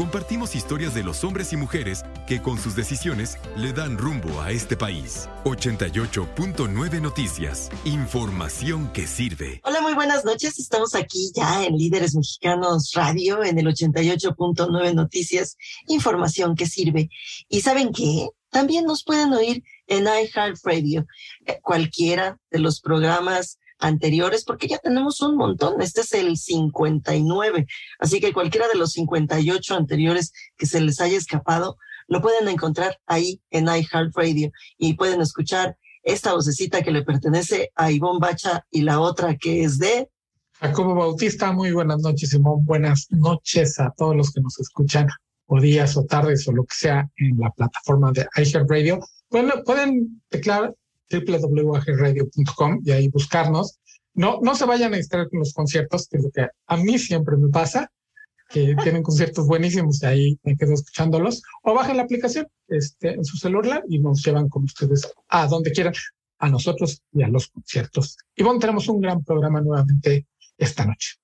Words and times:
Compartimos 0.00 0.56
historias 0.56 0.94
de 0.94 1.04
los 1.04 1.24
hombres 1.24 1.52
y 1.52 1.58
mujeres 1.58 2.06
que 2.26 2.40
con 2.40 2.56
sus 2.56 2.74
decisiones 2.74 3.36
le 3.54 3.74
dan 3.74 3.98
rumbo 3.98 4.40
a 4.40 4.50
este 4.50 4.74
país. 4.74 5.28
88.9 5.44 7.02
Noticias. 7.02 7.68
Información 7.84 8.90
que 8.94 9.06
sirve. 9.06 9.60
Hola, 9.62 9.82
muy 9.82 9.92
buenas 9.92 10.24
noches. 10.24 10.58
Estamos 10.58 10.94
aquí 10.94 11.30
ya 11.36 11.66
en 11.66 11.76
Líderes 11.76 12.14
Mexicanos 12.14 12.92
Radio 12.94 13.44
en 13.44 13.58
el 13.58 13.66
88.9 13.66 14.94
Noticias. 14.94 15.58
Información 15.86 16.56
que 16.56 16.64
sirve. 16.64 17.10
¿Y 17.50 17.60
saben 17.60 17.92
qué? 17.92 18.30
También 18.48 18.86
nos 18.86 19.04
pueden 19.04 19.34
oír 19.34 19.62
en 19.86 20.06
iHeartRadio. 20.06 21.04
Eh, 21.44 21.58
cualquiera 21.60 22.38
de 22.50 22.58
los 22.60 22.80
programas 22.80 23.58
anteriores, 23.80 24.44
porque 24.44 24.68
ya 24.68 24.78
tenemos 24.78 25.20
un 25.22 25.36
montón. 25.36 25.80
Este 25.80 26.02
es 26.02 26.12
el 26.12 26.36
59. 26.36 27.66
Así 27.98 28.20
que 28.20 28.32
cualquiera 28.32 28.68
de 28.68 28.78
los 28.78 28.92
58 28.92 29.74
anteriores 29.74 30.32
que 30.56 30.66
se 30.66 30.80
les 30.80 31.00
haya 31.00 31.16
escapado, 31.16 31.76
lo 32.06 32.20
pueden 32.20 32.48
encontrar 32.48 32.98
ahí 33.06 33.40
en 33.50 33.66
iHeartRadio 33.66 34.50
y 34.78 34.94
pueden 34.94 35.20
escuchar 35.20 35.76
esta 36.02 36.32
vocecita 36.34 36.82
que 36.82 36.90
le 36.90 37.02
pertenece 37.02 37.70
a 37.74 37.90
Ivonne 37.90 38.20
Bacha 38.20 38.64
y 38.70 38.82
la 38.82 39.00
otra 39.00 39.36
que 39.36 39.64
es 39.64 39.78
de 39.78 40.08
Jacobo 40.54 40.94
Bautista. 40.94 41.52
Muy 41.52 41.72
buenas 41.72 42.00
noches, 42.00 42.30
Simón. 42.30 42.64
Buenas 42.64 43.06
noches 43.10 43.78
a 43.80 43.92
todos 43.96 44.16
los 44.16 44.30
que 44.30 44.40
nos 44.40 44.58
escuchan 44.60 45.08
o 45.46 45.60
días 45.60 45.96
o 45.96 46.04
tardes 46.04 46.46
o 46.48 46.52
lo 46.52 46.64
que 46.64 46.74
sea 46.74 47.08
en 47.16 47.38
la 47.38 47.50
plataforma 47.50 48.12
de 48.12 48.26
iHeartRadio. 48.36 49.00
Bueno, 49.30 49.54
pueden 49.64 50.22
declarar 50.30 50.74
www.radio.com 51.10 52.80
y 52.84 52.90
ahí 52.92 53.08
buscarnos. 53.08 53.78
No, 54.14 54.40
no 54.42 54.54
se 54.54 54.64
vayan 54.64 54.94
a 54.94 54.96
distraer 54.96 55.28
con 55.28 55.40
los 55.40 55.52
conciertos, 55.52 56.08
que 56.08 56.18
es 56.18 56.24
lo 56.24 56.30
que 56.30 56.48
a 56.66 56.76
mí 56.76 56.98
siempre 56.98 57.36
me 57.36 57.48
pasa, 57.48 57.90
que 58.48 58.74
tienen 58.82 59.02
conciertos 59.02 59.46
buenísimos 59.46 60.02
y 60.02 60.06
ahí 60.06 60.40
me 60.42 60.56
quedo 60.56 60.74
escuchándolos. 60.74 61.42
O 61.62 61.74
bajen 61.74 61.96
la 61.96 62.04
aplicación 62.04 62.46
este, 62.68 63.14
en 63.14 63.24
su 63.24 63.36
celular 63.36 63.82
y 63.88 63.98
nos 63.98 64.24
llevan 64.24 64.48
con 64.48 64.64
ustedes 64.64 65.12
a 65.28 65.46
donde 65.46 65.72
quieran, 65.72 65.94
a 66.38 66.48
nosotros 66.48 67.02
y 67.12 67.22
a 67.22 67.28
los 67.28 67.48
conciertos. 67.48 68.16
Y 68.34 68.42
bueno, 68.42 68.58
tenemos 68.58 68.88
un 68.88 69.00
gran 69.00 69.22
programa 69.24 69.60
nuevamente 69.60 70.26
esta 70.56 70.84
noche. 70.84 71.16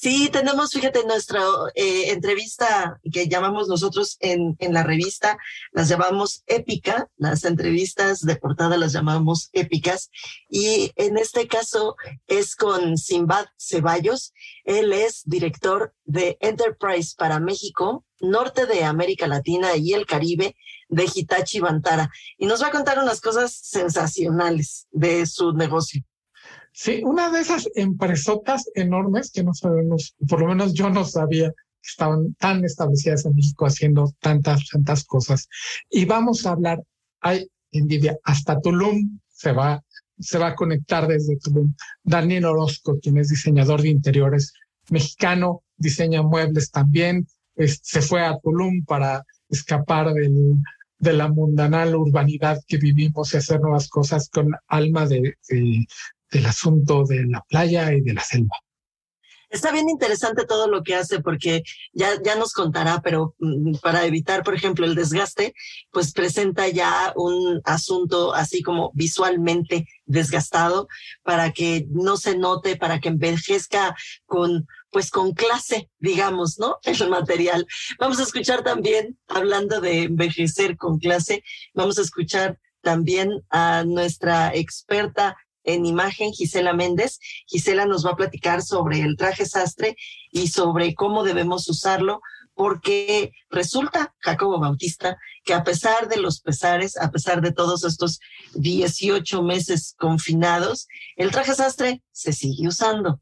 Sí, 0.00 0.28
tenemos, 0.30 0.70
fíjate, 0.70 1.04
nuestra 1.04 1.42
eh, 1.74 2.12
entrevista 2.12 3.00
que 3.12 3.26
llamamos 3.26 3.66
nosotros 3.66 4.16
en, 4.20 4.54
en 4.60 4.72
la 4.72 4.84
revista, 4.84 5.38
las 5.72 5.88
llamamos 5.88 6.44
épica, 6.46 7.10
las 7.16 7.44
entrevistas 7.44 8.20
de 8.20 8.36
portada 8.36 8.76
las 8.76 8.92
llamamos 8.92 9.50
épicas, 9.52 10.12
y 10.48 10.92
en 10.94 11.18
este 11.18 11.48
caso 11.48 11.96
es 12.28 12.54
con 12.54 12.96
Simbad 12.96 13.46
Ceballos, 13.58 14.32
él 14.62 14.92
es 14.92 15.22
director 15.24 15.92
de 16.04 16.38
Enterprise 16.40 17.16
para 17.18 17.40
México, 17.40 18.04
norte 18.20 18.66
de 18.66 18.84
América 18.84 19.26
Latina 19.26 19.74
y 19.74 19.94
el 19.94 20.06
Caribe 20.06 20.54
de 20.88 21.10
Hitachi 21.12 21.58
Bantara, 21.58 22.08
y 22.36 22.46
nos 22.46 22.62
va 22.62 22.68
a 22.68 22.70
contar 22.70 23.00
unas 23.00 23.20
cosas 23.20 23.52
sensacionales 23.52 24.86
de 24.92 25.26
su 25.26 25.54
negocio. 25.54 26.04
Sí, 26.80 27.02
una 27.04 27.28
de 27.28 27.40
esas 27.40 27.68
empresotas 27.74 28.70
enormes 28.72 29.32
que 29.32 29.42
no 29.42 29.52
sabemos, 29.52 30.14
por 30.28 30.40
lo 30.40 30.46
menos 30.46 30.74
yo 30.74 30.88
no 30.90 31.04
sabía 31.04 31.50
que 31.50 31.88
estaban 31.90 32.34
tan 32.34 32.64
establecidas 32.64 33.26
en 33.26 33.34
México 33.34 33.66
haciendo 33.66 34.14
tantas, 34.20 34.68
tantas 34.68 35.02
cosas. 35.04 35.48
Y 35.90 36.04
vamos 36.04 36.46
a 36.46 36.52
hablar, 36.52 36.80
hay 37.20 37.48
envidia, 37.72 38.16
hasta 38.22 38.60
Tulum 38.60 39.18
se 39.26 39.50
va, 39.50 39.82
se 40.20 40.38
va 40.38 40.50
a 40.50 40.54
conectar 40.54 41.08
desde 41.08 41.36
Tulum. 41.38 41.74
Daniel 42.04 42.44
Orozco, 42.44 43.00
quien 43.02 43.18
es 43.18 43.30
diseñador 43.30 43.82
de 43.82 43.88
interiores 43.88 44.52
mexicano, 44.88 45.64
diseña 45.76 46.22
muebles 46.22 46.70
también, 46.70 47.26
se 47.56 48.02
fue 48.02 48.24
a 48.24 48.38
Tulum 48.38 48.84
para 48.84 49.24
escapar 49.48 50.14
del, 50.14 50.54
de 51.00 51.12
la 51.12 51.26
mundanal 51.26 51.96
urbanidad 51.96 52.60
que 52.68 52.76
vivimos 52.76 53.34
y 53.34 53.38
hacer 53.38 53.60
nuevas 53.60 53.88
cosas 53.88 54.28
con 54.28 54.52
alma 54.68 55.06
de, 55.06 55.36
del 56.30 56.46
asunto 56.46 57.04
de 57.04 57.26
la 57.26 57.42
playa 57.48 57.92
y 57.92 58.00
de 58.00 58.14
la 58.14 58.22
selva. 58.22 58.56
Está 59.50 59.72
bien 59.72 59.88
interesante 59.88 60.44
todo 60.44 60.68
lo 60.68 60.82
que 60.82 60.94
hace 60.94 61.20
porque 61.20 61.62
ya, 61.94 62.10
ya 62.22 62.36
nos 62.36 62.52
contará, 62.52 63.00
pero 63.02 63.34
mm, 63.38 63.76
para 63.82 64.04
evitar, 64.04 64.42
por 64.42 64.54
ejemplo, 64.54 64.84
el 64.84 64.94
desgaste, 64.94 65.54
pues 65.90 66.12
presenta 66.12 66.68
ya 66.68 67.14
un 67.16 67.62
asunto 67.64 68.34
así 68.34 68.62
como 68.62 68.92
visualmente 68.94 69.86
desgastado 70.04 70.86
para 71.22 71.52
que 71.52 71.86
no 71.88 72.18
se 72.18 72.36
note, 72.36 72.76
para 72.76 73.00
que 73.00 73.08
envejezca 73.08 73.96
con, 74.26 74.66
pues 74.90 75.10
con 75.10 75.32
clase, 75.32 75.90
digamos, 75.98 76.58
¿no? 76.58 76.76
El 76.84 77.08
material. 77.08 77.66
Vamos 77.98 78.18
a 78.18 78.24
escuchar 78.24 78.62
también, 78.62 79.18
hablando 79.28 79.80
de 79.80 80.02
envejecer 80.02 80.76
con 80.76 80.98
clase, 80.98 81.42
vamos 81.72 81.98
a 81.98 82.02
escuchar 82.02 82.58
también 82.82 83.30
a 83.48 83.84
nuestra 83.84 84.54
experta 84.54 85.36
en 85.68 85.84
imagen 85.84 86.32
Gisela 86.32 86.72
Méndez. 86.72 87.20
Gisela 87.46 87.84
nos 87.86 88.04
va 88.04 88.12
a 88.12 88.16
platicar 88.16 88.62
sobre 88.62 89.00
el 89.00 89.16
traje 89.16 89.44
sastre 89.44 89.96
y 90.32 90.48
sobre 90.48 90.94
cómo 90.94 91.22
debemos 91.22 91.68
usarlo, 91.68 92.20
porque 92.54 93.32
resulta, 93.50 94.14
Jacobo 94.18 94.58
Bautista, 94.58 95.18
que 95.44 95.54
a 95.54 95.62
pesar 95.62 96.08
de 96.08 96.16
los 96.16 96.40
pesares, 96.40 96.96
a 96.96 97.10
pesar 97.10 97.40
de 97.42 97.52
todos 97.52 97.84
estos 97.84 98.18
18 98.54 99.42
meses 99.42 99.94
confinados, 99.98 100.88
el 101.16 101.30
traje 101.30 101.54
sastre 101.54 102.02
se 102.10 102.32
sigue 102.32 102.66
usando. 102.66 103.20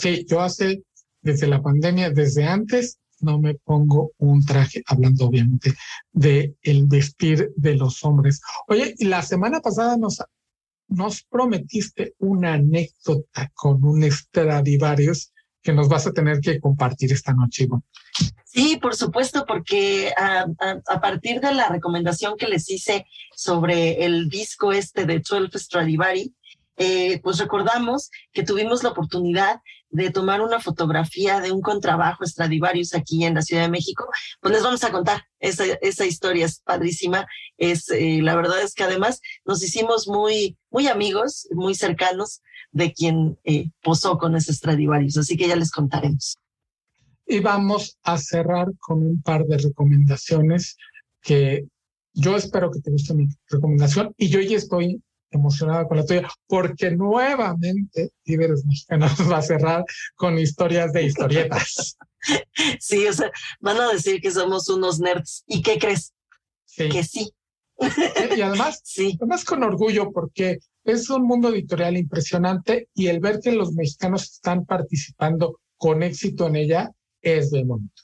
sí, 0.00 0.24
yo 0.26 0.40
hace, 0.40 0.84
desde 1.20 1.48
la 1.48 1.60
pandemia, 1.60 2.10
desde 2.10 2.44
antes, 2.44 2.98
no 3.20 3.40
me 3.40 3.56
pongo 3.56 4.12
un 4.18 4.44
traje, 4.44 4.82
hablando 4.86 5.26
obviamente 5.26 5.74
de 6.12 6.54
el 6.62 6.86
vestir 6.86 7.50
de 7.56 7.74
los 7.74 8.04
hombres. 8.04 8.40
Oye, 8.68 8.94
la 9.00 9.22
semana 9.22 9.60
pasada 9.60 9.96
nos 9.96 10.22
nos 10.88 11.22
prometiste 11.22 12.14
una 12.18 12.54
anécdota 12.54 13.50
con 13.54 13.84
un 13.84 14.02
Stradivarius 14.10 15.32
que 15.62 15.72
nos 15.72 15.88
vas 15.88 16.06
a 16.06 16.12
tener 16.12 16.40
que 16.40 16.60
compartir 16.60 17.12
esta 17.12 17.32
noche, 17.32 17.64
Ivonne. 17.64 17.82
Sí, 18.44 18.78
por 18.80 18.94
supuesto, 18.94 19.44
porque 19.46 20.12
a, 20.16 20.46
partir 21.00 21.40
de 21.40 21.54
la 21.54 21.68
recomendación 21.68 22.36
que 22.36 22.48
les 22.48 22.70
hice 22.70 23.06
sobre 23.36 24.04
el 24.04 24.28
disco 24.28 24.72
este 24.72 25.04
de 25.04 25.20
12 25.20 25.58
Stradivari, 25.58 26.34
eh, 26.76 27.20
pues 27.22 27.38
recordamos 27.38 28.10
que 28.32 28.44
tuvimos 28.44 28.82
la 28.82 28.90
oportunidad 28.90 29.60
de 29.90 30.10
tomar 30.10 30.40
una 30.40 30.60
fotografía 30.60 31.40
de 31.40 31.52
un 31.52 31.60
contrabajo 31.60 32.24
Stradivarius 32.24 32.94
aquí 32.94 33.24
en 33.24 33.34
la 33.34 33.42
Ciudad 33.42 33.62
de 33.62 33.70
México, 33.70 34.06
pues 34.40 34.52
les 34.54 34.62
vamos 34.62 34.84
a 34.84 34.90
contar 34.90 35.24
esa, 35.40 35.64
esa 35.80 36.04
historia, 36.04 36.46
es 36.46 36.60
padrísima, 36.60 37.26
es, 37.56 37.88
eh, 37.90 38.20
la 38.22 38.36
verdad 38.36 38.62
es 38.62 38.74
que 38.74 38.84
además 38.84 39.20
nos 39.44 39.62
hicimos 39.62 40.08
muy, 40.08 40.56
muy 40.70 40.88
amigos, 40.88 41.48
muy 41.52 41.74
cercanos 41.74 42.42
de 42.70 42.92
quien 42.92 43.38
eh, 43.44 43.70
posó 43.82 44.18
con 44.18 44.36
ese 44.36 44.52
Stradivarius, 44.52 45.16
así 45.16 45.36
que 45.36 45.48
ya 45.48 45.56
les 45.56 45.70
contaremos. 45.70 46.36
Y 47.26 47.40
vamos 47.40 47.98
a 48.02 48.18
cerrar 48.18 48.68
con 48.78 48.98
un 48.98 49.22
par 49.22 49.44
de 49.44 49.58
recomendaciones 49.58 50.76
que 51.22 51.66
yo 52.14 52.36
espero 52.36 52.70
que 52.70 52.80
te 52.80 52.90
guste 52.90 53.14
mi 53.14 53.28
recomendación 53.48 54.14
y 54.16 54.28
yo 54.28 54.40
ya 54.40 54.56
estoy 54.56 55.02
emocionada 55.30 55.86
con 55.86 55.98
la 55.98 56.04
tuya, 56.04 56.28
porque 56.46 56.90
nuevamente 56.90 58.10
Líderes 58.24 58.64
Mexicanos 58.64 59.12
va 59.30 59.38
a 59.38 59.42
cerrar 59.42 59.84
con 60.16 60.38
historias 60.38 60.92
de 60.92 61.04
historietas. 61.04 61.96
Sí, 62.80 63.06
o 63.06 63.12
sea, 63.12 63.30
van 63.60 63.80
a 63.80 63.92
decir 63.92 64.20
que 64.20 64.32
somos 64.32 64.68
unos 64.68 64.98
nerds. 64.98 65.44
¿Y 65.46 65.62
qué 65.62 65.78
crees? 65.78 66.12
Que 66.76 67.04
sí. 67.04 67.32
Y 68.36 68.40
además, 68.40 68.80
sí. 68.84 69.16
además 69.20 69.44
con 69.44 69.62
orgullo, 69.62 70.10
porque 70.12 70.58
es 70.84 71.08
un 71.10 71.22
mundo 71.22 71.48
editorial 71.48 71.96
impresionante 71.96 72.88
y 72.92 73.06
el 73.06 73.20
ver 73.20 73.40
que 73.40 73.52
los 73.52 73.72
mexicanos 73.72 74.24
están 74.24 74.66
participando 74.66 75.60
con 75.76 76.02
éxito 76.02 76.48
en 76.48 76.56
ella, 76.56 76.90
es 77.22 77.50
de 77.50 77.64
momento. 77.64 78.02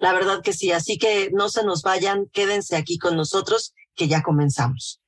La 0.00 0.12
verdad 0.12 0.42
que 0.42 0.52
sí, 0.52 0.72
así 0.72 0.98
que 0.98 1.30
no 1.32 1.48
se 1.48 1.64
nos 1.64 1.82
vayan, 1.82 2.26
quédense 2.32 2.76
aquí 2.76 2.98
con 2.98 3.16
nosotros, 3.16 3.74
que 3.94 4.08
ya 4.08 4.22
comenzamos. 4.22 5.00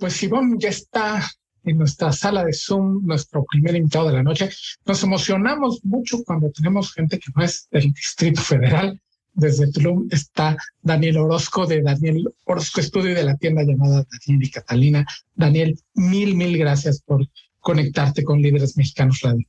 Pues 0.00 0.22
Ivonne 0.22 0.56
ya 0.58 0.70
está 0.70 1.22
en 1.62 1.76
nuestra 1.76 2.10
sala 2.10 2.42
de 2.42 2.54
Zoom, 2.54 3.04
nuestro 3.04 3.44
primer 3.44 3.76
invitado 3.76 4.08
de 4.08 4.14
la 4.14 4.22
noche. 4.22 4.48
Nos 4.86 5.02
emocionamos 5.02 5.84
mucho 5.84 6.24
cuando 6.24 6.50
tenemos 6.50 6.94
gente 6.94 7.18
que 7.18 7.30
no 7.36 7.44
es 7.44 7.68
del 7.70 7.92
Distrito 7.92 8.40
Federal. 8.40 8.98
Desde 9.34 9.70
Tulum 9.70 10.08
está 10.10 10.56
Daniel 10.80 11.18
Orozco 11.18 11.66
de 11.66 11.82
Daniel 11.82 12.32
Orozco 12.46 12.80
Estudio 12.80 13.14
de 13.14 13.24
la 13.24 13.36
tienda 13.36 13.62
llamada 13.62 14.06
Daniel 14.26 14.48
y 14.48 14.50
Catalina. 14.50 15.06
Daniel, 15.34 15.78
mil, 15.94 16.34
mil 16.34 16.56
gracias 16.56 17.02
por 17.02 17.26
conectarte 17.60 18.24
con 18.24 18.40
Líderes 18.40 18.78
Mexicanos 18.78 19.20
Radio. 19.22 19.46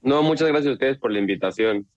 No, 0.00 0.22
muchas 0.22 0.46
gracias 0.46 0.70
a 0.70 0.74
ustedes 0.74 0.98
por 0.98 1.10
la 1.10 1.18
invitación. 1.18 1.88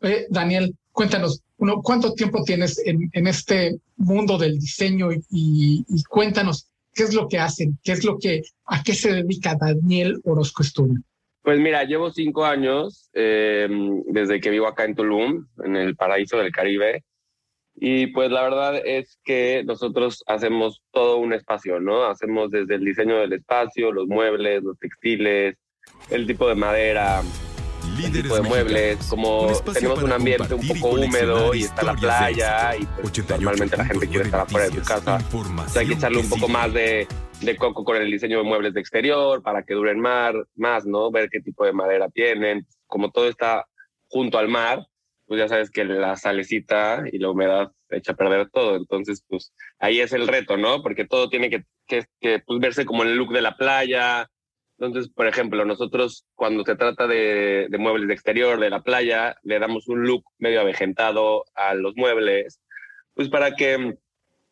Oye, 0.00 0.26
Daniel, 0.30 0.74
cuéntanos, 0.92 1.42
uno, 1.58 1.82
¿cuánto 1.82 2.14
tiempo 2.14 2.42
tienes 2.42 2.78
en, 2.86 3.10
en 3.12 3.26
este 3.26 3.78
mundo 3.96 4.38
del 4.38 4.58
diseño 4.58 5.12
y, 5.12 5.84
y 5.86 6.02
cuéntanos 6.04 6.70
¿Qué 6.96 7.02
es 7.02 7.14
lo 7.14 7.28
que 7.28 7.38
hacen? 7.38 7.78
¿Qué 7.84 7.92
es 7.92 8.04
lo 8.04 8.18
que, 8.18 8.40
a 8.64 8.82
qué 8.82 8.94
se 8.94 9.12
dedica 9.12 9.54
Daniel 9.54 10.18
Orozco 10.24 10.62
Estudio? 10.62 10.98
Pues 11.42 11.60
mira, 11.60 11.84
llevo 11.84 12.10
cinco 12.10 12.46
años 12.46 13.10
eh, 13.12 13.68
desde 14.06 14.40
que 14.40 14.48
vivo 14.48 14.66
acá 14.66 14.84
en 14.84 14.94
Tulum, 14.94 15.46
en 15.62 15.76
el 15.76 15.94
paraíso 15.94 16.38
del 16.38 16.50
Caribe. 16.50 17.04
Y 17.74 18.06
pues 18.08 18.30
la 18.30 18.42
verdad 18.42 18.80
es 18.82 19.18
que 19.22 19.62
nosotros 19.66 20.24
hacemos 20.26 20.82
todo 20.90 21.18
un 21.18 21.34
espacio, 21.34 21.78
¿no? 21.80 22.04
Hacemos 22.06 22.50
desde 22.50 22.76
el 22.76 22.84
diseño 22.86 23.18
del 23.18 23.34
espacio, 23.34 23.92
los 23.92 24.08
muebles, 24.08 24.62
los 24.62 24.78
textiles, 24.78 25.54
el 26.08 26.26
tipo 26.26 26.48
de 26.48 26.54
madera, 26.54 27.22
tipo 27.96 28.34
de 28.34 28.42
muebles, 28.42 28.98
como 29.08 29.48
tenemos 29.72 30.02
un 30.02 30.12
ambiente 30.12 30.54
un 30.54 30.68
poco 30.68 30.94
húmedo 30.94 31.54
y 31.54 31.62
está 31.62 31.82
la 31.82 31.94
playa 31.94 32.76
y 32.76 32.86
pues, 32.86 33.28
normalmente 33.28 33.76
la 33.76 33.84
gente 33.84 34.08
quiere 34.08 34.24
estar 34.24 34.40
afuera 34.40 34.68
de 34.68 34.74
su 34.74 34.82
casa, 34.82 35.18
hay 35.76 35.86
que 35.86 35.94
echarle 35.94 36.18
un 36.18 36.28
poco 36.28 36.48
más 36.48 36.72
de, 36.72 37.06
de, 37.40 37.56
coco 37.56 37.84
con 37.84 37.96
el 37.96 38.10
diseño 38.10 38.38
de 38.38 38.44
muebles 38.44 38.74
de 38.74 38.80
exterior 38.80 39.42
para 39.42 39.62
que 39.62 39.74
duren 39.74 40.00
más, 40.00 40.34
más, 40.54 40.86
¿no? 40.86 41.10
Ver 41.10 41.28
qué 41.30 41.40
tipo 41.40 41.64
de 41.64 41.72
madera 41.72 42.08
tienen, 42.08 42.66
como 42.86 43.10
todo 43.10 43.28
está 43.28 43.66
junto 44.08 44.38
al 44.38 44.48
mar, 44.48 44.86
pues 45.26 45.40
ya 45.40 45.48
sabes 45.48 45.70
que 45.70 45.84
la 45.84 46.16
salecita 46.16 47.04
y 47.10 47.18
la 47.18 47.30
humedad 47.30 47.72
echa 47.90 48.12
a 48.12 48.16
perder 48.16 48.48
todo, 48.50 48.76
entonces 48.76 49.24
pues 49.28 49.52
ahí 49.78 50.00
es 50.00 50.12
el 50.12 50.28
reto, 50.28 50.56
¿no? 50.56 50.82
Porque 50.82 51.04
todo 51.04 51.28
tiene 51.28 51.50
que, 51.50 51.64
que, 51.86 52.04
que 52.20 52.40
pues, 52.40 52.60
verse 52.60 52.84
como 52.84 53.02
el 53.02 53.16
look 53.16 53.32
de 53.32 53.42
la 53.42 53.56
playa, 53.56 54.28
entonces, 54.78 55.10
por 55.10 55.26
ejemplo, 55.26 55.64
nosotros 55.64 56.26
cuando 56.34 56.62
se 56.64 56.76
trata 56.76 57.06
de, 57.06 57.68
muebles 57.78 58.08
de 58.08 58.14
exterior, 58.14 58.60
de 58.60 58.70
la 58.70 58.82
playa, 58.82 59.36
le 59.42 59.58
damos 59.58 59.88
un 59.88 60.04
look 60.04 60.24
medio 60.38 60.60
avejentado 60.60 61.44
a 61.54 61.74
los 61.74 61.96
muebles, 61.96 62.60
pues 63.14 63.30
para 63.30 63.54
que 63.54 63.96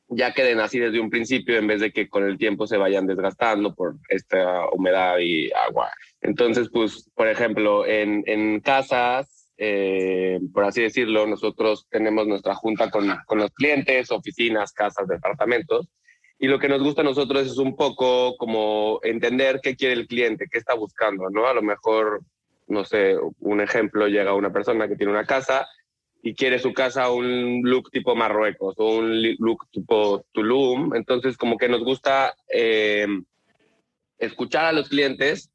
ya 0.08 0.32
queden 0.32 0.60
así 0.60 0.78
desde 0.78 1.00
un 1.00 1.10
principio 1.10 1.58
en 1.58 1.66
vez 1.66 1.80
de 1.80 1.92
que 1.92 2.08
con 2.08 2.24
el 2.24 2.38
tiempo 2.38 2.66
se 2.66 2.78
vayan 2.78 3.06
desgastando 3.06 3.74
por 3.74 3.96
esta 4.08 4.68
humedad 4.70 5.18
y 5.18 5.50
agua. 5.52 5.90
Entonces, 6.22 6.70
pues, 6.72 7.10
por 7.14 7.28
ejemplo, 7.28 7.86
en, 7.86 8.22
en 8.26 8.60
casas, 8.60 9.50
eh, 9.58 10.40
por 10.54 10.64
así 10.64 10.82
decirlo, 10.82 11.26
nosotros 11.26 11.86
tenemos 11.90 12.26
nuestra 12.26 12.54
junta 12.54 12.90
con, 12.90 13.14
con 13.26 13.38
los 13.38 13.50
clientes, 13.50 14.10
oficinas, 14.10 14.72
casas, 14.72 15.06
departamentos, 15.06 15.88
y 16.44 16.46
lo 16.46 16.58
que 16.58 16.68
nos 16.68 16.82
gusta 16.82 17.00
a 17.00 17.04
nosotros 17.04 17.46
es 17.46 17.56
un 17.56 17.74
poco 17.74 18.36
como 18.36 19.00
entender 19.02 19.60
qué 19.62 19.76
quiere 19.76 19.94
el 19.94 20.06
cliente, 20.06 20.46
qué 20.52 20.58
está 20.58 20.74
buscando, 20.74 21.30
¿no? 21.30 21.46
A 21.46 21.54
lo 21.54 21.62
mejor, 21.62 22.20
no 22.66 22.84
sé, 22.84 23.16
un 23.38 23.62
ejemplo, 23.62 24.08
llega 24.08 24.34
una 24.34 24.52
persona 24.52 24.86
que 24.86 24.94
tiene 24.94 25.10
una 25.10 25.24
casa 25.24 25.66
y 26.22 26.34
quiere 26.34 26.58
su 26.58 26.74
casa 26.74 27.10
un 27.10 27.62
look 27.62 27.90
tipo 27.90 28.14
Marruecos 28.14 28.74
o 28.76 28.96
un 28.96 29.22
look 29.38 29.70
tipo 29.70 30.26
Tulum. 30.32 30.94
Entonces, 30.94 31.38
como 31.38 31.56
que 31.56 31.70
nos 31.70 31.82
gusta 31.82 32.34
eh, 32.52 33.06
escuchar 34.18 34.66
a 34.66 34.72
los 34.72 34.90
clientes, 34.90 35.50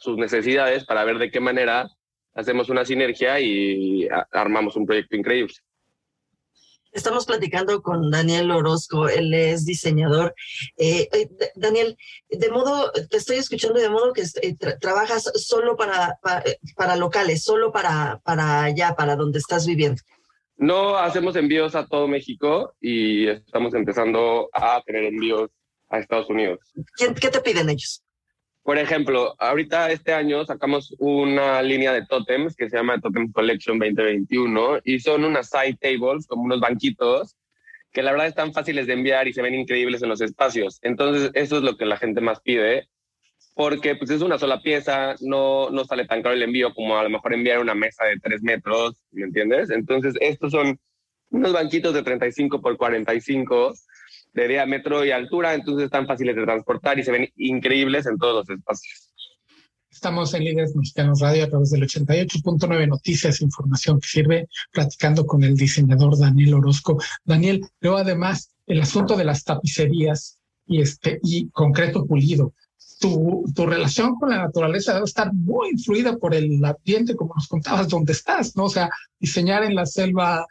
sus 0.00 0.16
necesidades, 0.16 0.84
para 0.84 1.04
ver 1.04 1.18
de 1.18 1.30
qué 1.30 1.38
manera 1.38 1.88
hacemos 2.34 2.68
una 2.68 2.84
sinergia 2.84 3.38
y 3.38 4.08
armamos 4.32 4.74
un 4.74 4.86
proyecto 4.86 5.14
increíble. 5.14 5.54
Estamos 6.92 7.24
platicando 7.24 7.80
con 7.80 8.10
Daniel 8.10 8.50
Orozco, 8.50 9.08
él 9.08 9.32
es 9.32 9.64
diseñador. 9.64 10.34
Eh, 10.76 11.08
eh, 11.12 11.28
Daniel, 11.56 11.96
de 12.28 12.50
modo, 12.50 12.92
te 12.92 13.16
estoy 13.16 13.36
escuchando 13.36 13.80
de 13.80 13.88
modo 13.88 14.12
que 14.12 14.22
eh, 14.42 14.54
trabajas 14.78 15.30
solo 15.34 15.74
para, 15.76 16.18
para, 16.76 16.96
locales, 16.96 17.42
solo 17.42 17.72
para, 17.72 18.20
para 18.24 18.64
allá, 18.64 18.94
para 18.94 19.16
donde 19.16 19.38
estás 19.38 19.66
viviendo. 19.66 20.02
No, 20.56 20.96
hacemos 20.96 21.34
envíos 21.36 21.74
a 21.74 21.86
todo 21.86 22.06
México 22.06 22.74
y 22.78 23.26
estamos 23.26 23.72
empezando 23.74 24.50
a 24.52 24.82
tener 24.82 25.04
envíos 25.04 25.50
a 25.88 25.98
Estados 25.98 26.28
Unidos. 26.28 26.60
¿Qué 26.96 27.30
te 27.30 27.40
piden 27.40 27.70
ellos? 27.70 28.04
Por 28.62 28.78
ejemplo, 28.78 29.34
ahorita 29.38 29.90
este 29.90 30.12
año 30.12 30.44
sacamos 30.44 30.94
una 30.98 31.60
línea 31.62 31.92
de 31.92 32.06
totems 32.06 32.54
que 32.54 32.70
se 32.70 32.76
llama 32.76 33.00
Totem 33.00 33.32
Collection 33.32 33.78
2021 33.78 34.80
y 34.84 35.00
son 35.00 35.24
unas 35.24 35.50
side 35.50 35.78
tables, 35.80 36.28
como 36.28 36.44
unos 36.44 36.60
banquitos, 36.60 37.36
que 37.90 38.02
la 38.02 38.12
verdad 38.12 38.28
están 38.28 38.52
fáciles 38.52 38.86
de 38.86 38.92
enviar 38.92 39.26
y 39.26 39.32
se 39.32 39.42
ven 39.42 39.54
increíbles 39.54 40.02
en 40.02 40.08
los 40.08 40.20
espacios. 40.20 40.78
Entonces, 40.82 41.30
eso 41.34 41.56
es 41.56 41.62
lo 41.64 41.76
que 41.76 41.86
la 41.86 41.96
gente 41.96 42.20
más 42.20 42.40
pide, 42.40 42.88
porque 43.54 43.96
pues 43.96 44.10
es 44.10 44.22
una 44.22 44.38
sola 44.38 44.62
pieza, 44.62 45.16
no, 45.20 45.68
no 45.70 45.84
sale 45.84 46.06
tan 46.06 46.22
caro 46.22 46.36
el 46.36 46.42
envío 46.42 46.72
como 46.72 46.96
a 46.96 47.02
lo 47.02 47.10
mejor 47.10 47.34
enviar 47.34 47.58
una 47.58 47.74
mesa 47.74 48.04
de 48.04 48.18
3 48.20 48.42
metros, 48.42 49.02
¿me 49.10 49.24
entiendes? 49.24 49.70
Entonces, 49.70 50.14
estos 50.20 50.52
son 50.52 50.78
unos 51.30 51.52
banquitos 51.52 51.94
de 51.94 52.02
35 52.02 52.60
por 52.60 52.76
45 52.76 53.74
de 54.32 54.48
diámetro 54.48 55.04
y 55.04 55.10
altura, 55.10 55.54
entonces 55.54 55.86
están 55.86 56.06
fáciles 56.06 56.36
de 56.36 56.44
transportar 56.44 56.98
y 56.98 57.02
se 57.02 57.12
ven 57.12 57.28
increíbles 57.36 58.06
en 58.06 58.18
todos 58.18 58.46
los 58.46 58.58
espacios. 58.58 59.12
Estamos 59.90 60.32
en 60.32 60.44
Líderes 60.44 60.74
Mexicanos 60.74 61.20
Radio 61.20 61.44
a 61.44 61.48
través 61.48 61.70
del 61.70 61.82
88.9 61.82 62.88
Noticias, 62.88 63.42
información 63.42 64.00
que 64.00 64.08
sirve, 64.08 64.48
platicando 64.72 65.26
con 65.26 65.44
el 65.44 65.54
diseñador 65.54 66.18
Daniel 66.18 66.54
Orozco. 66.54 66.98
Daniel, 67.24 67.60
luego 67.80 67.98
además 67.98 68.50
el 68.66 68.80
asunto 68.80 69.16
de 69.16 69.24
las 69.24 69.44
tapicerías 69.44 70.38
y, 70.66 70.80
este, 70.80 71.20
y 71.22 71.50
concreto 71.50 72.06
pulido. 72.06 72.54
Tu, 73.00 73.44
tu 73.54 73.66
relación 73.66 74.14
con 74.14 74.30
la 74.30 74.38
naturaleza 74.38 74.94
debe 74.94 75.04
estar 75.04 75.32
muy 75.34 75.70
influida 75.70 76.16
por 76.16 76.34
el 76.34 76.64
ambiente, 76.64 77.14
como 77.14 77.34
nos 77.34 77.46
contabas, 77.48 77.88
donde 77.88 78.12
estás, 78.12 78.56
¿no? 78.56 78.64
O 78.64 78.70
sea, 78.70 78.88
diseñar 79.20 79.62
en 79.62 79.74
la 79.74 79.84
selva 79.84 80.46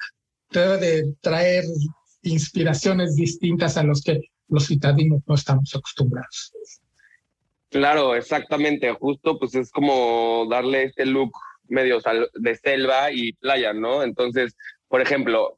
debe 0.51 0.77
de 0.77 1.15
traer 1.21 1.63
inspiraciones 2.23 3.15
distintas 3.15 3.77
a 3.77 3.83
los 3.83 4.01
que 4.01 4.19
los 4.47 4.67
citadinos 4.67 5.21
no 5.25 5.35
estamos 5.35 5.73
acostumbrados. 5.75 6.53
Claro, 7.69 8.15
exactamente. 8.15 8.91
Justo 8.91 9.39
pues 9.39 9.55
es 9.55 9.71
como 9.71 10.45
darle 10.49 10.83
este 10.83 11.05
look 11.05 11.31
medio 11.67 11.99
de 12.33 12.55
selva 12.57 13.11
y 13.11 13.31
playa, 13.33 13.73
¿no? 13.73 14.03
Entonces, 14.03 14.55
por 14.89 15.01
ejemplo, 15.01 15.57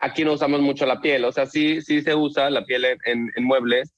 aquí 0.00 0.24
no 0.24 0.32
usamos 0.32 0.60
mucho 0.60 0.86
la 0.86 1.00
piel, 1.00 1.24
o 1.24 1.32
sea, 1.32 1.46
sí, 1.46 1.82
sí 1.82 2.00
se 2.00 2.14
usa 2.14 2.48
la 2.48 2.64
piel 2.64 2.86
en, 3.04 3.30
muebles, 3.44 3.92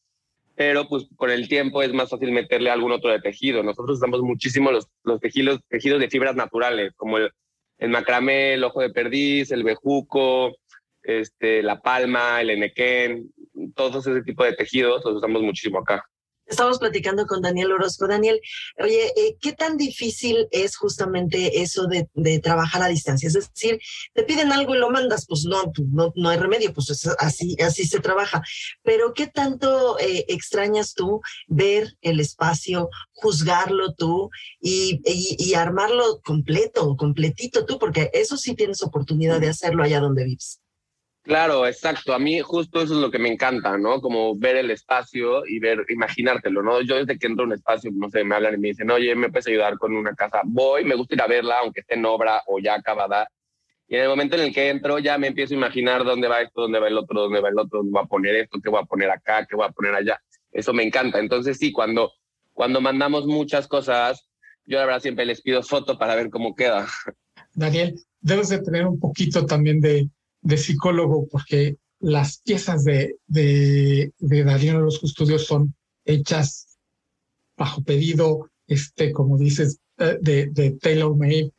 pero 0.56 0.88
pues 0.88 1.06
con 1.16 1.30
el 1.30 1.49
tiempo 1.49 1.82
es 1.82 1.92
más 1.94 2.11
fácil 2.11 2.32
meterle 2.32 2.70
algún 2.70 2.90
otro 2.90 3.11
de 3.11 3.20
tejido. 3.20 3.62
Nosotros 3.62 3.99
usamos 3.99 4.20
muchísimo 4.20 4.73
los, 4.73 4.88
los 5.04 5.20
tejidos, 5.20 5.61
tejidos 5.68 6.00
de 6.00 6.11
fibras 6.11 6.34
naturales, 6.34 6.92
como 6.96 7.18
el, 7.18 7.30
el 7.78 7.88
macramé, 7.88 8.54
el 8.54 8.64
ojo 8.64 8.80
de 8.80 8.90
perdiz, 8.90 9.52
el 9.52 9.62
bejuco, 9.62 10.56
este, 11.04 11.62
la 11.62 11.80
palma, 11.80 12.40
el 12.40 12.50
enequén, 12.50 13.32
todos 13.75 14.06
ese 14.06 14.23
tipo 14.23 14.44
de 14.44 14.54
tejidos 14.54 15.04
los 15.04 15.16
usamos 15.16 15.42
muchísimo 15.42 15.78
acá. 15.78 16.04
Estamos 16.46 16.78
platicando 16.78 17.26
con 17.26 17.40
Daniel 17.40 17.73
Orozco. 17.73 18.06
Daniel, 18.06 18.38
oye, 18.78 19.06
eh, 19.16 19.37
¿qué 19.40 19.52
tan 19.52 19.78
difícil 19.78 20.46
es 20.50 20.76
justamente 20.76 21.62
eso 21.62 21.87
de, 21.87 22.06
trabajar 22.40 22.82
a 22.82 22.88
distancia? 22.88 23.28
Es 23.28 23.32
decir, 23.32 23.78
te 24.12 24.25
piden 24.25 24.52
algo 24.52 24.75
y 24.75 24.78
lo 24.78 24.90
mandas, 24.90 25.25
pues 25.26 25.44
no, 25.44 25.73
no, 25.90 26.12
no 26.14 26.28
hay 26.28 26.37
remedio, 26.37 26.75
pues 26.75 27.08
así, 27.18 27.56
así 27.62 27.87
se 27.87 28.00
trabaja. 28.00 28.42
Pero 28.82 29.14
¿qué 29.14 29.26
tanto 29.26 29.99
eh, 29.99 30.26
extrañas 30.28 30.92
tú 30.92 31.23
ver 31.49 31.96
el 32.02 32.20
espacio, 32.20 32.90
juzgarlo 33.12 33.94
tú 33.94 34.28
y, 34.61 35.00
y 35.06 35.54
armarlo 35.54 36.20
completo, 36.23 36.94
completito 36.96 37.64
tú? 37.64 37.78
Porque 37.78 38.11
eso 38.12 38.37
sí 38.37 38.54
tienes 38.54 38.82
oportunidad 38.82 39.40
de 39.40 39.49
hacerlo 39.49 39.82
allá 39.82 40.00
donde 40.00 40.25
vives. 40.25 40.61
Claro, 41.25 41.66
exacto. 41.66 42.12
A 42.12 42.19
mí 42.19 42.40
justo 42.40 42.83
eso 42.83 42.95
es 42.95 43.00
lo 43.00 43.11
que 43.11 43.19
me 43.19 43.31
encanta, 43.31 43.78
¿no? 43.78 43.99
Como 44.02 44.37
ver 44.37 44.57
el 44.57 44.71
espacio 44.71 45.47
y 45.47 45.59
ver, 45.59 45.87
imaginártelo, 45.88 46.62
¿no? 46.62 46.83
Yo 46.83 46.97
desde 46.97 47.19
que 47.19 47.26
entro 47.26 47.45
a 47.45 47.47
un 47.47 47.54
espacio, 47.54 47.90
no 47.95 48.11
sé, 48.11 48.25
me 48.25 48.35
hablan 48.35 48.54
y 48.54 48.59
me 48.59 48.69
dicen, 48.69 48.90
oye, 48.90 49.14
¿me 49.14 49.31
puedes 49.31 49.47
ayudar 49.47 49.78
con 49.78 49.97
una 49.97 50.14
casa? 50.14 50.43
Voy, 50.45 50.85
me 50.85 50.95
gusta 50.95 51.14
ir 51.14 51.23
a 51.23 51.26
verla, 51.26 51.61
aunque 51.62 51.81
esté 51.81 51.95
en 51.95 52.04
obra 52.04 52.43
o 52.47 52.59
ya 52.59 52.75
acabada. 52.75 53.26
Y 53.88 53.97
en 53.97 54.02
el 54.02 54.09
momento 54.09 54.37
en 54.37 54.43
el 54.43 54.54
que 54.54 54.69
entro 54.69 54.99
ya 54.99 55.16
me 55.16 55.28
empiezo 55.28 55.54
a 55.54 55.57
imaginar 55.57 56.04
dónde 56.04 56.28
va 56.28 56.43
esto, 56.43 56.61
dónde 56.61 56.78
va 56.78 56.88
el 56.88 56.99
otro, 56.99 57.23
dónde 57.23 57.40
va 57.40 57.49
el 57.49 57.59
otro, 57.59 57.83
voy 57.83 58.02
a 58.02 58.07
poner 58.07 58.37
esto, 58.37 58.61
qué 58.62 58.69
voy 58.69 58.83
a 58.83 58.87
poner 58.87 59.11
acá, 59.11 59.47
qué 59.47 59.57
voy 59.57 59.66
a 59.66 59.73
poner 59.73 59.95
allá. 59.95 60.21
Eso 60.52 60.75
me 60.75 60.83
encanta. 60.83 61.21
Entonces 61.21 61.57
sí, 61.57 61.73
cuando, 61.73 62.12
cuando 62.52 62.83
mandamos 62.83 63.25
muchas 63.25 63.66
cosas, 63.66 64.28
yo 64.66 64.76
la 64.76 64.85
verdad 64.85 65.00
siempre 65.00 65.25
les 65.25 65.40
pido 65.40 65.62
foto 65.62 65.99
para 65.99 66.16
ver 66.16 66.28
cómo 66.28 66.54
queda. 66.54 66.87
Daniel, 67.54 67.95
debes 68.21 68.50
de 68.50 68.59
tener 68.59 68.87
un 68.87 69.00
poquito 69.00 69.47
también 69.47 69.81
de, 69.81 70.09
de 70.44 70.56
psicólogo 70.56 71.26
porque 71.28 71.76
las 71.98 72.38
piezas 72.38 72.84
de, 72.84 73.16
de, 73.26 74.12
de 74.18 74.44
Darío 74.44 74.78
Los 74.78 75.00
Custodios 75.00 75.46
son 75.46 75.74
hechas 76.04 76.78
bajo 77.56 77.82
pedido, 77.82 78.50
este, 78.66 79.10
como 79.12 79.38
dices, 79.38 79.80
eh, 79.98 80.18
de, 80.20 80.46
de 80.46 80.72
tailor 80.72 81.16
made 81.16 81.50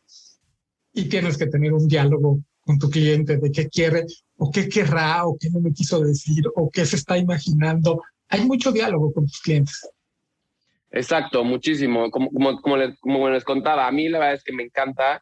y 0.94 1.06
tienes 1.06 1.38
que 1.38 1.48
tener 1.48 1.74
un 1.74 1.88
diálogo 1.88 2.40
con 2.62 2.80
tu 2.80 2.90
cliente 2.90 3.38
de 3.38 3.52
qué 3.52 3.68
quiere 3.68 4.06
o 4.38 4.52
qué 4.52 4.70
querrá 4.70 5.26
o 5.26 5.38
qué 5.40 5.50
no 5.50 5.60
me 5.60 5.74
quiso 5.74 6.00
decir 6.00 6.44
o 6.56 6.70
qué 6.70 6.86
se 6.86 6.96
está 6.96 7.18
imaginando. 7.18 8.02
Hay 8.30 8.46
mucho 8.46 8.72
diálogo 8.72 9.14
con 9.14 9.26
tus 9.26 9.42
clientes. 9.42 9.88
Exacto, 10.92 11.44
muchísimo. 11.44 12.10
Como, 12.10 12.30
como, 12.32 12.62
como, 12.62 12.78
les, 12.78 13.00
como 13.00 13.30
les 13.30 13.44
contaba, 13.44 13.88
a 13.88 13.92
mí 13.92 14.10
la 14.10 14.20
verdad 14.20 14.36
es 14.36 14.44
que 14.44 14.54
me 14.54 14.64
encanta, 14.64 15.22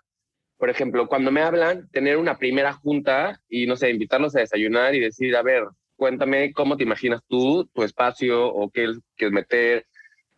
por 0.63 0.69
ejemplo, 0.69 1.09
cuando 1.09 1.29
me 1.29 1.41
hablan, 1.41 1.89
tener 1.89 2.15
una 2.15 2.37
primera 2.37 2.71
junta 2.71 3.37
y, 3.49 3.67
no 3.67 3.75
sé, 3.75 3.89
invitarlos 3.89 4.33
a 4.33 4.39
desayunar 4.39 4.95
y 4.95 5.01
decir, 5.01 5.35
a 5.35 5.41
ver, 5.41 5.65
cuéntame 5.97 6.53
cómo 6.53 6.77
te 6.77 6.83
imaginas 6.83 7.19
tú, 7.27 7.65
tu 7.73 7.83
espacio 7.83 8.47
o 8.47 8.69
qué 8.69 8.93
quieres 9.17 9.33
meter, 9.33 9.85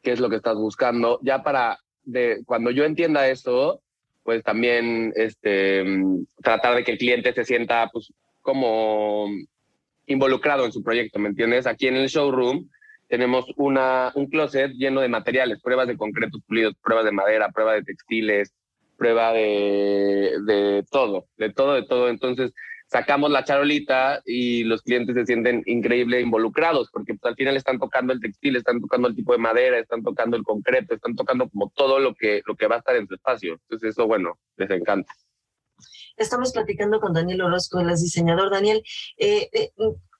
qué 0.02 0.14
es 0.14 0.20
lo 0.20 0.28
que 0.28 0.38
estás 0.38 0.56
buscando. 0.56 1.20
Ya 1.22 1.44
para, 1.44 1.78
de, 2.02 2.42
cuando 2.44 2.72
yo 2.72 2.86
entienda 2.86 3.30
eso, 3.30 3.84
pues 4.24 4.42
también 4.42 5.14
este, 5.16 5.86
tratar 6.42 6.76
de 6.76 6.84
que 6.84 6.94
el 6.94 6.98
cliente 6.98 7.32
se 7.32 7.46
sienta 7.46 7.88
pues, 7.94 8.12
como 8.42 9.28
involucrado 10.08 10.66
en 10.66 10.72
su 10.72 10.82
proyecto, 10.82 11.20
¿me 11.20 11.30
entiendes? 11.30 11.68
Aquí 11.68 11.86
en 11.86 11.98
el 11.98 12.08
showroom 12.08 12.68
tenemos 13.10 13.46
una, 13.58 14.12
un 14.16 14.26
closet 14.26 14.72
lleno 14.72 15.02
de 15.02 15.08
materiales, 15.08 15.62
pruebas 15.62 15.88
de 15.88 15.98
concretos 15.98 16.42
pulidos, 16.48 16.74
pruebas 16.82 17.06
de 17.06 17.12
madera, 17.12 17.52
pruebas 17.52 17.76
de 17.76 17.84
textiles, 17.84 18.56
prueba 18.98 19.34
de, 19.34 20.34
de 20.46 20.86
todo, 20.90 21.28
de 21.38 21.52
todo, 21.52 21.74
de 21.74 21.84
todo. 21.84 22.10
Entonces, 22.10 22.54
sacamos 22.88 23.32
la 23.32 23.44
charolita 23.44 24.22
y 24.26 24.64
los 24.64 24.82
clientes 24.82 25.16
se 25.16 25.26
sienten 25.26 25.64
increíble 25.66 26.22
involucrados 26.22 26.90
porque 26.92 27.14
pues, 27.16 27.30
al 27.30 27.36
final 27.36 27.58
están 27.58 27.80
tocando 27.80 28.14
el 28.14 28.20
textil, 28.20 28.56
están 28.56 28.80
tocando 28.80 29.08
el 29.08 29.16
tipo 29.16 29.34
de 29.34 29.40
madera, 29.40 29.80
están 29.80 30.04
tocando 30.04 30.38
el 30.38 30.44
concreto, 30.44 30.96
están 30.96 31.16
tocando 31.16 31.50
como 31.50 31.72
todo 31.76 32.00
lo 32.00 32.14
que, 32.14 32.42
lo 32.46 32.56
que 32.56 32.68
va 32.68 32.76
a 32.76 32.80
estar 32.80 32.96
en 32.96 33.08
su 33.08 33.16
espacio. 33.16 33.54
Entonces 33.54 33.92
eso, 33.92 34.08
bueno, 34.08 34.38
les 34.58 34.70
encanta. 34.70 35.12
Estamos 36.18 36.54
platicando 36.54 37.00
con 37.00 37.14
Daniel 37.14 37.42
Orozco, 37.42 37.80
el 37.80 37.90
diseñador. 37.90 38.50
Daniel, 38.50 38.82
eh, 39.18 39.50
eh, 39.52 39.72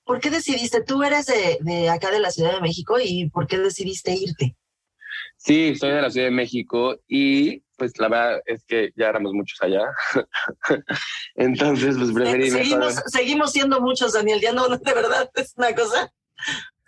¿por 0.04 0.20
qué 0.20 0.30
decidiste? 0.30 0.82
Tú 0.82 1.02
eres 1.02 1.26
de, 1.26 1.58
de 1.60 1.88
acá 1.88 2.10
de 2.10 2.20
la 2.20 2.30
Ciudad 2.30 2.54
de 2.54 2.60
México 2.60 2.96
y 3.02 3.30
¿por 3.30 3.46
qué 3.46 3.58
decidiste 3.58 4.12
irte? 4.12 4.56
Sí, 5.38 5.74
soy 5.76 5.92
de 5.92 6.02
la 6.02 6.10
Ciudad 6.10 6.26
de 6.26 6.32
México 6.32 6.98
y 7.08 7.62
pues 7.76 7.98
la 7.98 8.08
verdad 8.08 8.40
es 8.46 8.64
que 8.64 8.92
ya 8.96 9.08
éramos 9.08 9.32
muchos 9.32 9.60
allá. 9.62 9.84
Entonces, 11.34 11.96
pues 11.96 12.12
preferí... 12.12 12.50
Seguimos, 12.50 12.94
seguimos 13.06 13.52
siendo 13.52 13.80
muchos, 13.80 14.12
Daniel, 14.12 14.40
ya 14.40 14.52
no, 14.52 14.68
de 14.78 14.94
verdad, 14.94 15.30
es 15.34 15.54
una 15.56 15.74
cosa... 15.74 16.12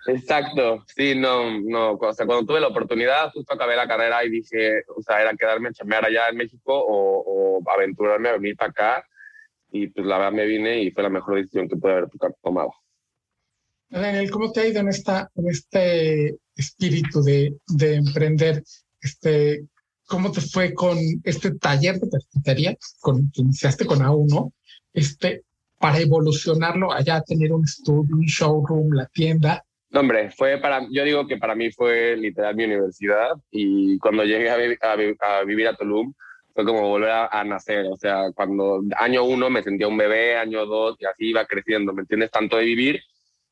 Exacto, 0.06 0.84
sí, 0.86 1.14
no, 1.14 1.60
no, 1.60 1.92
o 1.92 2.12
sea, 2.14 2.24
cuando 2.24 2.46
tuve 2.46 2.60
la 2.60 2.68
oportunidad, 2.68 3.30
justo 3.30 3.52
acabé 3.52 3.76
la 3.76 3.86
carrera 3.86 4.24
y 4.24 4.30
dije, 4.30 4.82
o 4.96 5.02
sea, 5.02 5.20
era 5.20 5.36
quedarme 5.36 5.68
a 5.68 5.72
chambear 5.72 6.06
allá 6.06 6.28
en 6.30 6.36
México 6.36 6.72
o, 6.72 7.58
o 7.58 7.70
aventurarme 7.70 8.30
a 8.30 8.32
venir 8.32 8.56
para 8.56 8.70
acá 8.70 9.04
y 9.70 9.88
pues 9.88 10.06
la 10.06 10.18
verdad 10.18 10.32
me 10.32 10.46
vine 10.46 10.82
y 10.82 10.90
fue 10.90 11.02
la 11.02 11.10
mejor 11.10 11.36
decisión 11.36 11.68
que 11.68 11.76
pude 11.76 11.92
haber 11.92 12.08
tomado. 12.42 12.72
Daniel, 13.90 14.30
¿cómo 14.30 14.52
te 14.52 14.60
ha 14.60 14.66
ido 14.66 14.80
en, 14.80 14.88
esta, 14.88 15.30
en 15.34 15.48
este 15.48 16.36
espíritu 16.54 17.22
de, 17.22 17.56
de 17.66 17.94
emprender? 17.96 18.62
Este, 19.00 19.66
¿Cómo 20.08 20.32
te 20.32 20.40
fue 20.40 20.72
con 20.72 20.96
este 21.22 21.54
taller 21.56 22.00
de 22.00 22.08
carpintería 22.08 22.76
con 23.00 23.30
que 23.30 23.42
iniciaste 23.42 23.84
con 23.84 23.98
A1? 23.98 24.52
Este, 24.94 25.42
para 25.78 25.98
evolucionarlo 25.98 26.90
allá, 26.92 27.20
tener 27.20 27.52
un 27.52 27.62
estudio, 27.62 28.16
un 28.16 28.24
showroom, 28.24 28.94
la 28.94 29.06
tienda. 29.06 29.62
No, 29.90 30.00
hombre, 30.00 30.30
fue 30.30 30.58
para, 30.58 30.86
yo 30.90 31.04
digo 31.04 31.26
que 31.26 31.36
para 31.36 31.54
mí 31.54 31.70
fue 31.70 32.16
literal 32.16 32.56
mi 32.56 32.64
universidad 32.64 33.32
y 33.50 33.98
cuando 33.98 34.24
llegué 34.24 34.48
a, 34.48 34.56
a, 34.56 35.38
a 35.38 35.44
vivir 35.44 35.68
a 35.68 35.76
Tulum 35.76 36.14
fue 36.54 36.64
como 36.64 36.88
volver 36.88 37.10
a, 37.10 37.26
a, 37.26 37.44
nacer, 37.44 37.86
o 37.86 37.96
sea, 37.96 38.32
cuando 38.34 38.82
año 38.98 39.24
uno 39.24 39.48
me 39.50 39.62
sentía 39.62 39.88
un 39.88 39.96
bebé, 39.96 40.36
año 40.36 40.64
dos 40.66 40.96
y 40.98 41.04
así 41.04 41.28
iba 41.28 41.44
creciendo, 41.44 41.92
¿me 41.92 42.00
entiendes? 42.00 42.30
Tanto 42.30 42.56
de 42.56 42.64
vivir 42.64 43.00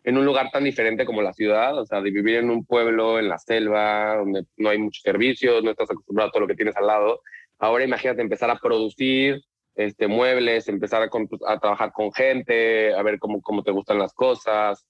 en 0.06 0.16
un 0.16 0.24
lugar 0.24 0.50
tan 0.52 0.62
diferente 0.62 1.04
como 1.04 1.20
la 1.20 1.32
ciudad, 1.32 1.76
o 1.76 1.84
sea, 1.84 2.00
de 2.00 2.12
vivir 2.12 2.36
en 2.36 2.48
un 2.48 2.64
pueblo, 2.64 3.18
en 3.18 3.28
la 3.28 3.38
selva, 3.38 4.14
donde 4.18 4.44
no 4.56 4.68
hay 4.68 4.78
muchos 4.78 5.02
servicios, 5.02 5.64
no 5.64 5.72
estás 5.72 5.90
acostumbrado 5.90 6.28
a 6.28 6.32
todo 6.32 6.42
lo 6.42 6.46
que 6.46 6.54
tienes 6.54 6.76
al 6.76 6.86
lado. 6.86 7.22
Ahora 7.58 7.82
imagínate 7.82 8.22
empezar 8.22 8.48
a 8.48 8.60
producir 8.60 9.42
este, 9.74 10.06
muebles, 10.06 10.68
empezar 10.68 11.02
a, 11.02 11.58
trabajar 11.58 11.90
con 11.92 12.12
gente, 12.12 12.94
a 12.94 13.02
ver 13.02 13.18
cómo, 13.18 13.42
cómo 13.42 13.64
te 13.64 13.72
gustan 13.72 13.98
las 13.98 14.14
cosas. 14.14 14.86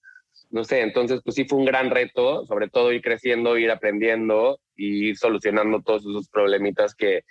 No 0.50 0.64
sé, 0.64 0.82
entonces 0.82 1.22
pues 1.24 1.34
sí 1.34 1.46
fue 1.46 1.60
un 1.60 1.64
gran 1.64 1.90
reto, 1.90 2.44
sobre 2.44 2.68
todo 2.68 2.92
ir 2.92 3.00
creciendo, 3.00 3.56
ir 3.56 3.70
aprendiendo 3.70 4.60
y 4.76 5.08
ir 5.08 5.16
solucionando 5.16 5.80
todos 5.80 6.02
esos 6.02 6.28
problemitas 6.28 6.94
que, 6.94 7.22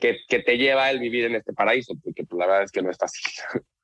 que, 0.00 0.16
que 0.28 0.40
te 0.40 0.58
lleva 0.58 0.90
el 0.90 0.98
vivir 0.98 1.26
en 1.26 1.36
este 1.36 1.52
paraíso, 1.52 1.94
porque 2.02 2.24
pues, 2.24 2.40
la 2.40 2.46
verdad 2.46 2.64
es 2.64 2.72
que 2.72 2.82
no 2.82 2.90
es 2.90 2.98
fácil. 2.98 3.22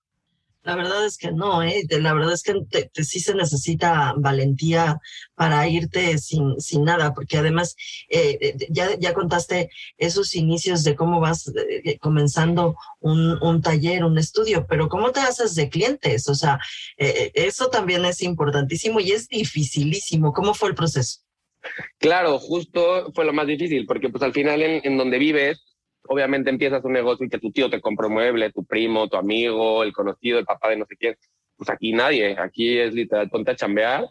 La 0.66 0.74
verdad 0.74 1.06
es 1.06 1.16
que 1.16 1.30
no, 1.30 1.62
¿eh? 1.62 1.84
la 1.88 2.12
verdad 2.12 2.32
es 2.32 2.42
que 2.42 2.54
te, 2.68 2.90
sí 3.04 3.20
se 3.20 3.36
necesita 3.36 4.14
valentía 4.16 4.98
para 5.36 5.68
irte 5.68 6.18
sin, 6.18 6.60
sin 6.60 6.82
nada, 6.82 7.14
porque 7.14 7.38
además 7.38 7.76
eh, 8.08 8.36
eh 8.40 8.56
ya, 8.70 8.98
ya 8.98 9.14
contaste 9.14 9.70
esos 9.96 10.34
inicios 10.34 10.82
de 10.82 10.96
cómo 10.96 11.20
vas 11.20 11.52
eh, 11.54 11.98
comenzando 11.98 12.74
un, 12.98 13.40
un, 13.40 13.62
taller, 13.62 14.02
un 14.02 14.18
estudio, 14.18 14.66
pero 14.68 14.88
¿cómo 14.88 15.12
te 15.12 15.20
haces 15.20 15.54
de 15.54 15.68
clientes? 15.68 16.28
O 16.28 16.34
sea, 16.34 16.58
eh, 16.96 17.30
eso 17.34 17.68
también 17.68 18.04
es 18.04 18.20
importantísimo 18.20 18.98
y 18.98 19.12
es 19.12 19.28
dificilísimo. 19.28 20.32
¿Cómo 20.32 20.52
fue 20.52 20.70
el 20.70 20.74
proceso? 20.74 21.20
Claro, 21.98 22.40
justo 22.40 23.12
fue 23.14 23.24
lo 23.24 23.32
más 23.32 23.46
difícil, 23.46 23.86
porque 23.86 24.08
pues 24.08 24.24
al 24.24 24.32
final 24.32 24.62
en, 24.62 24.80
en 24.82 24.98
donde 24.98 25.18
vives 25.18 25.75
obviamente 26.08 26.50
empiezas 26.50 26.84
un 26.84 26.92
negocio 26.92 27.26
y 27.26 27.28
que 27.28 27.38
tu 27.38 27.50
tío 27.50 27.70
te 27.70 27.80
compra 27.80 28.06
un 28.06 28.14
mueble, 28.14 28.52
tu 28.52 28.64
primo, 28.64 29.08
tu 29.08 29.16
amigo, 29.16 29.82
el 29.82 29.92
conocido, 29.92 30.38
el 30.38 30.44
papá 30.44 30.70
de 30.70 30.76
no 30.76 30.86
sé 30.86 30.96
quién. 30.96 31.16
Pues 31.56 31.70
aquí 31.70 31.92
nadie, 31.92 32.36
aquí 32.38 32.78
es 32.78 32.94
literal, 32.94 33.30
ponte 33.30 33.52
a 33.52 33.56
chambear 33.56 34.06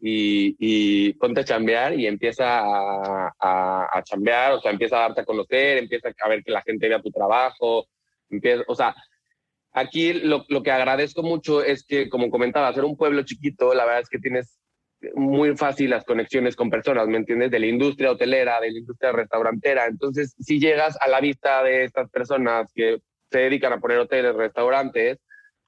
y, 0.00 1.12
ponte 1.14 1.40
a 1.40 1.44
chambear 1.44 1.98
y 1.98 2.06
empieza 2.06 2.60
a, 2.62 4.02
chambear, 4.04 4.52
o 4.52 4.60
sea, 4.60 4.70
empieza 4.70 4.96
a 4.96 5.00
darte 5.02 5.20
a 5.22 5.24
conocer, 5.24 5.78
empieza 5.78 6.10
a 6.18 6.28
ver 6.28 6.42
que 6.42 6.52
la 6.52 6.62
gente 6.62 6.88
vea 6.88 7.02
tu 7.02 7.10
trabajo, 7.10 7.86
empieza, 8.28 8.64
o 8.66 8.74
sea, 8.74 8.94
aquí 9.72 10.12
lo, 10.14 10.44
lo 10.48 10.62
que 10.62 10.70
agradezco 10.70 11.22
mucho 11.22 11.62
es 11.62 11.84
que, 11.84 12.08
como 12.08 12.30
comentaba, 12.30 12.72
ser 12.72 12.84
un 12.84 12.96
pueblo 12.96 13.22
chiquito, 13.24 13.74
la 13.74 13.84
verdad 13.84 14.02
es 14.02 14.08
que 14.08 14.18
tienes 14.18 14.60
muy 15.14 15.56
fácil 15.56 15.90
las 15.90 16.04
conexiones 16.04 16.56
con 16.56 16.70
personas, 16.70 17.08
¿me 17.08 17.16
entiendes? 17.16 17.50
De 17.50 17.58
la 17.58 17.66
industria 17.66 18.12
hotelera, 18.12 18.60
de 18.60 18.70
la 18.70 18.78
industria 18.78 19.12
restaurantera. 19.12 19.86
Entonces, 19.86 20.34
si 20.38 20.60
llegas 20.60 20.96
a 21.00 21.08
la 21.08 21.20
vista 21.20 21.62
de 21.62 21.84
estas 21.84 22.10
personas 22.10 22.70
que 22.74 22.98
se 23.30 23.38
dedican 23.38 23.72
a 23.72 23.80
poner 23.80 23.98
hoteles, 23.98 24.34
restaurantes, 24.34 25.18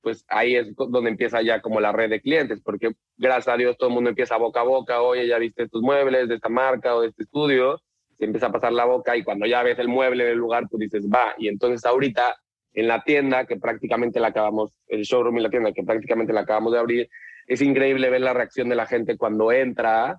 pues 0.03 0.25
ahí 0.29 0.57
es 0.57 0.75
donde 0.75 1.11
empieza 1.11 1.41
ya 1.43 1.61
como 1.61 1.81
la 1.81 1.93
red 1.93 2.11
de 2.11 2.21
clientes, 2.21 2.61
porque 2.63 2.91
gracias 3.17 3.55
a 3.55 3.57
Dios 3.57 3.77
todo 3.79 3.89
el 3.89 3.95
mundo 3.95 4.11
empieza 4.11 4.37
boca 4.37 4.61
a 4.61 4.65
boca, 4.65 5.01
oye, 5.01 5.29
ya 5.29 5.39
viste 5.39 5.69
tus 5.69 5.81
muebles 5.81 6.29
de 6.29 6.35
esta 6.35 6.49
marca 6.49 6.97
o 6.97 7.03
de 7.03 7.09
este 7.09 7.23
estudio, 7.23 7.81
se 8.19 8.25
empieza 8.25 8.47
a 8.47 8.53
pasar 8.53 8.73
la 8.73 8.85
boca 8.85 9.17
y 9.17 9.23
cuando 9.23 9.47
ya 9.47 9.63
ves 9.63 9.79
el 9.79 9.89
mueble 9.89 10.25
del 10.25 10.39
lugar, 10.39 10.69
tú 10.69 10.77
dices, 10.77 11.07
va, 11.07 11.35
y 11.39 11.47
entonces 11.49 11.85
ahorita 11.87 12.37
en 12.75 12.89
la 12.89 13.03
tienda, 13.05 13.47
que 13.47 13.57
prácticamente 13.57 14.19
la 14.19 14.29
acabamos, 14.29 14.73
el 14.89 15.03
showroom 15.03 15.39
y 15.39 15.43
la 15.43 15.51
tienda, 15.51 15.73
que 15.73 15.85
prácticamente 15.85 16.33
la 16.33 16.41
acabamos 16.41 16.73
de 16.73 16.79
abrir, 16.79 17.09
es 17.47 17.61
increíble 17.61 18.11
ver 18.11 18.21
la 18.21 18.33
reacción 18.33 18.69
de 18.69 18.77
la 18.77 18.87
gente 18.87 19.17
cuando 19.17 19.53
entra, 19.53 20.19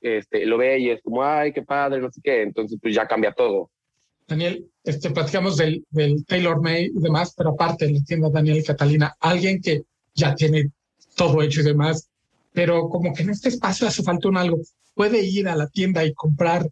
este, 0.00 0.46
lo 0.46 0.58
ve 0.58 0.78
y 0.78 0.90
es 0.90 1.02
como, 1.02 1.24
ay, 1.24 1.52
qué 1.52 1.62
padre, 1.62 2.00
no 2.00 2.10
sé 2.10 2.20
qué. 2.22 2.42
Entonces, 2.42 2.78
pues 2.80 2.94
ya 2.94 3.06
cambia 3.06 3.32
todo. 3.32 3.70
Daniel, 4.26 4.66
este, 4.84 5.10
platicamos 5.10 5.56
del, 5.56 5.84
Taylor 6.26 6.60
May 6.60 6.86
y 6.86 7.00
demás, 7.00 7.34
pero 7.36 7.50
aparte 7.50 7.90
la 7.90 8.00
tienda 8.04 8.30
Daniel 8.30 8.58
y 8.58 8.64
Catalina, 8.64 9.14
alguien 9.20 9.60
que 9.60 9.82
ya 10.14 10.34
tiene 10.34 10.70
todo 11.16 11.42
hecho 11.42 11.60
y 11.60 11.64
demás, 11.64 12.08
pero 12.52 12.88
como 12.88 13.12
que 13.12 13.22
en 13.22 13.30
este 13.30 13.48
espacio 13.48 13.86
hace 13.86 14.02
falta 14.02 14.28
un 14.28 14.36
algo, 14.36 14.58
puede 14.94 15.22
ir 15.22 15.48
a 15.48 15.56
la 15.56 15.68
tienda 15.68 16.04
y 16.04 16.14
comprar 16.14 16.66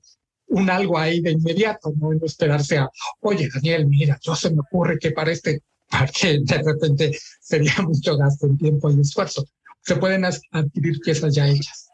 un 0.47 0.71
algo 0.71 0.99
ahí 0.99 1.21
de 1.21 1.33
inmediato, 1.33 1.93
no, 1.97 2.13
no 2.13 2.25
esperarse 2.25 2.79
a, 2.79 2.89
oye, 3.21 3.49
Daniel, 3.53 3.87
mira, 3.87 4.19
yo 4.23 4.35
se 4.35 4.51
me 4.51 4.61
ocurre 4.61 4.99
que 4.99 5.11
para 5.13 5.31
este, 5.31 5.63
para 5.89 6.07
que 6.07 6.39
de 6.43 6.63
repente 6.63 7.19
sería 7.41 7.75
mucho 7.83 8.17
gasto 8.17 8.47
en 8.47 8.57
tiempo 8.57 8.91
y 8.91 9.01
esfuerzo 9.01 9.45
se 9.83 9.97
pueden 9.97 10.25
adquirir 10.25 11.01
piezas 11.01 11.35
ya 11.35 11.49
hechas. 11.49 11.91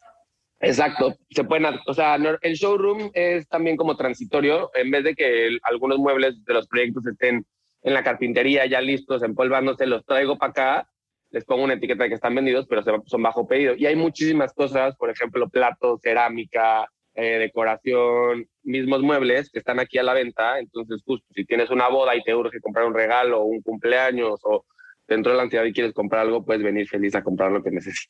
Exacto, 0.60 1.14
se 1.30 1.44
pueden, 1.44 1.66
o 1.86 1.94
sea, 1.94 2.16
el 2.40 2.54
showroom 2.54 3.10
es 3.12 3.46
también 3.48 3.76
como 3.76 3.96
transitorio, 3.96 4.70
en 4.74 4.90
vez 4.90 5.04
de 5.04 5.14
que 5.14 5.58
algunos 5.62 5.98
muebles 5.98 6.42
de 6.44 6.54
los 6.54 6.66
proyectos 6.66 7.06
estén 7.06 7.44
en 7.82 7.94
la 7.94 8.02
carpintería 8.02 8.66
ya 8.66 8.80
listos, 8.80 9.22
empolvándose, 9.22 9.86
los 9.86 10.04
traigo 10.04 10.38
para 10.38 10.50
acá, 10.50 10.88
les 11.30 11.44
pongo 11.44 11.64
una 11.64 11.74
etiqueta 11.74 12.04
de 12.04 12.08
que 12.08 12.14
están 12.14 12.34
vendidos, 12.34 12.66
pero 12.68 12.82
son 13.06 13.22
bajo 13.22 13.46
pedido. 13.46 13.74
Y 13.76 13.86
hay 13.86 13.96
muchísimas 13.96 14.52
cosas, 14.54 14.96
por 14.96 15.10
ejemplo, 15.10 15.48
platos, 15.48 16.00
cerámica, 16.02 16.86
eh, 17.14 17.38
decoración, 17.38 18.48
mismos 18.62 19.02
muebles 19.02 19.50
que 19.50 19.58
están 19.58 19.78
aquí 19.78 19.98
a 19.98 20.02
la 20.02 20.14
venta. 20.14 20.58
Entonces, 20.58 21.02
justo 21.04 21.26
si 21.34 21.44
tienes 21.44 21.70
una 21.70 21.88
boda 21.88 22.16
y 22.16 22.22
te 22.22 22.34
urge 22.34 22.60
comprar 22.60 22.86
un 22.86 22.94
regalo 22.94 23.40
o 23.40 23.44
un 23.44 23.60
cumpleaños 23.62 24.40
o 24.44 24.64
dentro 25.08 25.32
de 25.32 25.38
la 25.38 25.44
entidad 25.44 25.64
y 25.64 25.72
quieres 25.72 25.92
comprar 25.92 26.22
algo, 26.22 26.44
puedes 26.44 26.62
venir 26.62 26.88
feliz 26.88 27.14
a 27.14 27.22
comprar 27.22 27.52
lo 27.52 27.62
que 27.62 27.70
necesitas. 27.70 28.08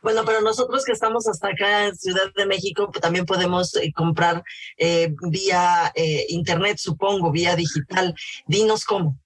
Bueno, 0.00 0.22
pero 0.24 0.40
nosotros 0.40 0.84
que 0.84 0.92
estamos 0.92 1.26
hasta 1.26 1.48
acá 1.48 1.86
en 1.86 1.96
Ciudad 1.96 2.32
de 2.36 2.46
México, 2.46 2.88
pues, 2.90 3.00
también 3.00 3.26
podemos 3.26 3.74
eh, 3.76 3.92
comprar 3.92 4.44
eh, 4.76 5.12
vía 5.28 5.92
eh, 5.94 6.24
internet, 6.28 6.78
supongo, 6.78 7.32
vía 7.32 7.56
digital. 7.56 8.14
Dinos 8.46 8.84
cómo. 8.84 9.18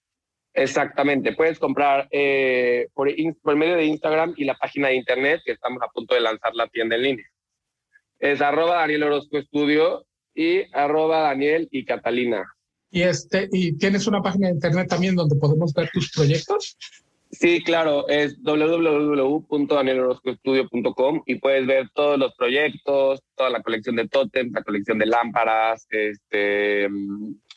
Exactamente, 0.54 1.34
puedes 1.34 1.58
comprar 1.58 2.08
por, 2.92 3.08
por, 3.42 3.56
medio 3.56 3.76
de 3.76 3.86
Instagram 3.86 4.34
y 4.36 4.44
la 4.44 4.54
página 4.54 4.88
de 4.88 4.96
internet 4.96 5.40
que 5.44 5.52
estamos 5.52 5.82
a 5.82 5.88
punto 5.88 6.14
de 6.14 6.20
lanzar 6.20 6.54
la 6.54 6.68
tienda 6.68 6.96
en 6.96 7.02
línea. 7.02 7.26
Es 8.18 8.42
arroba 8.42 8.76
Daniel 8.76 9.04
Orozco 9.04 9.38
Estudio 9.38 10.06
y 10.34 10.64
arroba 10.74 11.20
Daniel 11.20 11.68
y 11.70 11.86
Catalina. 11.86 12.44
Y, 12.92 13.02
este, 13.02 13.48
¿Y 13.50 13.72
tienes 13.78 14.06
una 14.06 14.20
página 14.20 14.48
de 14.48 14.54
internet 14.54 14.86
también 14.88 15.16
donde 15.16 15.34
podemos 15.36 15.72
ver 15.72 15.88
tus 15.90 16.12
proyectos? 16.12 16.76
Sí, 17.30 17.64
claro, 17.64 18.06
es 18.08 18.36
www.danielorozcoestudio.com 18.42 21.22
y 21.24 21.36
puedes 21.36 21.66
ver 21.66 21.88
todos 21.94 22.18
los 22.18 22.34
proyectos, 22.34 23.22
toda 23.34 23.48
la 23.48 23.62
colección 23.62 23.96
de 23.96 24.06
tótems, 24.06 24.52
la 24.52 24.62
colección 24.62 24.98
de 24.98 25.06
lámparas, 25.06 25.86
este, 25.88 26.86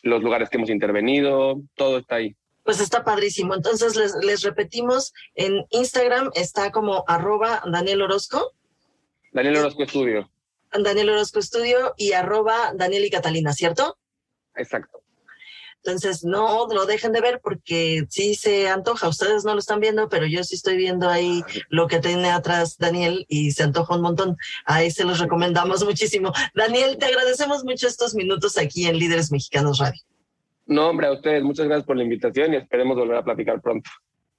los 0.03 0.23
lugares 0.23 0.49
que 0.49 0.55
hemos 0.55 0.69
intervenido, 0.69 1.61
todo 1.75 1.97
está 1.97 2.15
ahí. 2.15 2.33
Pues 2.63 2.79
está 2.79 3.03
padrísimo. 3.03 3.55
Entonces 3.55 3.97
les, 3.97 4.15
les 4.23 4.41
repetimos, 4.41 5.13
en 5.35 5.65
Instagram 5.71 6.31
está 6.33 6.71
como 6.71 7.03
arroba 7.07 7.61
Daniel 7.69 8.03
Orozco. 8.03 8.53
Daniel 9.33 9.57
Orozco 9.57 9.83
Estudio. 9.83 10.31
Daniel 10.71 11.09
Orozco 11.09 11.39
Estudio 11.39 11.93
y 11.97 12.13
arroba 12.13 12.71
Daniel 12.73 13.03
y 13.03 13.09
Catalina, 13.09 13.51
¿cierto? 13.51 13.97
Exacto. 14.55 15.01
Entonces, 15.85 16.23
no 16.23 16.67
lo 16.67 16.87
dejen 16.87 17.11
de 17.11 17.21
ver 17.21 17.39
porque 17.43 18.07
sí 18.09 18.33
se 18.33 18.69
antoja. 18.69 19.07
Ustedes 19.07 19.45
no 19.45 19.53
lo 19.53 19.59
están 19.59 19.79
viendo, 19.79 20.09
pero 20.09 20.25
yo 20.25 20.43
sí 20.43 20.55
estoy 20.55 20.77
viendo 20.77 21.07
ahí 21.09 21.43
lo 21.69 21.87
que 21.87 21.99
tiene 21.99 22.31
atrás 22.31 22.79
Daniel 22.79 23.23
y 23.29 23.51
se 23.51 23.61
antoja 23.61 23.95
un 23.95 24.01
montón. 24.01 24.35
Ahí 24.65 24.89
se 24.89 25.03
los 25.03 25.19
recomendamos 25.19 25.85
muchísimo. 25.85 26.33
Daniel, 26.55 26.97
te 26.97 27.05
agradecemos 27.05 27.63
mucho 27.63 27.87
estos 27.87 28.15
minutos 28.15 28.57
aquí 28.57 28.87
en 28.87 28.97
Líderes 28.97 29.31
Mexicanos 29.31 29.77
Radio. 29.77 30.01
No, 30.65 30.89
hombre, 30.89 31.05
a 31.05 31.11
ustedes 31.11 31.43
muchas 31.43 31.67
gracias 31.67 31.85
por 31.85 31.97
la 31.97 32.03
invitación 32.03 32.55
y 32.55 32.57
esperemos 32.57 32.97
volver 32.97 33.17
a 33.17 33.23
platicar 33.23 33.61
pronto. 33.61 33.87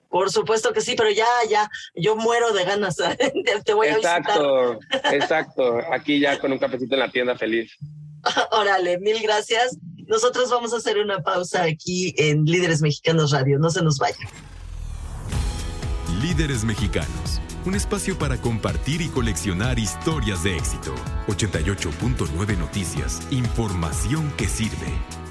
Por 0.09 0.33
supuesto 0.33 0.73
que 0.73 0.81
sí, 0.81 0.97
pero 0.97 1.11
ya, 1.11 1.27
ya, 1.49 1.71
yo 1.95 2.17
muero 2.17 2.53
de 2.55 2.65
ganas. 2.65 2.97
te 3.65 3.73
voy 3.73 3.87
a 3.87 3.97
exacto, 3.97 4.81
Exacto, 5.13 5.79
Aquí 5.93 6.19
ya 6.19 6.41
con 6.41 6.51
un 6.51 6.59
cafecito 6.59 6.95
en 6.95 7.01
la 7.01 7.11
tienda 7.13 7.37
feliz. 7.37 7.73
Órale, 8.51 8.99
mil 8.99 9.23
gracias. 9.23 9.79
Nosotros 10.07 10.51
vamos 10.51 10.73
a 10.73 10.77
hacer 10.77 10.99
una 10.99 11.21
pausa 11.23 11.65
aquí 11.65 12.15
en 12.17 12.45
Líderes 12.45 12.81
Mexicanos 12.81 13.33
Radio. 13.33 13.59
No 13.59 13.71
se 13.71 13.83
nos 13.83 13.99
vayan. 13.99 14.29
Líderes 16.23 16.65
Mexicanos, 16.65 17.41
un 17.65 17.75
espacio 17.75 18.17
para 18.19 18.41
compartir 18.41 19.03
y 19.03 19.09
coleccionar 19.09 19.79
historias 19.79 20.43
de 20.45 20.57
éxito. 20.57 20.95
88.9 21.27 22.57
Noticias, 22.57 23.21
información 23.31 24.33
que 24.37 24.49
sirve. 24.49 25.26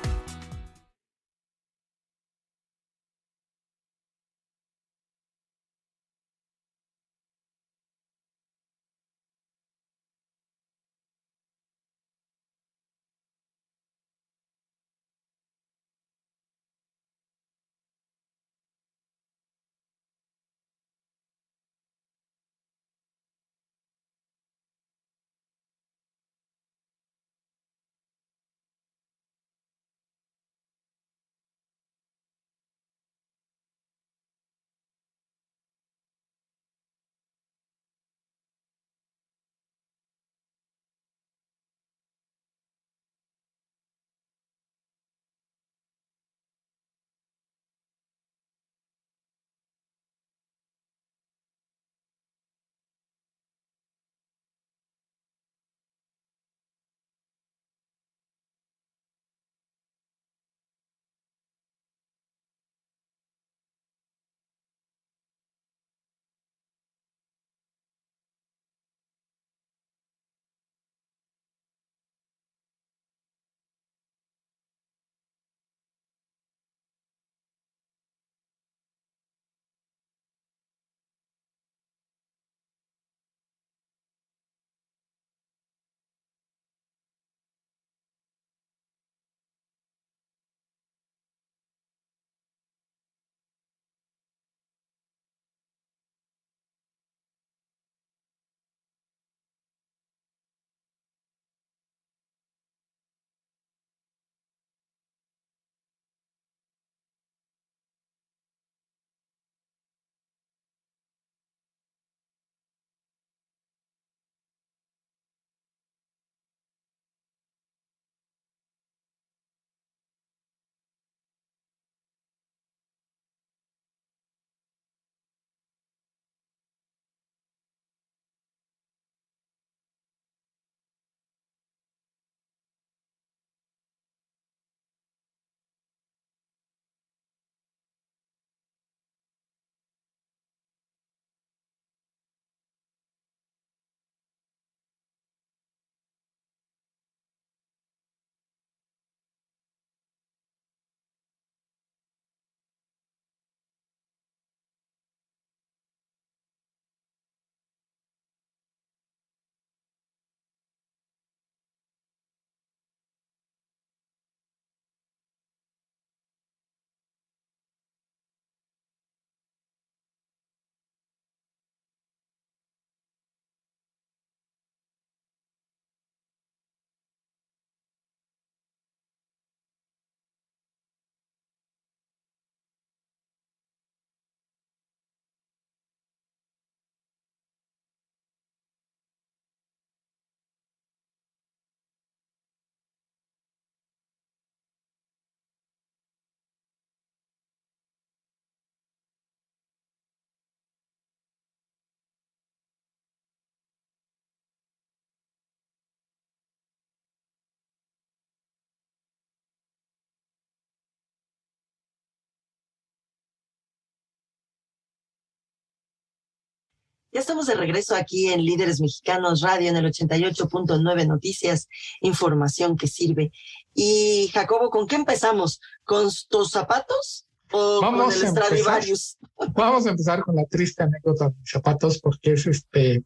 Ya 217.16 217.22
estamos 217.22 217.48
de 217.48 217.56
regreso 217.56 217.96
aquí 217.96 218.28
en 218.28 218.44
Líderes 218.44 218.82
Mexicanos 218.82 219.40
Radio 219.40 219.70
en 219.70 219.78
el 219.78 219.86
88.9 219.86 221.08
Noticias, 221.08 221.70
información 222.02 222.76
que 222.76 222.88
sirve. 222.88 223.32
Y 223.74 224.30
Jacobo, 224.34 224.70
¿con 224.70 224.86
qué 224.86 224.98
empezamos? 224.98 225.62
¿Con 225.86 226.10
tus 226.28 226.52
zapatos 226.52 227.26
o 227.54 227.80
con 227.80 228.12
el 228.12 228.28
Stradivarius? 228.28 229.16
Vamos 229.54 229.88
a 229.88 229.92
empezar 229.92 230.24
con 230.24 230.36
la 230.36 230.44
triste 230.44 230.84
anécdota 230.84 231.30
de 231.30 231.36
mis 231.40 231.50
zapatos 231.50 232.00
porque 232.00 232.34
es 232.34 232.48
este 232.48 233.06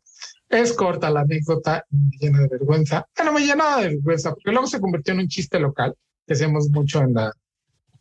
es 0.50 0.74
corta 0.74 1.12
la 1.12 1.20
anécdota 1.20 1.86
me 1.92 2.18
llena 2.20 2.42
de 2.42 2.48
vergüenza. 2.48 3.06
Bueno, 3.16 3.34
me 3.34 3.42
llena 3.42 3.78
de 3.78 3.90
vergüenza 3.90 4.32
porque 4.32 4.50
luego 4.50 4.66
se 4.66 4.82
convirtió 4.82 5.14
en 5.14 5.20
un 5.20 5.28
chiste 5.28 5.60
local 5.60 5.96
que 6.26 6.34
hacemos 6.34 6.68
mucho 6.72 7.02
en 7.02 7.14
la 7.14 7.32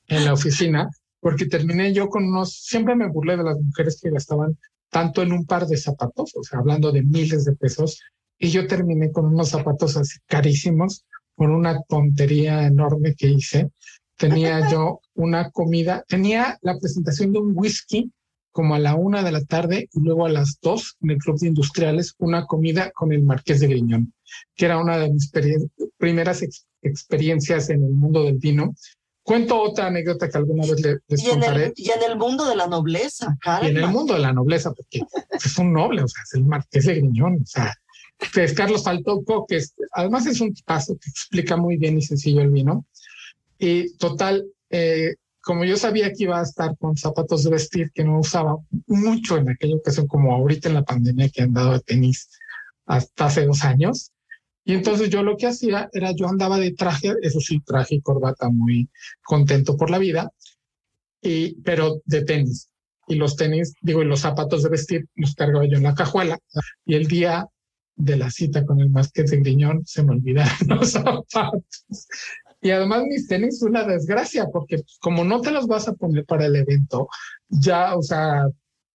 en 0.06 0.24
la 0.24 0.32
oficina 0.32 0.88
porque 1.20 1.44
terminé 1.44 1.92
yo 1.92 2.08
con 2.08 2.24
unos 2.24 2.54
siempre 2.64 2.96
me 2.96 3.08
burlé 3.08 3.36
de 3.36 3.44
las 3.44 3.60
mujeres 3.60 4.00
que 4.02 4.08
gastaban 4.08 4.56
tanto 4.90 5.22
en 5.22 5.32
un 5.32 5.44
par 5.46 5.66
de 5.66 5.76
zapatos, 5.76 6.32
o 6.36 6.42
sea, 6.42 6.60
hablando 6.60 6.92
de 6.92 7.02
miles 7.02 7.44
de 7.44 7.54
pesos, 7.54 8.00
y 8.38 8.50
yo 8.50 8.66
terminé 8.66 9.10
con 9.10 9.26
unos 9.26 9.50
zapatos 9.50 9.96
así 9.96 10.18
carísimos 10.26 11.04
por 11.34 11.50
una 11.50 11.80
tontería 11.88 12.66
enorme 12.66 13.14
que 13.14 13.28
hice. 13.28 13.70
Tenía 14.16 14.68
yo 14.70 15.00
una 15.14 15.50
comida, 15.50 16.04
tenía 16.08 16.58
la 16.62 16.78
presentación 16.78 17.32
de 17.32 17.38
un 17.38 17.52
whisky 17.54 18.10
como 18.50 18.74
a 18.74 18.80
la 18.80 18.96
una 18.96 19.22
de 19.22 19.30
la 19.30 19.44
tarde 19.44 19.88
y 19.92 20.00
luego 20.00 20.26
a 20.26 20.30
las 20.30 20.58
dos 20.60 20.96
en 21.00 21.10
el 21.10 21.18
Club 21.18 21.38
de 21.38 21.48
Industriales 21.48 22.14
una 22.18 22.44
comida 22.46 22.90
con 22.90 23.12
el 23.12 23.22
Marqués 23.22 23.60
de 23.60 23.68
Griñón, 23.68 24.12
que 24.56 24.64
era 24.64 24.78
una 24.78 24.98
de 24.98 25.12
mis 25.12 25.30
primeras 25.96 26.44
experiencias 26.82 27.70
en 27.70 27.84
el 27.84 27.92
mundo 27.92 28.24
del 28.24 28.38
vino 28.38 28.74
Cuento 29.28 29.60
otra 29.60 29.88
anécdota 29.88 30.30
que 30.30 30.38
alguna 30.38 30.62
vez 30.62 30.80
les, 30.80 31.22
y 31.22 31.28
contaré. 31.28 31.66
El, 31.66 31.72
y 31.76 31.90
en 31.90 32.10
el 32.10 32.16
mundo 32.16 32.46
de 32.48 32.56
la 32.56 32.66
nobleza, 32.66 33.36
Y 33.62 33.66
en 33.66 33.76
el 33.76 33.88
mundo 33.88 34.14
de 34.14 34.20
la 34.20 34.32
nobleza, 34.32 34.72
porque 34.72 35.02
es 35.30 35.58
un 35.58 35.74
noble, 35.74 36.02
o 36.02 36.08
sea, 36.08 36.22
es 36.22 36.32
el 36.32 36.46
marqués 36.46 36.86
de 36.86 36.94
Griñón, 36.94 37.34
o 37.42 37.46
sea, 37.46 37.74
es 38.34 38.54
Carlos 38.54 38.84
Faltoco, 38.84 39.44
que 39.46 39.62
además 39.92 40.24
es 40.24 40.40
un 40.40 40.54
paso 40.64 40.96
que 40.96 41.10
explica 41.10 41.58
muy 41.58 41.76
bien 41.76 41.98
y 41.98 42.02
sencillo 42.02 42.40
el 42.40 42.48
vino. 42.48 42.86
Y 43.58 43.94
total, 43.98 44.46
eh, 44.70 45.16
como 45.42 45.66
yo 45.66 45.76
sabía 45.76 46.10
que 46.10 46.22
iba 46.22 46.40
a 46.40 46.44
estar 46.44 46.78
con 46.78 46.96
zapatos 46.96 47.44
de 47.44 47.50
vestir 47.50 47.90
que 47.92 48.04
no 48.04 48.20
usaba 48.20 48.56
mucho 48.86 49.36
en 49.36 49.50
aquella 49.50 49.76
ocasión, 49.76 50.06
como 50.06 50.32
ahorita 50.32 50.70
en 50.70 50.74
la 50.74 50.84
pandemia 50.84 51.28
que 51.28 51.42
han 51.42 51.52
dado 51.52 51.72
a 51.72 51.80
tenis 51.80 52.30
hasta 52.86 53.26
hace 53.26 53.44
dos 53.44 53.62
años, 53.62 54.10
y 54.68 54.74
entonces 54.74 55.08
yo 55.08 55.22
lo 55.22 55.38
que 55.38 55.46
hacía 55.46 55.88
era 55.94 56.12
yo 56.14 56.28
andaba 56.28 56.58
de 56.58 56.72
traje, 56.72 57.14
eso 57.22 57.40
sí, 57.40 57.58
traje 57.60 57.94
y 57.94 58.00
corbata 58.02 58.50
muy 58.50 58.90
contento 59.22 59.78
por 59.78 59.88
la 59.88 59.96
vida, 59.96 60.30
y, 61.22 61.54
pero 61.62 62.02
de 62.04 62.22
tenis. 62.22 62.68
Y 63.06 63.14
los 63.14 63.34
tenis, 63.36 63.72
digo, 63.80 64.02
y 64.02 64.04
los 64.04 64.20
zapatos 64.20 64.62
de 64.62 64.68
vestir 64.68 65.06
los 65.14 65.34
cargaba 65.34 65.64
yo 65.64 65.78
en 65.78 65.84
la 65.84 65.94
cajuela. 65.94 66.38
Y 66.84 66.96
el 66.96 67.06
día 67.06 67.46
de 67.96 68.18
la 68.18 68.30
cita 68.30 68.66
con 68.66 68.80
el 68.80 68.90
masquete 68.90 69.36
de 69.36 69.38
Griñón 69.38 69.86
se 69.86 70.02
me 70.02 70.12
olvidaron 70.12 70.52
los 70.68 70.90
zapatos. 70.90 71.64
Y 72.60 72.68
además 72.70 73.04
mis 73.08 73.26
tenis 73.26 73.62
una 73.62 73.84
desgracia, 73.84 74.48
porque 74.52 74.82
como 75.00 75.24
no 75.24 75.40
te 75.40 75.50
los 75.50 75.66
vas 75.66 75.88
a 75.88 75.94
poner 75.94 76.26
para 76.26 76.44
el 76.44 76.56
evento, 76.56 77.08
ya, 77.48 77.96
o 77.96 78.02
sea, 78.02 78.44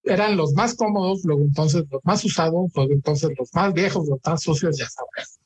eran 0.03 0.37
los 0.37 0.53
más 0.53 0.75
cómodos, 0.75 1.21
luego 1.23 1.41
entonces 1.41 1.83
los 1.89 2.05
más 2.05 2.23
usados, 2.23 2.71
luego 2.75 2.93
entonces 2.93 3.31
los 3.39 3.51
más 3.55 3.73
viejos, 3.73 4.07
los 4.07 4.19
más 4.23 4.43
sucios, 4.43 4.77
ya 4.77 4.87
sabes. 4.87 5.39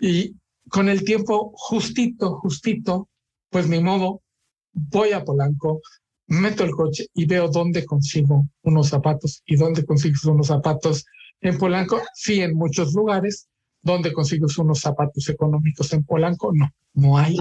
Y 0.00 0.36
con 0.68 0.88
el 0.88 1.04
tiempo 1.04 1.52
justito, 1.54 2.38
justito, 2.38 3.08
pues 3.50 3.68
mi 3.68 3.80
modo, 3.80 4.22
voy 4.72 5.12
a 5.12 5.24
Polanco, 5.24 5.80
meto 6.26 6.64
el 6.64 6.70
coche 6.70 7.06
y 7.14 7.26
veo 7.26 7.48
dónde 7.48 7.84
consigo 7.84 8.46
unos 8.62 8.88
zapatos 8.88 9.42
y 9.44 9.56
dónde 9.56 9.84
consigues 9.84 10.24
unos 10.24 10.46
zapatos 10.46 11.04
en 11.40 11.58
Polanco. 11.58 12.00
Sí, 12.14 12.40
en 12.40 12.54
muchos 12.54 12.94
lugares. 12.94 13.48
¿Dónde 13.82 14.12
consigues 14.12 14.58
unos 14.58 14.80
zapatos 14.80 15.26
económicos 15.30 15.92
en 15.94 16.04
Polanco? 16.04 16.52
No, 16.52 16.70
no 16.92 17.16
hay. 17.16 17.36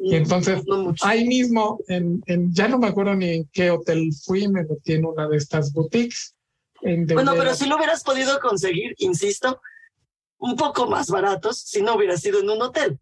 y 0.00 0.14
entonces, 0.14 0.62
ahí 1.02 1.26
mismo, 1.26 1.80
en, 1.88 2.22
en, 2.26 2.54
ya 2.54 2.68
no 2.68 2.78
me 2.78 2.86
acuerdo 2.86 3.16
ni 3.16 3.30
en 3.30 3.50
qué 3.52 3.70
hotel 3.70 4.10
fui, 4.24 4.46
me 4.46 4.62
metí 4.62 4.92
en 4.92 5.04
una 5.04 5.28
de 5.28 5.36
estas 5.38 5.72
boutiques. 5.72 6.36
bueno, 6.80 7.32
pero 7.36 7.54
si 7.56 7.66
lo 7.66 7.76
hubieras 7.76 8.04
podido 8.04 8.38
conseguir, 8.38 8.94
insisto, 8.98 9.60
un 10.42 10.56
poco 10.56 10.88
más 10.88 11.08
baratos 11.08 11.60
si 11.60 11.82
no 11.82 11.94
hubiera 11.94 12.16
sido 12.16 12.40
en 12.40 12.50
un 12.50 12.60
hotel. 12.60 12.98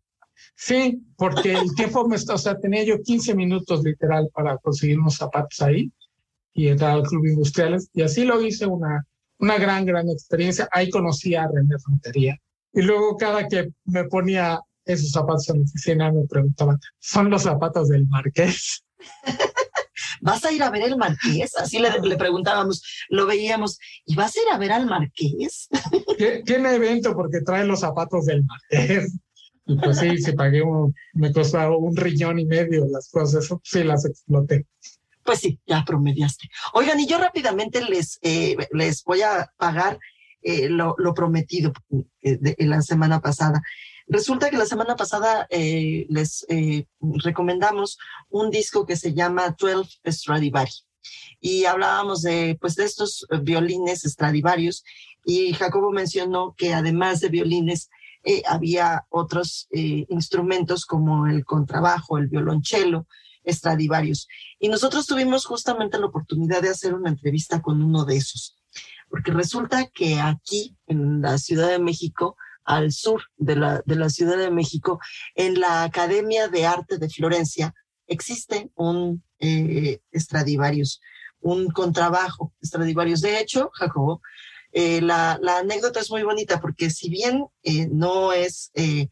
Sí, 0.55 1.03
porque 1.17 1.55
el 1.55 1.75
tiempo 1.75 2.07
me 2.07 2.17
está, 2.17 2.35
o 2.35 2.39
sea, 2.39 2.59
tenía 2.59 2.85
yo 2.85 3.01
15 3.03 3.35
minutos 3.35 3.83
literal 3.83 4.29
para 4.33 4.59
conseguir 4.59 4.99
unos 4.99 5.17
zapatos 5.17 5.61
ahí 5.63 5.91
y 6.53 6.69
entrar 6.69 6.93
al 6.93 7.03
club 7.03 7.27
industriales 7.27 7.89
y 7.95 8.03
así 8.03 8.25
lo 8.25 8.43
hice 8.43 8.67
una, 8.67 9.07
una 9.39 9.57
gran, 9.59 9.87
gran 9.87 10.09
experiencia. 10.11 10.69
Ahí 10.71 10.91
conocí 10.91 11.35
a 11.35 11.49
René 11.49 11.79
Frontería 11.83 12.37
y 12.75 12.83
luego 12.83 13.17
cada 13.17 13.49
que 13.49 13.71
me 13.85 14.05
ponía 14.05 14.61
esos 14.85 15.11
zapatos 15.11 15.49
en 15.49 15.59
la 15.59 15.63
oficina 15.63 16.13
me 16.13 16.27
preguntaban, 16.27 16.79
¿son 16.99 17.31
los 17.31 17.43
zapatos 17.43 17.89
del 17.89 18.07
marqués? 18.07 18.85
¿vas 20.21 20.45
a 20.45 20.53
ir 20.53 20.63
a 20.63 20.71
ver 20.71 20.83
el 20.83 20.97
marqués? 20.97 21.57
Así 21.57 21.79
le, 21.79 21.91
le 22.01 22.17
preguntábamos, 22.17 22.83
lo 23.09 23.27
veíamos, 23.27 23.79
¿y 24.05 24.15
vas 24.15 24.37
a 24.37 24.41
ir 24.41 24.49
a 24.53 24.59
ver 24.59 24.73
al 24.73 24.87
marqués? 24.87 25.69
Tiene 26.45 26.75
evento 26.75 27.15
porque 27.15 27.41
trae 27.41 27.65
los 27.65 27.81
zapatos 27.81 28.27
del 28.27 28.45
marqués. 28.45 29.19
Y 29.67 29.77
pues 29.77 29.99
sí, 29.99 30.19
se 30.19 30.33
pagué 30.33 30.63
un, 30.63 30.95
me 31.13 31.33
costó 31.33 31.79
un 31.79 31.97
riñón 31.97 32.39
y 32.39 32.45
medio 32.45 32.87
las 32.87 33.09
cosas, 33.09 33.49
sí 33.63 33.85
las 33.85 34.05
exploté. 34.05 34.67
Pues 35.23 35.41
sí, 35.41 35.61
ya 35.67 35.85
promediaste. 35.85 36.49
Oigan, 36.73 36.99
y 36.99 37.07
yo 37.07 37.19
rápidamente 37.19 37.81
les, 37.83 38.19
eh, 38.23 38.57
les 38.73 39.05
voy 39.05 39.23
a 39.23 39.49
pagar 39.57 39.99
eh, 40.43 40.69
lo, 40.69 40.95
lo, 40.99 41.15
prometido 41.15 41.73
eh, 42.23 42.39
de, 42.41 42.57
la 42.61 42.83
semana 42.83 43.21
pasada. 43.21 43.63
Resulta 44.11 44.51
que 44.51 44.57
la 44.57 44.67
semana 44.67 44.97
pasada 44.97 45.47
eh, 45.51 46.05
les 46.09 46.45
eh, 46.49 46.87
recomendamos 47.01 47.97
un 48.29 48.51
disco 48.51 48.85
que 48.85 48.97
se 48.97 49.15
llama 49.15 49.55
12 49.57 50.01
Stradivari 50.05 50.73
y 51.41 51.65
hablábamos 51.65 52.23
de 52.23 52.59
pues 52.61 52.75
de 52.75 52.87
estos 52.87 53.25
violines 53.43 54.03
Stradivarius. 54.03 54.83
Y 55.25 55.53
Jacobo 55.53 55.93
mencionó 55.93 56.57
que 56.59 56.75
además 56.75 57.21
de 57.21 57.29
violines 57.29 57.89
eh, 58.25 58.43
había 58.49 59.07
otros 59.11 59.69
instrumentos 59.71 60.87
como 60.87 61.29
el 61.29 61.45
contrabajo, 61.45 62.19
el 62.19 62.27
violonchelo, 62.27 63.07
Stradivarius. 63.47 64.27
Y 64.59 64.71
nosotros 64.71 65.07
tuvimos 65.07 65.47
justamente 65.47 66.01
la 66.01 66.07
oportunidad 66.07 66.63
de 66.63 66.71
hacer 66.71 66.95
una 66.95 67.11
entrevista 67.11 67.63
con 67.63 67.81
uno 67.81 68.05
de 68.05 68.17
esos, 68.17 68.59
porque 69.09 69.31
resulta 69.31 69.87
que 69.87 70.19
aquí 70.19 70.77
en 70.89 71.23
la 71.23 71.39
Ciudad 71.39 71.69
de 71.69 71.79
México 71.79 72.37
al 72.71 72.93
sur 72.93 73.23
de 73.37 73.57
la, 73.57 73.83
de 73.85 73.97
la 73.97 74.09
Ciudad 74.09 74.39
de 74.39 74.51
México, 74.51 75.01
en 75.35 75.61
la 75.61 75.83
Academia 75.83 76.49
de 76.49 76.67
Arte 76.67 76.99
de 76.99 77.09
Florencia, 77.09 77.75
existe 78.07 78.71
un 78.77 79.23
eh, 79.41 80.01
un 81.43 81.69
contrabajo 81.71 82.53
Stradivarius. 82.63 83.23
De 83.23 83.41
hecho, 83.41 83.71
Jacobo, 83.73 84.21
eh, 84.73 85.01
la, 85.01 85.39
la, 85.43 85.59
anécdota 85.59 86.01
es 86.01 86.11
muy 86.11 86.23
bonita 86.23 86.61
porque 86.61 86.91
si 86.91 87.09
bien 87.09 87.47
eh, 87.63 87.89
no 87.91 88.33
es 88.33 88.71
eh, 88.75 89.09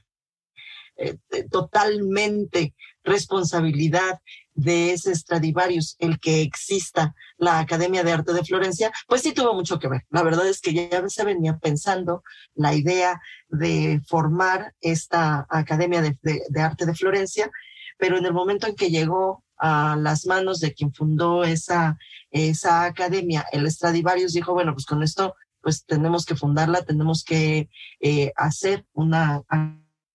totalmente 1.50 2.74
responsabilidad 3.02 4.20
de 4.58 4.92
ese 4.92 5.14
Stradivarius 5.14 5.94
el 6.00 6.18
que 6.18 6.42
exista 6.42 7.14
la 7.36 7.60
Academia 7.60 8.02
de 8.02 8.10
Arte 8.10 8.32
de 8.32 8.44
Florencia, 8.44 8.90
pues 9.06 9.22
sí 9.22 9.32
tuvo 9.32 9.54
mucho 9.54 9.78
que 9.78 9.86
ver. 9.86 10.04
La 10.10 10.24
verdad 10.24 10.48
es 10.48 10.60
que 10.60 10.74
ya 10.74 11.08
se 11.08 11.24
venía 11.24 11.58
pensando 11.58 12.24
la 12.56 12.74
idea 12.74 13.20
de 13.48 14.02
formar 14.08 14.74
esta 14.80 15.46
Academia 15.48 16.02
de, 16.02 16.18
de 16.22 16.60
Arte 16.60 16.86
de 16.86 16.94
Florencia, 16.94 17.48
pero 17.98 18.18
en 18.18 18.26
el 18.26 18.32
momento 18.32 18.66
en 18.66 18.74
que 18.74 18.90
llegó 18.90 19.44
a 19.58 19.96
las 19.96 20.26
manos 20.26 20.58
de 20.58 20.74
quien 20.74 20.92
fundó 20.92 21.44
esa, 21.44 21.96
esa 22.32 22.84
academia, 22.84 23.46
el 23.52 23.70
Stradivarius 23.70 24.32
dijo, 24.32 24.54
bueno, 24.54 24.72
pues 24.72 24.86
con 24.86 25.04
esto, 25.04 25.36
pues 25.60 25.84
tenemos 25.84 26.26
que 26.26 26.34
fundarla, 26.34 26.82
tenemos 26.82 27.22
que 27.22 27.68
eh, 28.00 28.32
hacer 28.34 28.84
una 28.92 29.42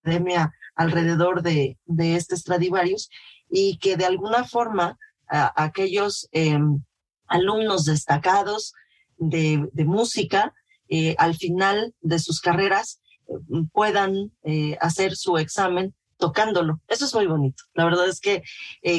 academia 0.02 0.52
alrededor 0.74 1.42
de, 1.42 1.78
de 1.86 2.16
este 2.16 2.36
Stradivarius 2.36 3.10
y 3.50 3.78
que 3.78 3.96
de 3.96 4.06
alguna 4.06 4.44
forma 4.44 4.98
aquellos 5.28 6.28
em, 6.32 6.82
alumnos 7.26 7.84
destacados 7.84 8.72
de, 9.16 9.68
de 9.72 9.84
música 9.84 10.52
eh, 10.88 11.14
al 11.18 11.34
final 11.34 11.94
de 12.00 12.18
sus 12.18 12.40
carreras 12.40 13.00
eh, 13.26 13.32
puedan 13.72 14.32
eh, 14.42 14.76
hacer 14.80 15.16
su 15.16 15.38
examen 15.38 15.94
tocándolo. 16.18 16.80
Eso 16.88 17.06
es 17.06 17.14
muy 17.14 17.26
bonito. 17.26 17.64
La 17.74 17.84
verdad 17.84 18.08
es 18.08 18.20
que 18.20 18.42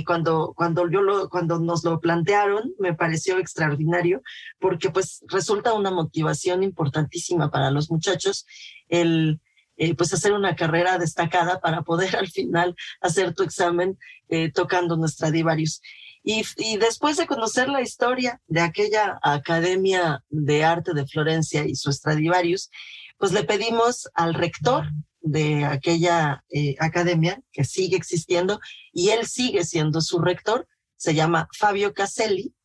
cuando, 0.06 0.54
cuando 0.56 0.90
yo 0.90 1.02
lo, 1.02 1.30
cuando 1.30 1.60
nos 1.60 1.84
lo 1.84 2.00
plantearon, 2.02 2.74
me 2.78 2.94
pareció 2.94 3.40
extraordinario 3.40 4.22
porque 4.60 4.90
pues 4.90 5.24
resulta 5.28 5.74
una 5.74 5.92
motivación 5.92 6.62
importantísima 6.62 7.50
para 7.50 7.72
los 7.72 7.90
muchachos 7.90 8.46
el, 8.90 9.40
eh, 9.78 9.94
pues 9.94 10.14
hacer 10.14 10.32
una 10.32 10.56
carrera 10.56 10.98
destacada 10.98 11.60
para 11.60 11.82
poder 11.82 12.16
al 12.16 12.30
final 12.30 12.76
hacer 13.02 13.34
tu 13.34 13.44
examen 13.44 13.98
eh, 14.30 14.52
tocando 14.52 14.96
nuestra 14.96 15.32
Divarius. 15.32 15.82
Y, 16.28 16.44
después 16.78 17.18
de 17.18 17.28
conocer 17.28 17.70
la 17.70 17.82
historia 17.82 18.42
de 18.48 18.62
aquella 18.62 19.20
Academia 19.22 20.24
de 20.30 20.64
Arte 20.64 20.94
de 20.94 21.06
Florencia 21.06 21.66
y 21.68 21.76
su 21.76 21.92
Stradivarius, 21.92 22.72
pues 23.18 23.32
le 23.32 23.44
pedimos 23.44 24.10
al 24.16 24.34
rector 24.34 24.86
de 25.22 25.66
aquella 25.66 26.44
eh, 26.50 26.76
academia 26.80 27.40
que 27.52 27.64
sigue 27.64 27.96
existiendo 27.96 28.60
y 28.92 29.10
él 29.10 29.28
sigue 29.28 29.64
siendo 29.66 30.02
su 30.02 30.18
rector, 30.18 30.68
se 30.98 31.14
llama 31.14 31.48
Fabio 31.56 31.94
Caselli, 31.94 32.56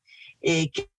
que 0.40 0.90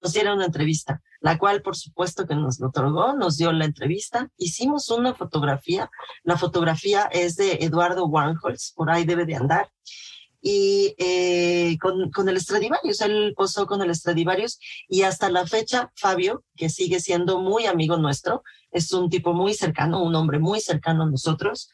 nos 0.00 0.12
diera 0.12 0.34
una 0.34 0.44
entrevista, 0.44 1.02
la 1.24 1.38
cual 1.38 1.62
por 1.62 1.74
supuesto 1.74 2.26
que 2.26 2.34
nos 2.34 2.60
lo 2.60 2.68
otorgó, 2.68 3.14
nos 3.14 3.38
dio 3.38 3.50
la 3.50 3.64
entrevista, 3.64 4.28
hicimos 4.36 4.90
una 4.90 5.14
fotografía, 5.14 5.90
la 6.22 6.36
fotografía 6.36 7.08
es 7.10 7.36
de 7.36 7.60
Eduardo 7.62 8.04
Warhols, 8.04 8.74
por 8.76 8.90
ahí 8.90 9.06
debe 9.06 9.24
de 9.24 9.36
andar, 9.36 9.70
y 10.42 10.94
eh, 10.98 11.78
con, 11.80 12.28
el 12.28 12.38
Stradivarius, 12.38 13.00
él 13.00 13.32
posó 13.34 13.64
con 13.64 13.80
el 13.80 13.94
Stradivarius. 13.94 14.58
Y 14.90 15.00
hasta 15.00 15.30
la 15.30 15.46
fecha 15.46 15.90
Fabio, 15.96 16.44
que 16.54 16.68
sigue 16.68 17.00
siendo 17.00 17.40
muy 17.40 17.64
amigo 17.64 17.96
nuestro, 17.96 18.42
es 18.70 18.92
un 18.92 19.08
tipo 19.08 19.32
muy 19.32 19.54
cercano, 19.54 20.04
un 20.04 20.14
hombre 20.14 20.38
muy 20.38 20.60
cercano 20.60 21.04
a 21.04 21.10
nosotros, 21.10 21.70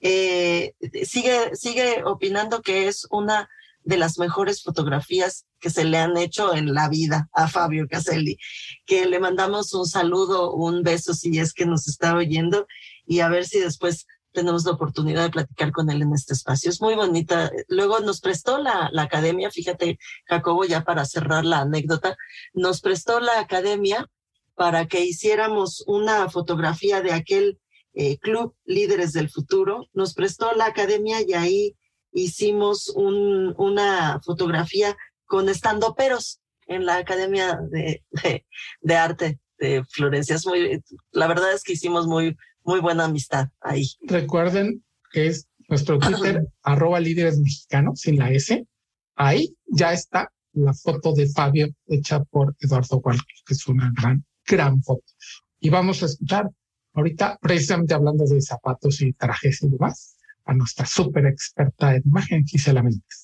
eh, 0.00 0.74
sigue, 1.04 1.56
sigue 1.56 2.04
opinando 2.04 2.60
que 2.60 2.88
es 2.88 3.06
una 3.10 3.48
de 3.84 3.96
las 3.96 4.18
mejores 4.18 4.62
fotografías 4.62 5.46
que 5.60 5.70
se 5.70 5.84
le 5.84 5.98
han 5.98 6.16
hecho 6.16 6.54
en 6.54 6.74
la 6.74 6.88
vida 6.88 7.28
a 7.32 7.48
Fabio 7.48 7.86
Caselli, 7.88 8.38
que 8.86 9.06
le 9.06 9.20
mandamos 9.20 9.72
un 9.74 9.86
saludo, 9.86 10.52
un 10.52 10.82
beso 10.82 11.14
si 11.14 11.38
es 11.38 11.52
que 11.52 11.66
nos 11.66 11.86
está 11.86 12.14
oyendo 12.14 12.66
y 13.06 13.20
a 13.20 13.28
ver 13.28 13.44
si 13.44 13.60
después 13.60 14.06
tenemos 14.32 14.64
la 14.64 14.72
oportunidad 14.72 15.24
de 15.24 15.30
platicar 15.30 15.72
con 15.72 15.90
él 15.90 16.02
en 16.02 16.14
este 16.14 16.34
espacio. 16.34 16.70
Es 16.70 16.80
muy 16.80 16.94
bonita. 16.94 17.50
Luego 17.68 18.00
nos 18.00 18.20
prestó 18.20 18.58
la, 18.58 18.88
la 18.92 19.02
academia, 19.02 19.50
fíjate, 19.50 19.98
Jacobo, 20.26 20.64
ya 20.64 20.84
para 20.84 21.04
cerrar 21.04 21.44
la 21.44 21.60
anécdota, 21.60 22.16
nos 22.52 22.80
prestó 22.80 23.20
la 23.20 23.40
academia 23.40 24.08
para 24.54 24.86
que 24.86 25.04
hiciéramos 25.04 25.82
una 25.86 26.28
fotografía 26.28 27.00
de 27.00 27.12
aquel 27.12 27.58
eh, 27.94 28.18
club 28.18 28.54
Líderes 28.64 29.12
del 29.12 29.30
Futuro. 29.30 29.88
Nos 29.92 30.14
prestó 30.14 30.52
la 30.54 30.66
academia 30.66 31.22
y 31.26 31.32
ahí 31.32 31.76
hicimos 32.12 32.88
un, 32.88 33.54
una 33.58 34.20
fotografía 34.24 34.96
con 35.30 35.48
estandoperos 35.48 36.40
en 36.66 36.84
la 36.84 36.96
Academia 36.96 37.56
de, 37.70 38.02
de, 38.10 38.44
de 38.80 38.94
Arte 38.96 39.38
de 39.58 39.84
Florencia. 39.84 40.34
Es 40.34 40.44
muy, 40.44 40.82
la 41.12 41.28
verdad 41.28 41.52
es 41.54 41.62
que 41.62 41.74
hicimos 41.74 42.08
muy, 42.08 42.36
muy 42.64 42.80
buena 42.80 43.04
amistad 43.04 43.48
ahí. 43.60 43.86
Recuerden 44.02 44.84
que 45.12 45.28
es 45.28 45.46
nuestro 45.68 46.00
Twitter, 46.00 46.48
arroba 46.64 46.98
líderes 46.98 47.38
mexicanos, 47.38 48.00
sin 48.00 48.18
la 48.18 48.32
S. 48.32 48.66
Ahí 49.14 49.56
ya 49.66 49.92
está 49.92 50.32
la 50.52 50.74
foto 50.74 51.12
de 51.12 51.28
Fabio 51.28 51.68
hecha 51.86 52.24
por 52.24 52.56
Eduardo 52.58 52.98
Walker, 52.98 53.24
que 53.46 53.54
es 53.54 53.68
una 53.68 53.92
gran, 53.96 54.24
gran 54.44 54.82
foto. 54.82 55.04
Y 55.60 55.70
vamos 55.70 56.02
a 56.02 56.06
escuchar 56.06 56.50
ahorita, 56.94 57.38
precisamente 57.40 57.94
hablando 57.94 58.24
de 58.24 58.42
zapatos 58.42 59.00
y 59.00 59.12
trajes 59.12 59.62
y 59.62 59.68
demás, 59.68 60.16
a 60.44 60.54
nuestra 60.54 60.86
súper 60.86 61.26
experta 61.26 61.94
en 61.94 62.02
imagen, 62.04 62.44
Gisela 62.44 62.82
Méndez. 62.82 63.19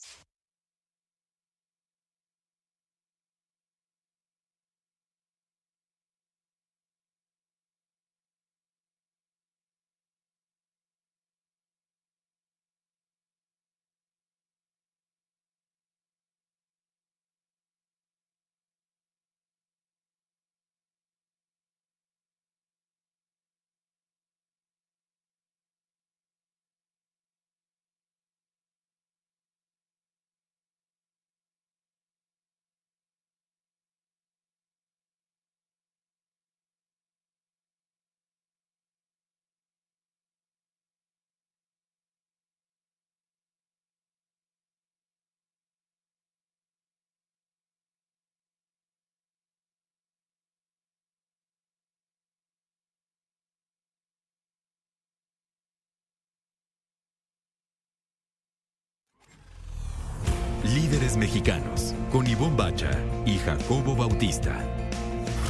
Mexicanos, 61.17 61.95
con 62.13 62.27
Ivonne 62.27 62.57
Bacha 62.57 62.91
y 63.25 63.39
Jacobo 63.39 63.97
Bautista. 63.97 64.57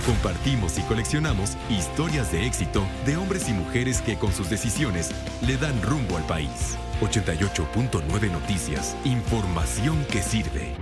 Compartimos 0.06 0.78
y 0.78 0.82
coleccionamos 0.82 1.56
historias 1.68 2.30
de 2.30 2.46
éxito 2.46 2.84
de 3.04 3.16
hombres 3.16 3.48
y 3.48 3.52
mujeres 3.52 4.00
que 4.00 4.16
con 4.16 4.32
sus 4.32 4.48
decisiones 4.48 5.10
le 5.44 5.56
dan 5.56 5.80
rumbo 5.82 6.16
al 6.16 6.22
país. 6.24 6.78
88.9 7.00 8.30
Noticias, 8.30 8.96
información 9.04 10.04
que 10.10 10.22
sirve. 10.22 10.74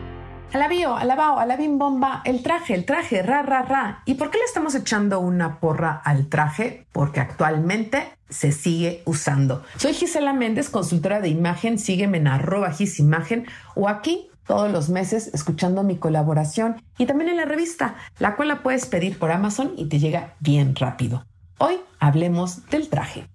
Alabío, 0.52 0.94
alabao, 0.94 1.40
alabim 1.40 1.78
bomba, 1.78 2.22
el 2.24 2.42
traje, 2.42 2.74
el 2.74 2.84
traje, 2.84 3.22
ra, 3.22 3.42
ra, 3.42 3.62
ra. 3.62 4.02
¿Y 4.04 4.14
por 4.14 4.30
qué 4.30 4.38
le 4.38 4.44
estamos 4.44 4.76
echando 4.76 5.18
una 5.18 5.58
porra 5.58 6.00
al 6.04 6.28
traje? 6.28 6.86
Porque 6.92 7.18
actualmente 7.18 8.06
se 8.28 8.52
sigue 8.52 9.02
usando. 9.04 9.64
Soy 9.78 9.94
Gisela 9.94 10.32
Méndez, 10.32 10.70
consultora 10.70 11.20
de 11.20 11.28
imagen. 11.28 11.78
Sígueme 11.78 12.18
en 12.18 12.28
arroba 12.28 12.70
gisimagen 12.70 13.46
o 13.74 13.88
aquí 13.88 14.30
todos 14.46 14.70
los 14.70 14.88
meses 14.88 15.30
escuchando 15.32 15.82
mi 15.82 15.96
colaboración 15.96 16.82
y 16.98 17.06
también 17.06 17.30
en 17.30 17.36
la 17.36 17.44
revista, 17.44 17.96
la 18.18 18.36
cual 18.36 18.48
la 18.48 18.62
puedes 18.62 18.86
pedir 18.86 19.18
por 19.18 19.30
Amazon 19.30 19.72
y 19.76 19.86
te 19.86 19.98
llega 19.98 20.34
bien 20.40 20.76
rápido. 20.76 21.24
Hoy 21.58 21.76
hablemos 21.98 22.66
del 22.66 22.88
traje. 22.88 23.26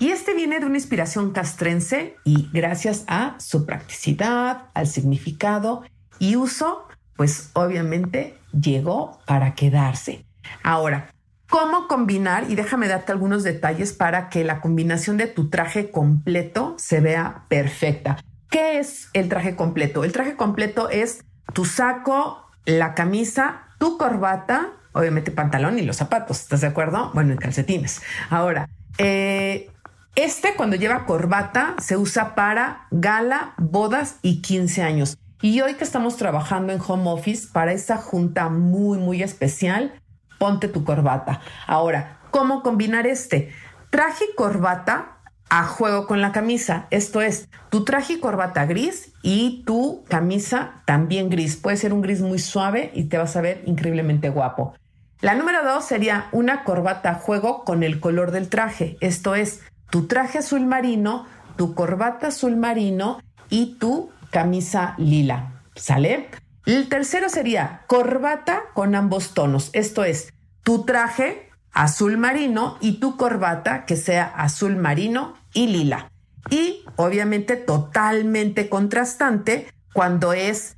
Y 0.00 0.10
este 0.10 0.34
viene 0.34 0.60
de 0.60 0.66
una 0.66 0.76
inspiración 0.76 1.32
castrense 1.32 2.16
y 2.24 2.48
gracias 2.52 3.04
a 3.08 3.34
su 3.40 3.66
practicidad, 3.66 4.66
al 4.74 4.86
significado 4.86 5.82
y 6.20 6.36
uso, 6.36 6.86
pues 7.16 7.50
obviamente 7.54 8.38
llegó 8.52 9.18
para 9.26 9.54
quedarse. 9.56 10.24
Ahora, 10.62 11.10
¿cómo 11.48 11.88
combinar? 11.88 12.48
Y 12.48 12.54
déjame 12.54 12.86
darte 12.86 13.10
algunos 13.10 13.42
detalles 13.42 13.92
para 13.92 14.28
que 14.28 14.44
la 14.44 14.60
combinación 14.60 15.16
de 15.16 15.26
tu 15.26 15.50
traje 15.50 15.90
completo 15.90 16.74
se 16.78 17.00
vea 17.00 17.46
perfecta. 17.48 18.18
¿Qué 18.50 18.78
es 18.78 19.10
el 19.12 19.28
traje 19.28 19.56
completo? 19.56 20.04
El 20.04 20.12
traje 20.12 20.36
completo 20.36 20.88
es 20.88 21.24
tu 21.52 21.64
saco, 21.64 22.46
la 22.64 22.94
camisa, 22.94 23.68
tu 23.78 23.98
corbata, 23.98 24.72
obviamente 24.92 25.30
pantalón 25.30 25.78
y 25.78 25.82
los 25.82 25.96
zapatos, 25.96 26.40
¿estás 26.40 26.62
de 26.62 26.66
acuerdo? 26.66 27.10
Bueno, 27.14 27.32
en 27.32 27.38
calcetines. 27.38 28.02
Ahora, 28.30 28.68
eh, 28.98 29.70
este 30.16 30.54
cuando 30.56 30.76
lleva 30.76 31.06
corbata 31.06 31.76
se 31.78 31.96
usa 31.96 32.34
para 32.34 32.86
gala, 32.90 33.54
bodas 33.58 34.16
y 34.22 34.42
15 34.42 34.82
años. 34.82 35.18
Y 35.40 35.60
hoy 35.60 35.74
que 35.74 35.84
estamos 35.84 36.16
trabajando 36.16 36.72
en 36.72 36.80
home 36.84 37.08
office 37.10 37.48
para 37.52 37.72
esa 37.72 37.96
junta 37.96 38.48
muy, 38.48 38.98
muy 38.98 39.22
especial, 39.22 40.00
ponte 40.38 40.66
tu 40.66 40.84
corbata. 40.84 41.40
Ahora, 41.66 42.18
¿cómo 42.32 42.62
combinar 42.62 43.06
este? 43.06 43.52
Traje 43.90 44.24
y 44.32 44.34
corbata 44.34 45.17
a 45.50 45.64
juego 45.64 46.06
con 46.06 46.20
la 46.20 46.32
camisa. 46.32 46.86
Esto 46.90 47.20
es 47.20 47.48
tu 47.70 47.84
traje 47.84 48.14
y 48.14 48.20
corbata 48.20 48.66
gris 48.66 49.12
y 49.22 49.62
tu 49.64 50.04
camisa 50.08 50.82
también 50.84 51.30
gris. 51.30 51.56
Puede 51.56 51.76
ser 51.76 51.92
un 51.92 52.02
gris 52.02 52.20
muy 52.20 52.38
suave 52.38 52.90
y 52.94 53.04
te 53.04 53.18
vas 53.18 53.36
a 53.36 53.40
ver 53.40 53.62
increíblemente 53.66 54.28
guapo. 54.28 54.74
La 55.20 55.34
número 55.34 55.64
dos 55.64 55.84
sería 55.84 56.28
una 56.32 56.62
corbata 56.62 57.10
a 57.10 57.14
juego 57.14 57.64
con 57.64 57.82
el 57.82 57.98
color 57.98 58.30
del 58.30 58.48
traje. 58.48 58.96
Esto 59.00 59.34
es 59.34 59.62
tu 59.90 60.06
traje 60.06 60.38
azul 60.38 60.64
marino, 60.64 61.26
tu 61.56 61.74
corbata 61.74 62.28
azul 62.28 62.56
marino 62.56 63.20
y 63.50 63.76
tu 63.78 64.10
camisa 64.30 64.94
lila. 64.98 65.62
¿Sale? 65.74 66.28
El 66.66 66.88
tercero 66.88 67.28
sería 67.28 67.82
corbata 67.86 68.64
con 68.74 68.94
ambos 68.94 69.34
tonos. 69.34 69.70
Esto 69.72 70.04
es 70.04 70.32
tu 70.62 70.84
traje 70.84 71.47
azul 71.72 72.18
marino 72.18 72.76
y 72.80 73.00
tu 73.00 73.16
corbata 73.16 73.84
que 73.84 73.96
sea 73.96 74.24
azul 74.24 74.76
marino 74.76 75.34
y 75.52 75.68
lila. 75.68 76.10
Y 76.50 76.84
obviamente 76.96 77.56
totalmente 77.56 78.68
contrastante 78.68 79.68
cuando 79.92 80.32
es 80.32 80.76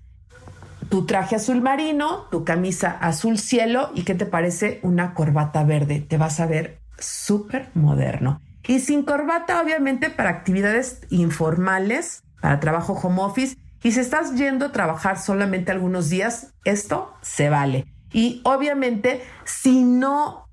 tu 0.88 1.06
traje 1.06 1.36
azul 1.36 1.62
marino, 1.62 2.26
tu 2.30 2.44
camisa 2.44 2.90
azul 2.90 3.38
cielo 3.38 3.90
y 3.94 4.02
qué 4.02 4.14
te 4.14 4.26
parece 4.26 4.80
una 4.82 5.14
corbata 5.14 5.62
verde. 5.62 6.00
Te 6.00 6.18
vas 6.18 6.40
a 6.40 6.46
ver 6.46 6.80
súper 6.98 7.70
moderno. 7.74 8.40
Y 8.66 8.80
sin 8.80 9.04
corbata, 9.04 9.62
obviamente, 9.62 10.10
para 10.10 10.30
actividades 10.30 11.00
informales, 11.10 12.22
para 12.40 12.60
trabajo 12.60 12.92
home 12.92 13.22
office 13.22 13.56
Y 13.82 13.92
si 13.92 14.00
estás 14.00 14.34
yendo 14.34 14.66
a 14.66 14.72
trabajar 14.72 15.18
solamente 15.18 15.72
algunos 15.72 16.10
días, 16.10 16.52
esto 16.64 17.14
se 17.22 17.48
vale. 17.48 17.86
Y 18.12 18.42
obviamente, 18.44 19.22
si 19.44 19.84
no, 19.84 20.49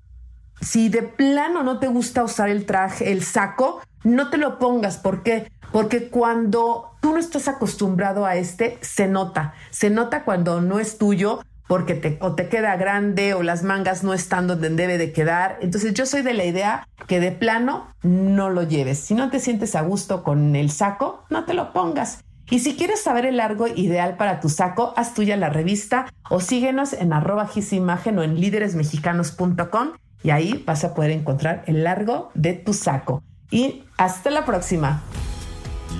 si 0.60 0.88
de 0.88 1.02
plano 1.02 1.62
no 1.62 1.78
te 1.78 1.88
gusta 1.88 2.24
usar 2.24 2.48
el 2.48 2.66
traje, 2.66 3.12
el 3.12 3.22
saco, 3.22 3.80
no 4.04 4.30
te 4.30 4.38
lo 4.38 4.58
pongas. 4.58 4.96
¿Por 4.96 5.22
qué? 5.22 5.50
Porque 5.72 6.08
cuando 6.08 6.92
tú 7.00 7.12
no 7.12 7.18
estás 7.18 7.48
acostumbrado 7.48 8.26
a 8.26 8.36
este, 8.36 8.78
se 8.80 9.06
nota. 9.06 9.54
Se 9.70 9.90
nota 9.90 10.24
cuando 10.24 10.60
no 10.60 10.80
es 10.80 10.98
tuyo 10.98 11.40
porque 11.66 11.94
te, 11.94 12.16
o 12.20 12.34
te 12.34 12.48
queda 12.48 12.76
grande 12.76 13.34
o 13.34 13.42
las 13.42 13.62
mangas 13.62 14.02
no 14.02 14.14
están 14.14 14.46
donde 14.46 14.70
debe 14.70 14.98
de 14.98 15.12
quedar. 15.12 15.58
Entonces 15.60 15.94
yo 15.94 16.06
soy 16.06 16.22
de 16.22 16.34
la 16.34 16.44
idea 16.44 16.88
que 17.06 17.20
de 17.20 17.30
plano 17.30 17.88
no 18.02 18.48
lo 18.48 18.62
lleves. 18.62 18.98
Si 18.98 19.14
no 19.14 19.30
te 19.30 19.38
sientes 19.38 19.76
a 19.76 19.82
gusto 19.82 20.22
con 20.22 20.56
el 20.56 20.70
saco, 20.70 21.24
no 21.28 21.44
te 21.44 21.54
lo 21.54 21.72
pongas. 21.72 22.24
Y 22.50 22.60
si 22.60 22.76
quieres 22.76 23.02
saber 23.02 23.26
el 23.26 23.36
largo 23.36 23.68
ideal 23.68 24.16
para 24.16 24.40
tu 24.40 24.48
saco, 24.48 24.94
haz 24.96 25.12
tuya 25.12 25.36
la 25.36 25.50
revista 25.50 26.06
o 26.30 26.40
síguenos 26.40 26.94
en 26.94 27.12
arroba 27.12 27.46
gisimagen 27.46 28.18
o 28.18 28.22
en 28.22 28.40
líderesmexicanos.com 28.40 29.90
y 30.22 30.30
ahí 30.30 30.62
vas 30.66 30.84
a 30.84 30.94
poder 30.94 31.10
encontrar 31.10 31.64
el 31.66 31.84
largo 31.84 32.30
de 32.34 32.54
tu 32.54 32.72
saco. 32.72 33.22
Y 33.50 33.84
hasta 33.96 34.30
la 34.30 34.44
próxima. 34.44 35.02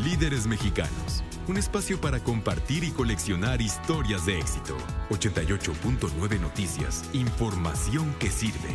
Líderes 0.04 0.46
Mexicanos, 0.46 1.24
un 1.46 1.56
espacio 1.56 2.00
para 2.00 2.20
compartir 2.20 2.84
y 2.84 2.90
coleccionar 2.90 3.62
historias 3.62 4.26
de 4.26 4.38
éxito. 4.38 4.76
88.9 5.10 6.40
Noticias, 6.40 7.08
información 7.14 8.14
que 8.18 8.30
sirve. 8.30 8.74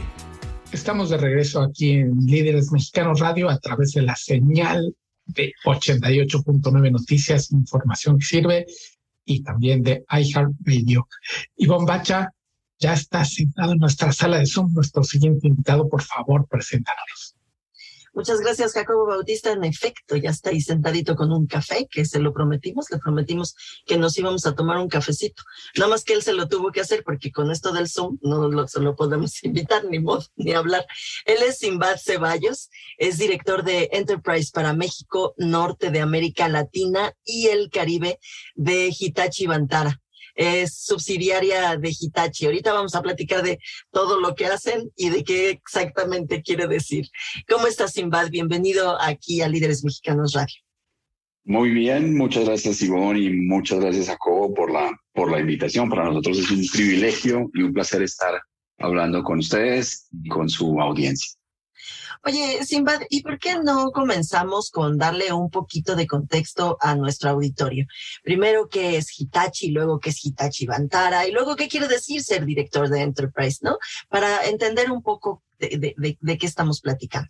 Estamos 0.72 1.12
de 1.12 1.18
regreso 1.18 1.62
aquí 1.62 1.92
en 1.92 2.26
Líderes 2.26 2.72
Mexicanos 2.72 3.20
Radio 3.20 3.50
a 3.50 3.60
través 3.60 3.92
de 3.92 4.02
la 4.02 4.16
señal 4.16 4.96
de 5.26 5.54
88.9 5.66 6.92
Noticias, 6.92 7.52
información 7.52 8.18
que 8.18 8.26
sirve, 8.26 8.66
y 9.26 9.44
también 9.44 9.84
de 9.84 10.04
iHeartRadio. 10.10 11.08
Y 11.56 11.68
Bombacha 11.68 12.34
ya 12.80 12.94
está 12.94 13.26
sentado 13.26 13.74
en 13.74 13.80
nuestra 13.80 14.12
sala 14.12 14.40
de 14.40 14.46
Zoom. 14.46 14.74
Nuestro 14.74 15.04
siguiente 15.04 15.48
invitado, 15.48 15.88
por 15.90 16.02
favor, 16.02 16.48
preséntanos. 16.48 17.36
Muchas 18.16 18.42
gracias, 18.42 18.74
Jacobo 18.74 19.08
Bautista. 19.08 19.52
En 19.52 19.64
efecto, 19.64 20.16
ya 20.16 20.30
está 20.30 20.52
ahí 20.52 20.62
sentadito 20.62 21.16
con 21.16 21.32
un 21.32 21.48
café, 21.48 21.88
que 21.90 22.06
se 22.06 22.20
lo 22.20 22.32
prometimos, 22.32 22.92
le 22.92 23.00
prometimos 23.00 23.56
que 23.88 23.98
nos 23.98 24.16
íbamos 24.20 24.46
a 24.46 24.54
tomar 24.54 24.78
un 24.78 24.88
cafecito. 24.88 25.42
Nada 25.76 25.90
más 25.90 26.04
que 26.04 26.14
él 26.14 26.22
se 26.22 26.34
lo 26.34 26.48
tuvo 26.48 26.72
que 26.72 26.82
hacer 26.82 27.04
porque 27.04 27.32
con 27.32 27.50
esto 27.50 27.72
del 27.74 27.90
Zoom 27.90 28.20
no 28.22 28.48
lo, 28.50 28.68
se 28.68 28.82
lo 28.82 28.96
podemos 28.96 29.44
invitar 29.44 29.86
ni 29.86 29.98
modo, 29.98 30.24
ni 30.36 30.54
hablar. 30.54 30.86
Él 31.26 31.42
es 31.42 31.58
Simbad 31.58 31.98
Ceballos, 31.98 32.70
es 33.00 33.18
director 33.18 33.64
de 33.64 33.90
Enterprise 33.92 34.52
para 34.54 34.74
México, 34.74 35.34
Norte 35.38 35.90
de 35.90 36.02
América 36.02 36.48
Latina 36.48 37.14
y 37.26 37.48
el 37.48 37.72
Caribe 37.72 38.20
de 38.54 38.94
Hitachi 38.96 39.48
Vantara 39.48 40.03
es 40.36 40.76
subsidiaria 40.76 41.78
de 41.78 41.96
Hitachi. 41.98 42.46
Ahorita 42.46 42.74
vamos 42.74 42.96
a 42.96 43.02
platicar 43.02 43.44
de 43.44 43.60
todo 43.92 44.20
lo 44.20 44.36
que 44.36 44.46
hacen 44.46 44.92
y 44.96 45.10
de 45.10 45.24
qué 45.24 45.50
exactamente 45.50 46.42
quiere 46.42 46.68
decir. 46.68 47.08
¿Cómo 47.50 47.68
estás, 47.68 47.94
Simbad? 47.94 48.30
Bienvenido 48.30 49.00
aquí 49.02 49.42
a 49.42 49.48
Líderes 49.48 49.84
Mexicanos 49.84 50.34
Radio. 50.34 50.56
Muy 51.46 51.72
bien, 51.72 52.16
muchas 52.16 52.46
gracias 52.46 52.82
Ivonne 52.82 53.20
y 53.20 53.30
muchas 53.30 53.82
gracias 53.82 54.08
Jacobo 54.08 54.54
por 54.54 54.72
la, 54.72 54.98
por 55.14 55.30
la 55.30 55.42
invitación. 55.42 55.90
Para 55.90 56.06
nosotros 56.06 56.40
es 56.40 56.50
un 56.50 56.66
privilegio 56.72 57.50
y 57.54 57.64
un 57.64 57.74
placer 57.74 58.02
estar 58.02 58.42
hablando 58.80 59.24
con 59.24 59.40
ustedes 59.40 60.08
y 60.24 60.30
con 60.30 60.48
su 60.48 60.80
audiencia. 60.80 61.34
Oye, 62.26 62.64
Simbad, 62.66 63.02
¿y 63.10 63.22
por 63.22 63.38
qué 63.40 63.56
no 63.64 63.92
comenzamos 63.92 64.72
con 64.72 64.98
darle 64.98 65.34
un 65.34 65.50
poquito 65.50 65.96
de 65.96 66.08
contexto 66.08 66.78
a 66.80 66.96
nuestro 66.96 67.32
auditorio? 67.32 67.86
Primero, 68.24 68.70
¿qué 68.70 68.98
es 68.98 69.20
Hitachi? 69.20 69.72
Luego, 69.72 70.00
¿qué 70.00 70.12
es 70.12 70.26
Hitachi 70.26 70.66
Vantara? 70.66 71.28
Y 71.28 71.32
luego, 71.32 71.56
¿qué 71.56 71.68
quiere 71.68 71.88
decir 71.88 72.22
ser 72.24 72.46
director 72.46 72.90
de 72.90 73.02
Enterprise? 73.02 73.60
¿No? 73.62 73.78
Para 74.10 74.46
entender 74.46 74.92
un 74.92 75.02
poco 75.02 75.44
de, 75.60 76.38
qué 76.40 76.46
estamos 76.46 76.82
platicando. 76.82 77.30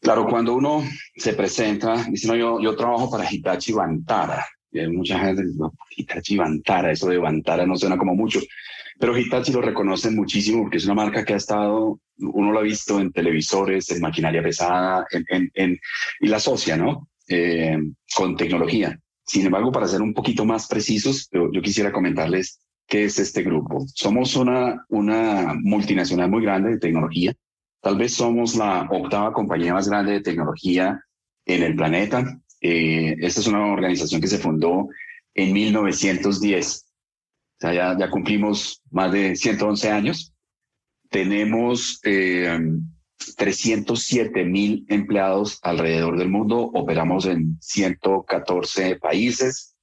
Claro, 0.00 0.26
cuando 0.28 0.54
uno 0.54 0.84
se 1.16 1.34
presenta, 1.34 2.04
dice, 2.08 2.28
no, 2.28 2.36
yo, 2.36 2.60
yo 2.60 2.76
trabajo 2.76 3.10
para 3.10 3.30
Hitachi 3.30 3.72
Vantara. 3.72 4.46
Y 4.70 4.80
hay 4.80 4.90
mucha 4.90 5.18
gente 5.18 5.42
dice, 5.42 5.58
no, 5.58 5.72
Hitachi 5.96 6.36
Vantara, 6.36 6.92
eso 6.92 7.08
de 7.08 7.18
Vantara 7.18 7.66
no 7.66 7.76
suena 7.76 7.98
como 7.98 8.14
mucho. 8.14 8.40
Pero 8.98 9.16
Hitachi 9.16 9.52
lo 9.52 9.62
reconocen 9.62 10.16
muchísimo 10.16 10.62
porque 10.62 10.78
es 10.78 10.84
una 10.84 10.94
marca 10.94 11.24
que 11.24 11.34
ha 11.34 11.36
estado, 11.36 12.00
uno 12.18 12.52
lo 12.52 12.58
ha 12.58 12.62
visto 12.62 12.98
en 13.00 13.12
televisores, 13.12 13.90
en 13.90 14.00
maquinaria 14.00 14.42
pesada, 14.42 15.06
en, 15.10 15.50
en, 15.54 15.78
y 16.20 16.26
la 16.26 16.38
asocia, 16.38 16.76
¿no? 16.76 17.08
Eh, 17.28 17.78
con 18.16 18.36
tecnología. 18.36 18.98
Sin 19.24 19.46
embargo, 19.46 19.70
para 19.70 19.86
ser 19.86 20.02
un 20.02 20.14
poquito 20.14 20.44
más 20.44 20.66
precisos, 20.66 21.28
yo, 21.30 21.50
yo, 21.52 21.62
quisiera 21.62 21.92
comentarles 21.92 22.60
qué 22.86 23.04
es 23.04 23.18
este 23.18 23.42
grupo. 23.42 23.84
Somos 23.94 24.34
una, 24.34 24.84
una 24.88 25.54
multinacional 25.54 26.30
muy 26.30 26.42
grande 26.42 26.70
de 26.70 26.78
tecnología. 26.78 27.34
Tal 27.80 27.96
vez 27.98 28.14
somos 28.14 28.56
la 28.56 28.88
octava 28.90 29.32
compañía 29.32 29.74
más 29.74 29.88
grande 29.88 30.12
de 30.12 30.20
tecnología 30.22 31.00
en 31.44 31.62
el 31.62 31.76
planeta. 31.76 32.40
Eh, 32.60 33.14
esta 33.20 33.40
es 33.40 33.46
una 33.46 33.66
organización 33.66 34.20
que 34.20 34.26
se 34.26 34.38
fundó 34.38 34.88
en 35.34 35.52
1910 35.52 36.87
o 37.58 37.60
sea, 37.60 37.74
ya, 37.74 37.96
ya 37.98 38.08
cumplimos 38.08 38.80
más 38.92 39.10
de 39.10 39.34
111 39.34 39.90
años. 39.90 40.32
Tenemos 41.10 41.98
eh, 42.04 42.56
307 43.36 44.44
mil 44.44 44.86
empleados 44.88 45.58
alrededor 45.62 46.16
del 46.18 46.28
mundo. 46.28 46.60
Operamos 46.60 47.26
en 47.26 47.58
114 47.60 48.94
países. 48.96 49.74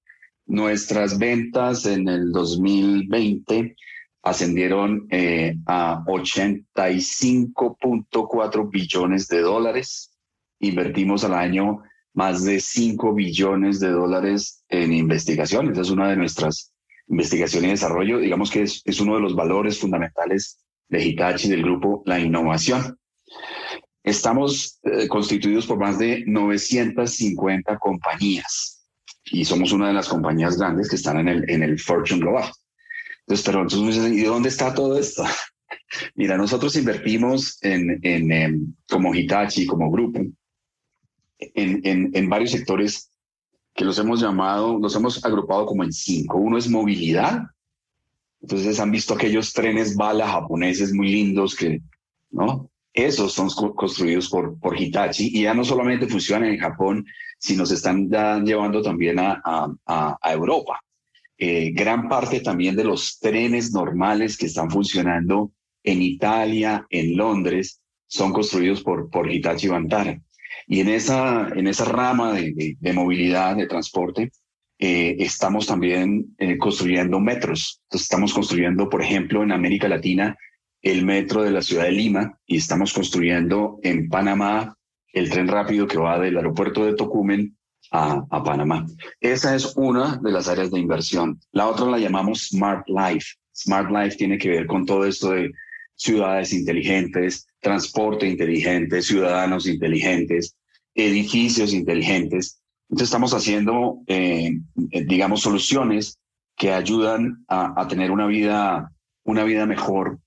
Nuestras 0.46 1.20
ventas 1.20 1.86
en 1.86 2.08
el 2.08 2.32
2020 2.32 3.76
ascendieron 4.24 5.08
eh, 5.10 5.58
a 5.66 6.02
85.4 6.06 8.72
billones 8.72 9.28
de 9.28 9.42
dólares. 9.42 10.16
Invertimos 10.60 11.26
al 11.26 11.34
año 11.34 11.84
más 12.14 12.46
de 12.46 12.62
5 12.62 13.14
billones 13.14 13.82
de 13.82 13.90
dólares 13.90 14.64
en 14.70 14.94
investigación. 14.94 15.78
es 15.78 15.90
una 15.90 16.10
de 16.10 16.16
nuestras 16.16 16.72
investigación 17.08 17.65
y 17.65 17.70
desarrollo, 17.70 18.20
digamos 18.20 18.50
que 18.50 18.63
es, 18.63 19.00
uno 19.00 19.15
de 19.15 19.22
los 19.22 19.36
valores 19.36 19.80
fundamentales 19.80 20.60
de 20.89 21.04
Hitachi, 21.04 21.50
del 21.50 21.63
grupo, 21.63 22.04
la 22.06 22.20
innovación. 22.20 22.98
Estamos 24.04 24.80
eh, 24.84 25.08
constituidos 25.08 25.65
por 25.65 25.80
más 25.80 25.98
de 25.98 26.24
950 26.28 27.78
compañías 27.80 28.88
y 29.26 29.46
somos 29.46 29.72
una 29.72 29.88
de 29.88 29.94
las 29.94 30.08
compañías 30.08 30.58
grandes 30.58 30.89
que 30.89 30.96
están 30.96 31.28
en 31.28 31.63
el, 31.63 31.80
Fortune 31.80 32.22
Global. 32.22 32.52
Entonces, 33.22 33.46
pero 33.46 33.62
entonces, 33.62 34.13
¿y 34.13 34.24
dónde 34.24 34.50
está 34.50 34.74
todo 34.74 35.00
esto? 35.00 35.24
Mira, 36.15 36.38
nosotros 36.38 36.76
invertimos 36.76 37.58
en, 37.63 38.00
en, 38.04 38.78
como 38.88 39.15
Hitachi, 39.15 39.65
como 39.65 39.89
grupo, 39.89 40.22
en, 41.39 42.12
en 42.13 42.30
varios 42.30 42.52
sectores 42.52 43.10
que 43.76 43.86
los 43.86 44.00
hemos 44.00 44.22
llamado, 44.22 44.80
los 44.80 44.96
hemos 44.96 45.24
agrupado 45.24 45.66
como 45.66 45.84
en 45.84 45.92
cinco. 45.92 46.38
Uno 46.38 46.58
es 46.58 46.69
movilidad. 46.69 47.44
Entonces 48.42 48.80
han 48.80 48.90
visto 48.90 49.13
aquellos 49.13 49.52
trenes 49.54 49.96
bala 49.96 50.28
japoneses 50.28 50.94
muy 50.94 51.10
lindos 51.10 51.56
que, 51.56 51.82
¿no? 52.32 52.69
Esos 52.94 53.34
son 53.34 53.50
construidos 53.76 54.30
por, 54.30 54.58
por 54.60 54.80
Hitachi 54.80 55.38
y 55.38 55.44
ya 55.44 55.54
no 55.54 55.65
solamente 55.65 56.08
funcionan 56.08 56.50
en 56.50 56.60
Japón, 56.60 57.06
sino 57.38 57.65
se 57.65 57.76
están 57.76 58.10
llevando 58.46 58.82
también 58.82 59.19
a, 59.19 59.42
a, 59.44 60.17
a 60.21 60.34
Europa. 60.34 60.80
Eh, 61.38 61.71
gran 61.71 62.08
parte 62.08 62.40
también 62.40 62.78
de 62.78 62.86
los 62.86 63.19
trenes 63.19 63.73
normales 63.73 64.38
que 64.38 64.46
están 64.46 64.71
funcionando 64.71 65.52
en 65.84 66.02
Italia, 66.02 66.86
en 66.90 67.17
Londres, 67.17 67.82
son 68.08 68.32
construidos 68.32 68.82
por, 68.82 69.10
por 69.10 69.30
Hitachi 69.30 69.67
Vantara. 69.67 70.21
Y 70.68 70.80
en 70.82 70.90
esa, 70.90 71.50
en 71.50 71.68
esa 71.68 71.86
rama 71.86 72.34
de, 72.34 72.76
de, 72.80 72.94
movilidad, 72.94 73.56
de 73.56 73.68
transporte, 73.68 74.32
eh, 74.80 75.16
estamos 75.20 75.68
también 75.68 76.36
eh, 76.38 76.58
construyendo 76.58 77.20
metros. 77.20 77.82
Entonces, 77.84 78.06
estamos 78.06 78.34
construyendo, 78.34 78.90
por 78.90 79.02
ejemplo, 79.02 79.44
en 79.44 79.52
América 79.52 79.88
Latina, 79.88 80.38
el 80.82 81.06
metro 81.06 81.44
de 81.44 81.52
la 81.52 81.62
ciudad 81.62 81.86
de 81.86 81.92
Lima 81.92 82.38
y 82.46 82.58
estamos 82.58 82.94
construyendo 82.94 83.80
en 83.82 84.08
Panamá 84.08 84.78
el 85.13 85.30
tren 85.30 85.48
rápido 85.48 85.88
que 85.88 85.98
va 85.98 86.20
del 86.20 86.38
aeropuerto 86.38 86.86
de 86.86 86.94
Tocumen 86.94 87.58
a, 87.92 88.24
a, 88.30 88.44
Panamá. 88.44 88.86
Esa 89.20 89.56
es 89.56 89.74
una 89.78 90.18
de 90.18 90.32
las 90.32 90.48
áreas 90.48 90.72
de 90.72 90.80
inversión. 90.80 91.40
La 91.52 91.68
otra 91.68 91.86
la 91.86 91.98
llamamos 91.98 92.50
Smart 92.50 92.86
Life. 92.88 93.36
Smart 93.56 93.90
Life 93.90 94.18
tiene 94.18 94.38
que 94.38 94.50
ver 94.50 94.68
con 94.68 94.86
todo 94.86 95.06
esto 95.06 95.32
de 95.32 95.52
ciudades 95.96 96.54
inteligentes, 96.54 97.48
transporte 97.60 98.27
inteligente, 98.27 99.02
ciudadanos 99.02 99.67
inteligentes, 99.67 100.56
edificios 100.93 101.73
inteligentes. 101.73 102.62
Entonces 102.89 103.08
estamos 103.08 103.33
haciendo, 103.33 104.02
eh, 104.08 104.52
digamos, 104.75 105.41
soluciones 105.41 106.19
que 106.56 106.71
ayudan 106.71 107.43
a, 107.48 107.87
tener 107.87 108.12
una 108.12 108.27
vida, 108.27 108.91
una 109.23 109.43
vida 109.43 109.65
mejor. 109.65 110.19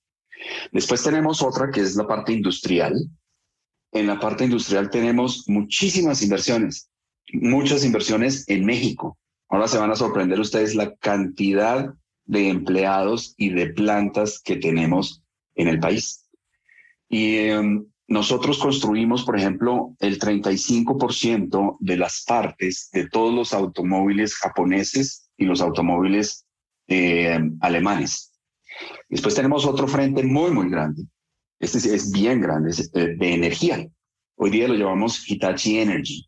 Después 0.71 1.03
tenemos 1.03 1.41
otra 1.41 1.71
que 1.71 1.81
es 1.81 1.95
la 1.95 2.07
parte 2.07 2.33
industrial. 2.33 2.93
En 3.91 4.07
la 4.07 4.19
parte 4.19 4.43
industrial 4.43 4.89
tenemos 4.89 5.45
muchísimas 5.47 6.21
inversiones, 6.21 6.89
muchas 7.33 7.83
inversiones 7.83 8.47
en 8.47 8.65
México. 8.65 9.17
Ahora 9.49 9.67
se 9.67 9.79
van 9.79 9.89
a 9.89 9.95
sorprender 9.95 10.39
ustedes 10.39 10.75
la 10.75 10.93
cantidad 10.97 11.91
de 12.25 12.49
empleados 12.49 13.33
y 13.37 13.49
de 13.49 13.67
plantas 13.73 14.39
que 14.39 14.57
tenemos 14.57 15.23
en 15.59 15.67
el 15.67 15.79
país. 15.79 16.25
Y 17.09 17.35
em, 17.37 17.85
nosotros 18.07 18.57
construimos, 18.57 19.23
por 19.23 19.37
ejemplo, 19.37 19.95
el 19.99 20.17
35% 20.17 21.77
de 21.79 21.97
las 21.97 22.23
partes 22.25 22.89
de 22.93 23.09
todos 23.09 23.33
los 23.33 23.53
automóviles 23.53 24.35
japoneses 24.35 25.29
y 25.37 25.45
los 25.45 25.61
automóviles 25.61 26.45
em, 26.87 27.57
alemanes. 27.61 28.33
Después 29.09 29.35
tenemos 29.35 29.65
otro 29.65 29.87
frente 29.87 30.23
muy, 30.23 30.51
muy 30.51 30.69
grande. 30.69 31.03
Este 31.59 31.77
es 31.77 32.11
bien 32.11 32.39
grande, 32.39 32.69
es 32.69 32.89
eh, 32.93 33.15
de 33.17 33.33
energía. 33.33 33.85
Hoy 34.35 34.49
día 34.51 34.69
lo 34.69 34.75
llamamos 34.75 35.29
Hitachi 35.29 35.79
Energy. 35.79 36.25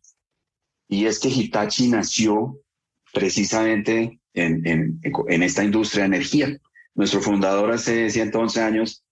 Y 0.88 1.06
es 1.06 1.18
que 1.18 1.30
Hitachi 1.30 1.88
nació 1.88 2.60
precisamente 3.14 4.20
en, 4.34 4.66
en, 4.66 5.00
en 5.02 5.42
esta 5.42 5.64
industria 5.64 6.02
de 6.02 6.16
energía. 6.16 6.60
Nuestro 6.94 7.22
fundador 7.22 7.70
hace 7.70 8.10
111 8.10 8.60
años 8.60 9.02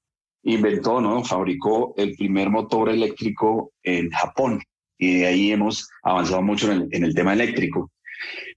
inventó, 0.43 1.01
¿no? 1.01 1.25
Fabricó 1.25 1.95
el 1.97 2.17
primer 2.17 2.51
motor 2.51 2.89
eléctrico 2.89 3.73
en 3.83 4.11
Japón 4.11 4.63
y 4.99 5.19
de 5.19 5.27
ahí 5.27 5.53
hemos 5.53 5.89
avanzado 6.03 6.43
mucho 6.43 6.71
en 6.71 6.83
el, 6.83 6.89
en 6.93 7.05
el 7.05 7.15
tema 7.15 7.33
eléctrico. 7.33 7.91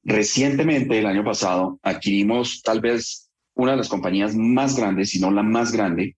Recientemente, 0.04 1.00
el 1.00 1.06
año 1.06 1.24
pasado, 1.24 1.80
adquirimos 1.82 2.62
tal 2.62 2.82
vez 2.82 3.32
una 3.56 3.72
de 3.72 3.78
las 3.78 3.90
compañías 3.90 4.36
más 4.36 4.76
grandes, 4.76 5.12
si 5.12 5.20
no 5.20 5.32
la 5.32 5.44
más 5.44 5.72
grande, 5.72 6.18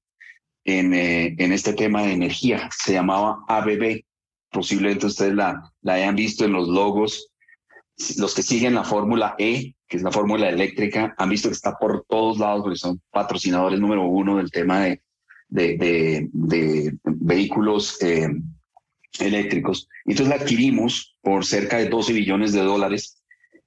en, 0.64 0.94
eh, 0.94 1.36
en 1.38 1.52
este 1.52 1.74
tema 1.74 2.04
de 2.04 2.14
energía. 2.14 2.70
Se 2.76 2.94
llamaba 2.94 3.44
ABB. 3.48 4.02
Posiblemente 4.52 5.06
ustedes 5.06 5.36
la, 5.36 5.72
la 5.82 5.94
hayan 5.94 6.16
visto 6.16 6.46
en 6.46 6.54
los 6.54 6.68
logos. 6.68 7.32
Los 8.18 8.34
que 8.34 8.42
siguen 8.42 8.74
la 8.74 8.84
Fórmula 8.84 9.36
E, 9.38 9.76
que 9.88 9.98
es 9.98 10.04
la 10.04 10.12
fórmula 10.12 10.50
eléctrica, 10.50 11.14
han 11.18 11.30
visto 11.30 11.50
que 11.50 11.54
está 11.54 11.78
por 11.78 12.06
todos 12.10 12.40
lados 12.40 12.64
porque 12.64 12.78
son 12.78 13.00
patrocinadores 13.12 13.80
número 13.80 14.06
uno 14.08 14.38
del 14.38 14.50
tema 14.50 14.80
de, 14.80 15.02
de, 15.48 16.30
de, 16.32 16.98
vehículos 17.04 18.02
eh, 18.02 18.30
eléctricos. 19.20 19.88
Entonces 20.06 20.36
la 20.36 20.44
adquirimos 20.44 21.18
por 21.22 21.46
cerca 21.46 21.78
de 21.78 21.90
12 21.90 22.14
billones 22.14 22.54
de 22.54 22.62
dólares 22.62 23.22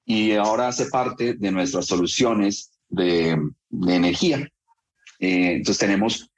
y 0.05 0.33
ahora 0.33 0.69
hace 0.69 0.87
parte 0.87 1.35
de 1.35 1.51
nuestras 1.51 1.87
soluciones 1.87 2.73
de, 2.89 3.37
de 3.69 3.95
energía. 3.95 4.49
Eh, 5.21 5.53
entonces 5.57 5.79
tenemos 5.79 6.31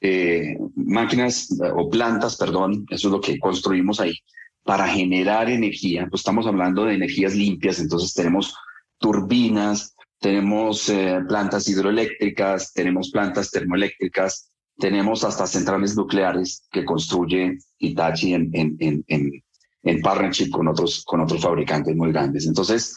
eh, 0.00 0.56
máquinas 0.76 1.48
o 1.74 1.90
plantas, 1.90 2.36
perdón, 2.36 2.86
eso 2.90 3.08
es 3.08 3.12
lo 3.12 3.20
que 3.20 3.38
construimos 3.38 4.00
ahí, 4.00 4.14
para 4.62 4.86
generar 4.86 5.50
energía. 5.50 6.06
Pues 6.08 6.20
estamos 6.20 6.46
hablando 6.46 6.84
de 6.84 6.94
energías 6.94 7.34
limpias, 7.34 7.80
entonces 7.80 8.14
tenemos 8.14 8.54
turbinas, 8.98 9.96
tenemos 10.20 10.88
eh, 10.88 11.20
plantas 11.28 11.68
hidroeléctricas, 11.68 12.72
tenemos 12.72 13.10
plantas 13.10 13.50
termoeléctricas, 13.50 14.50
tenemos 14.78 15.24
hasta 15.24 15.46
centrales 15.46 15.96
nucleares 15.96 16.66
que 16.70 16.84
construye 16.84 17.58
Hitachi 17.78 18.34
en, 18.34 18.50
en, 18.52 18.76
en, 18.78 19.04
en, 19.08 19.44
en 19.82 20.00
partnership 20.00 20.50
con 20.50 20.68
otros, 20.68 21.02
con 21.04 21.20
otros 21.20 21.42
fabricantes 21.42 21.94
muy 21.96 22.12
grandes. 22.12 22.46
Entonces, 22.46 22.96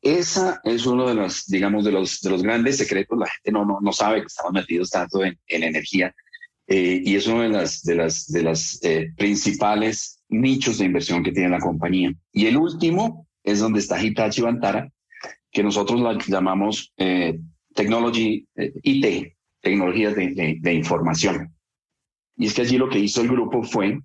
esa 0.00 0.60
es 0.64 0.86
uno 0.86 1.06
de 1.06 1.14
los, 1.14 1.46
digamos, 1.46 1.84
de 1.84 1.92
los, 1.92 2.20
de 2.20 2.30
los 2.30 2.42
grandes 2.42 2.78
secretos. 2.78 3.18
La 3.18 3.26
gente 3.26 3.52
no, 3.52 3.66
no, 3.66 3.78
no 3.80 3.92
sabe 3.92 4.20
que 4.20 4.26
estamos 4.26 4.52
metidos 4.52 4.90
tanto 4.90 5.22
en, 5.22 5.38
en 5.48 5.62
energía 5.64 6.14
eh, 6.66 7.02
y 7.04 7.16
es 7.16 7.26
uno 7.26 7.42
de 7.42 7.50
las, 7.50 7.82
de 7.82 7.94
las, 7.94 8.26
de 8.28 8.42
las 8.42 8.78
eh, 8.82 9.12
principales 9.16 10.22
nichos 10.28 10.78
de 10.78 10.86
inversión 10.86 11.22
que 11.22 11.32
tiene 11.32 11.50
la 11.50 11.60
compañía. 11.60 12.12
Y 12.32 12.46
el 12.46 12.56
último 12.56 13.26
es 13.44 13.60
donde 13.60 13.80
está 13.80 14.02
Hitachi 14.02 14.40
Vantara, 14.40 14.90
que 15.50 15.62
nosotros 15.62 16.00
la 16.00 16.16
llamamos 16.26 16.92
eh, 16.96 17.38
Technology 17.74 18.46
IT, 18.82 19.37
tecnologías 19.60 20.14
de, 20.14 20.58
de, 20.60 20.74
información. 20.74 21.54
Y 22.36 22.46
es 22.46 22.54
que 22.54 22.62
allí 22.62 22.78
lo 22.78 22.88
que 22.88 22.98
hizo 22.98 23.20
el 23.20 23.28
grupo 23.28 23.62
fue 23.62 24.00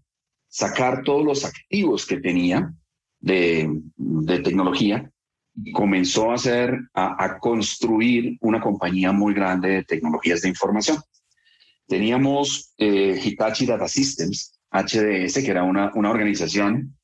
sacar 0.47 1.03
todos 1.03 1.23
los 1.23 1.45
activos 1.45 2.05
que 2.05 2.19
tenía 2.19 2.73
de, 3.19 3.69
de 3.95 4.39
tecnología 4.39 5.09
y 5.55 5.71
comenzó 5.71 6.31
a 6.31 6.35
hacer, 6.35 6.77
a, 6.93 7.23
a, 7.23 7.39
construir 7.39 8.37
una 8.41 8.59
compañía 8.59 9.11
muy 9.11 9.33
grande 9.33 9.69
de 9.69 9.83
tecnologías 9.83 10.41
de 10.41 10.49
información. 10.49 10.97
Teníamos 11.87 12.73
eh, 12.77 13.19
Hitachi 13.23 13.65
Data 13.65 13.87
Systems, 13.87 14.59
HDS, 14.71 15.43
que 15.43 15.51
era 15.51 15.63
una, 15.63 15.91
una 15.93 16.09
organización 16.09 16.97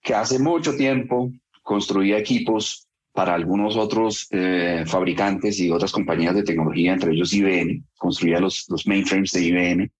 que 0.00 0.14
hace 0.14 0.38
mucho 0.38 0.76
tiempo 0.76 1.32
construía 1.62 2.18
equipos 2.18 2.83
para 3.14 3.32
algunos 3.32 3.76
otros 3.76 4.26
eh, 4.30 4.84
fabricantes 4.86 5.60
y 5.60 5.70
otras 5.70 5.92
compañías 5.92 6.34
de 6.34 6.42
tecnología, 6.42 6.92
entre 6.92 7.12
ellos 7.12 7.32
IBM, 7.32 7.84
construía 7.96 8.40
los, 8.40 8.66
los 8.68 8.86
mainframes 8.86 9.30
de 9.30 9.44
IBM, 9.44 9.90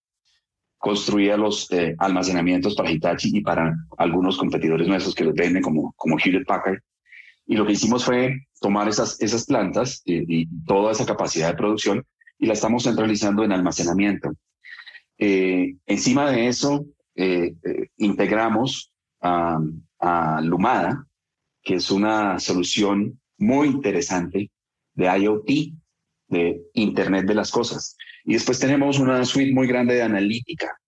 construía 0.77 1.37
los 1.37 1.71
eh, 1.71 1.95
almacenamientos 1.99 2.75
para 2.75 2.91
Hitachi 2.91 3.39
y 3.39 3.41
para 3.41 3.73
algunos 3.99 4.37
competidores 4.37 4.89
nuestros 4.89 5.15
que 5.15 5.25
los 5.25 5.35
venden 5.35 5.63
como, 5.63 5.95
como 5.97 6.19
Hewlett 6.19 6.47
Packard. 6.47 6.81
Y 7.47 7.55
lo 7.55 7.65
que 7.65 7.75
hicimos 7.75 8.05
fue 8.05 8.49
tomar 8.61 8.89
esas, 8.89 9.21
esas 9.21 9.47
plantas 9.47 10.03
y, 10.05 10.43
y 10.43 10.49
toda 10.67 10.91
esa 10.91 11.07
capacidad 11.07 11.49
de 11.49 11.57
producción 11.57 12.05
y 12.39 12.47
la 12.47 12.55
estamos 12.55 12.83
centralizando 12.83 13.45
en 13.45 13.53
almacenamiento. 13.53 14.33
Eh, 15.19 15.77
encima 15.87 16.31
de 16.31 16.49
eso, 16.49 16.87
eh, 17.15 17.55
eh, 17.65 17.89
integramos 17.99 18.93
a, 19.21 19.61
a 20.01 20.41
Lumada, 20.43 21.07
que 21.65 21.75
es 21.75 21.91
una 21.91 22.39
solución 22.39 23.21
muy 23.39 23.69
interesante 23.69 24.51
de 24.95 25.19
IoT, 25.19 25.49
de 26.29 26.63
Internet 26.75 27.27
de 27.27 27.35
las 27.35 27.51
Cosas. 27.51 27.97
Y 28.25 28.35
después 28.35 28.59
tenemos 28.59 28.99
una 28.99 29.25
suite 29.25 29.53
muy 29.53 29.67
grande 29.67 29.95
de 29.95 30.03
analítica, 30.03 30.79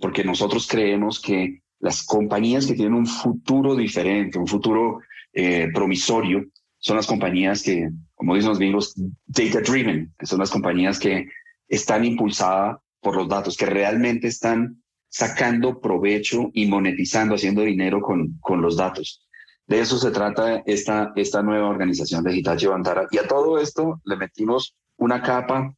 porque 0.00 0.24
nosotros 0.24 0.66
creemos 0.66 1.20
que 1.20 1.62
las 1.78 2.02
compañías 2.02 2.66
que 2.66 2.74
tienen 2.74 2.94
un 2.94 3.06
futuro 3.06 3.76
diferente, 3.76 4.38
un 4.38 4.46
futuro 4.46 5.00
eh, 5.32 5.68
promisorio, 5.72 6.44
son 6.78 6.96
las 6.96 7.06
compañías 7.06 7.62
que, 7.62 7.88
como 8.14 8.34
dicen 8.34 8.50
los 8.50 8.58
gringos, 8.58 8.94
data 9.26 9.60
driven, 9.60 10.14
que 10.18 10.26
son 10.26 10.38
las 10.38 10.50
compañías 10.50 10.98
que 10.98 11.28
están 11.68 12.04
impulsadas 12.04 12.78
por 13.00 13.16
los 13.16 13.28
datos, 13.28 13.56
que 13.56 13.66
realmente 13.66 14.28
están 14.28 14.82
sacando 15.08 15.80
provecho 15.80 16.50
y 16.52 16.66
monetizando, 16.66 17.36
haciendo 17.36 17.62
dinero 17.62 18.00
con, 18.00 18.38
con 18.40 18.60
los 18.60 18.76
datos. 18.76 19.23
De 19.66 19.80
eso 19.80 19.98
se 19.98 20.10
trata 20.10 20.62
esta, 20.66 21.12
esta 21.16 21.42
nueva 21.42 21.68
organización 21.68 22.22
de 22.24 22.36
Hitachi 22.36 22.66
Vantara. 22.66 23.06
Y 23.10 23.18
a 23.18 23.26
todo 23.26 23.58
esto 23.58 24.00
le 24.04 24.16
metimos 24.16 24.76
una 24.96 25.22
capa 25.22 25.74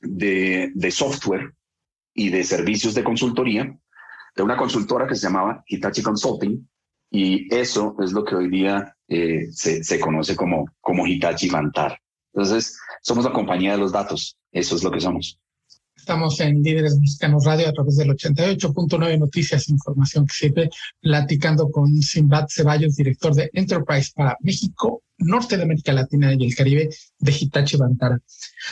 de, 0.00 0.70
de 0.74 0.90
software 0.90 1.54
y 2.14 2.30
de 2.30 2.44
servicios 2.44 2.94
de 2.94 3.04
consultoría 3.04 3.76
de 4.36 4.42
una 4.42 4.56
consultora 4.56 5.06
que 5.06 5.14
se 5.14 5.26
llamaba 5.26 5.62
Hitachi 5.66 6.02
Consulting. 6.02 6.68
Y 7.10 7.52
eso 7.52 7.96
es 8.00 8.12
lo 8.12 8.24
que 8.24 8.36
hoy 8.36 8.48
día 8.48 8.96
eh, 9.08 9.48
se, 9.50 9.82
se, 9.82 9.98
conoce 9.98 10.36
como, 10.36 10.66
como 10.80 11.06
Hitachi 11.06 11.50
Vantara. 11.50 12.00
Entonces, 12.32 12.78
somos 13.02 13.24
la 13.24 13.32
compañía 13.32 13.72
de 13.72 13.78
los 13.78 13.90
datos. 13.90 14.38
Eso 14.52 14.76
es 14.76 14.84
lo 14.84 14.92
que 14.92 15.00
somos. 15.00 15.40
Estamos 16.00 16.40
en 16.40 16.62
Líderes 16.62 16.98
Mexicanos 16.98 17.44
Radio 17.44 17.68
a 17.68 17.72
través 17.74 17.98
del 17.98 18.08
88.9 18.08 19.18
Noticias, 19.18 19.68
información 19.68 20.26
que 20.26 20.32
sirve, 20.32 20.70
platicando 20.98 21.70
con 21.70 21.94
Simbad 22.00 22.46
Ceballos, 22.48 22.96
director 22.96 23.34
de 23.34 23.50
Enterprise 23.52 24.10
para 24.16 24.34
México, 24.40 25.02
Norte 25.18 25.58
de 25.58 25.64
América 25.64 25.92
Latina 25.92 26.32
y 26.32 26.46
el 26.46 26.54
Caribe 26.54 26.88
de 27.18 27.32
Hitachi 27.38 27.76
Vantara. 27.76 28.18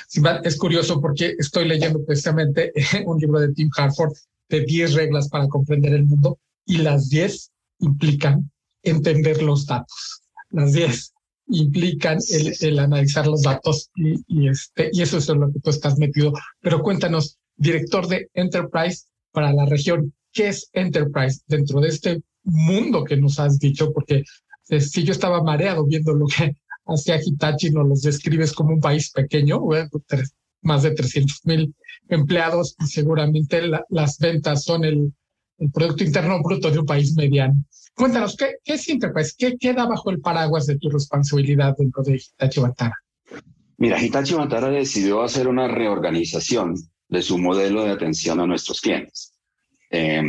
Simbad, 0.08 0.44
es 0.46 0.56
curioso 0.56 1.02
porque 1.02 1.34
estoy 1.38 1.68
leyendo 1.68 2.02
precisamente 2.02 2.72
un 3.04 3.18
libro 3.18 3.40
de 3.40 3.52
Tim 3.52 3.68
Harford 3.76 4.14
de 4.48 4.62
10 4.62 4.94
reglas 4.94 5.28
para 5.28 5.48
comprender 5.48 5.92
el 5.92 6.06
mundo 6.06 6.38
y 6.64 6.78
las 6.78 7.10
10 7.10 7.50
implican 7.80 8.50
entender 8.82 9.42
los 9.42 9.66
datos. 9.66 10.22
Las 10.50 10.72
10 10.72 11.12
implican 11.48 12.18
el, 12.30 12.54
el, 12.60 12.78
analizar 12.78 13.26
los 13.26 13.42
datos 13.42 13.90
y, 13.94 14.14
y, 14.26 14.48
este, 14.48 14.90
y 14.92 15.02
eso 15.02 15.18
es 15.18 15.28
lo 15.28 15.50
que 15.52 15.60
tú 15.60 15.70
estás 15.70 15.98
metido. 15.98 16.32
Pero 16.60 16.82
cuéntanos, 16.82 17.38
director 17.56 18.06
de 18.06 18.28
Enterprise 18.34 19.04
para 19.32 19.52
la 19.52 19.66
región, 19.66 20.12
¿qué 20.32 20.48
es 20.48 20.68
Enterprise 20.72 21.40
dentro 21.46 21.80
de 21.80 21.88
este 21.88 22.22
mundo 22.44 23.04
que 23.04 23.16
nos 23.16 23.38
has 23.38 23.58
dicho? 23.58 23.92
Porque 23.92 24.24
eh, 24.68 24.80
si 24.80 25.04
yo 25.04 25.12
estaba 25.12 25.42
mareado 25.42 25.84
viendo 25.86 26.12
lo 26.12 26.26
que 26.26 26.56
hacía 26.86 27.20
Hitachi, 27.22 27.70
nos 27.70 27.88
los 27.88 28.02
describes 28.02 28.52
como 28.52 28.74
un 28.74 28.80
país 28.80 29.10
pequeño, 29.10 29.60
tres, 30.06 30.34
más 30.62 30.82
de 30.82 30.92
300 30.92 31.40
mil 31.44 31.74
empleados 32.08 32.74
y 32.80 32.86
seguramente 32.86 33.62
la, 33.62 33.84
las 33.90 34.18
ventas 34.18 34.64
son 34.64 34.84
el, 34.84 35.12
el 35.58 35.70
Producto 35.70 36.04
Interno 36.04 36.42
Bruto 36.42 36.70
de 36.70 36.78
un 36.78 36.86
país 36.86 37.14
mediano. 37.14 37.54
Cuéntanos, 37.98 38.36
¿qué, 38.36 38.58
qué 38.64 38.74
es 38.74 38.88
Enterprise? 38.88 39.34
¿Qué 39.36 39.56
queda 39.58 39.84
bajo 39.84 40.10
el 40.10 40.20
paraguas 40.20 40.66
de 40.66 40.78
tu 40.78 40.88
responsabilidad 40.88 41.74
dentro 41.76 42.04
de 42.04 42.14
Hitachi 42.14 42.60
Vantara? 42.60 42.94
Mira, 43.76 44.00
Hitachi 44.00 44.34
Vantara 44.34 44.70
decidió 44.70 45.20
hacer 45.20 45.48
una 45.48 45.66
reorganización 45.66 46.76
de 47.08 47.22
su 47.22 47.38
modelo 47.38 47.82
de 47.82 47.90
atención 47.90 48.38
a 48.38 48.46
nuestros 48.46 48.80
clientes. 48.80 49.34
Eh, 49.90 50.22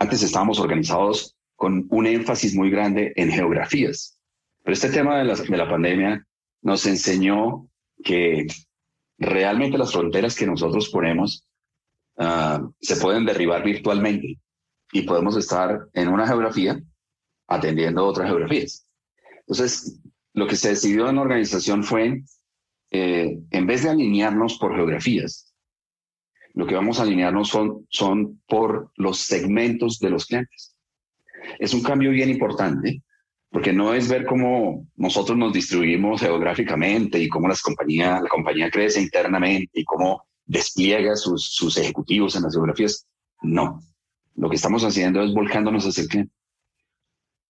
antes 0.00 0.22
estábamos 0.24 0.58
organizados 0.58 1.36
con 1.54 1.86
un 1.90 2.06
énfasis 2.06 2.56
muy 2.56 2.70
grande 2.70 3.12
en 3.14 3.30
geografías. 3.30 4.18
Pero 4.64 4.74
este 4.74 4.90
tema 4.90 5.18
de 5.18 5.24
la, 5.26 5.36
de 5.36 5.56
la 5.56 5.70
pandemia 5.70 6.26
nos 6.62 6.86
enseñó 6.86 7.68
que 8.02 8.48
realmente 9.16 9.78
las 9.78 9.92
fronteras 9.92 10.34
que 10.34 10.46
nosotros 10.46 10.88
ponemos 10.88 11.46
uh, 12.16 12.68
se 12.80 12.96
pueden 12.96 13.24
derribar 13.24 13.62
virtualmente 13.62 14.40
y 14.90 15.02
podemos 15.02 15.36
estar 15.36 15.88
en 15.92 16.08
una 16.08 16.26
geografía 16.26 16.82
atendiendo 17.48 18.04
otras 18.04 18.28
geografías. 18.28 18.86
Entonces, 19.40 20.00
lo 20.32 20.46
que 20.46 20.56
se 20.56 20.70
decidió 20.70 21.08
en 21.08 21.16
la 21.16 21.22
organización 21.22 21.84
fue, 21.84 22.22
eh, 22.90 23.38
en 23.50 23.66
vez 23.66 23.82
de 23.82 23.90
alinearnos 23.90 24.58
por 24.58 24.74
geografías, 24.74 25.54
lo 26.54 26.66
que 26.66 26.74
vamos 26.74 26.98
a 26.98 27.02
alinearnos 27.02 27.48
son, 27.48 27.86
son 27.90 28.42
por 28.48 28.90
los 28.96 29.18
segmentos 29.18 29.98
de 29.98 30.10
los 30.10 30.26
clientes. 30.26 30.74
Es 31.58 31.74
un 31.74 31.82
cambio 31.82 32.10
bien 32.10 32.30
importante 32.30 33.02
porque 33.50 33.72
no 33.72 33.94
es 33.94 34.08
ver 34.08 34.26
cómo 34.26 34.86
nosotros 34.96 35.38
nos 35.38 35.52
distribuimos 35.52 36.20
geográficamente 36.20 37.18
y 37.18 37.28
cómo 37.28 37.48
las 37.48 37.62
compañías, 37.62 38.20
la 38.20 38.28
compañía 38.28 38.70
crece 38.70 39.00
internamente 39.00 39.80
y 39.80 39.84
cómo 39.84 40.26
despliega 40.44 41.16
sus, 41.16 41.54
sus 41.54 41.76
ejecutivos 41.78 42.36
en 42.36 42.42
las 42.42 42.54
geografías. 42.54 43.06
No, 43.42 43.80
lo 44.34 44.50
que 44.50 44.56
estamos 44.56 44.84
haciendo 44.84 45.22
es 45.22 45.32
volcándonos 45.32 45.86
hacia 45.86 46.02
el 46.02 46.08
cliente. 46.08 46.32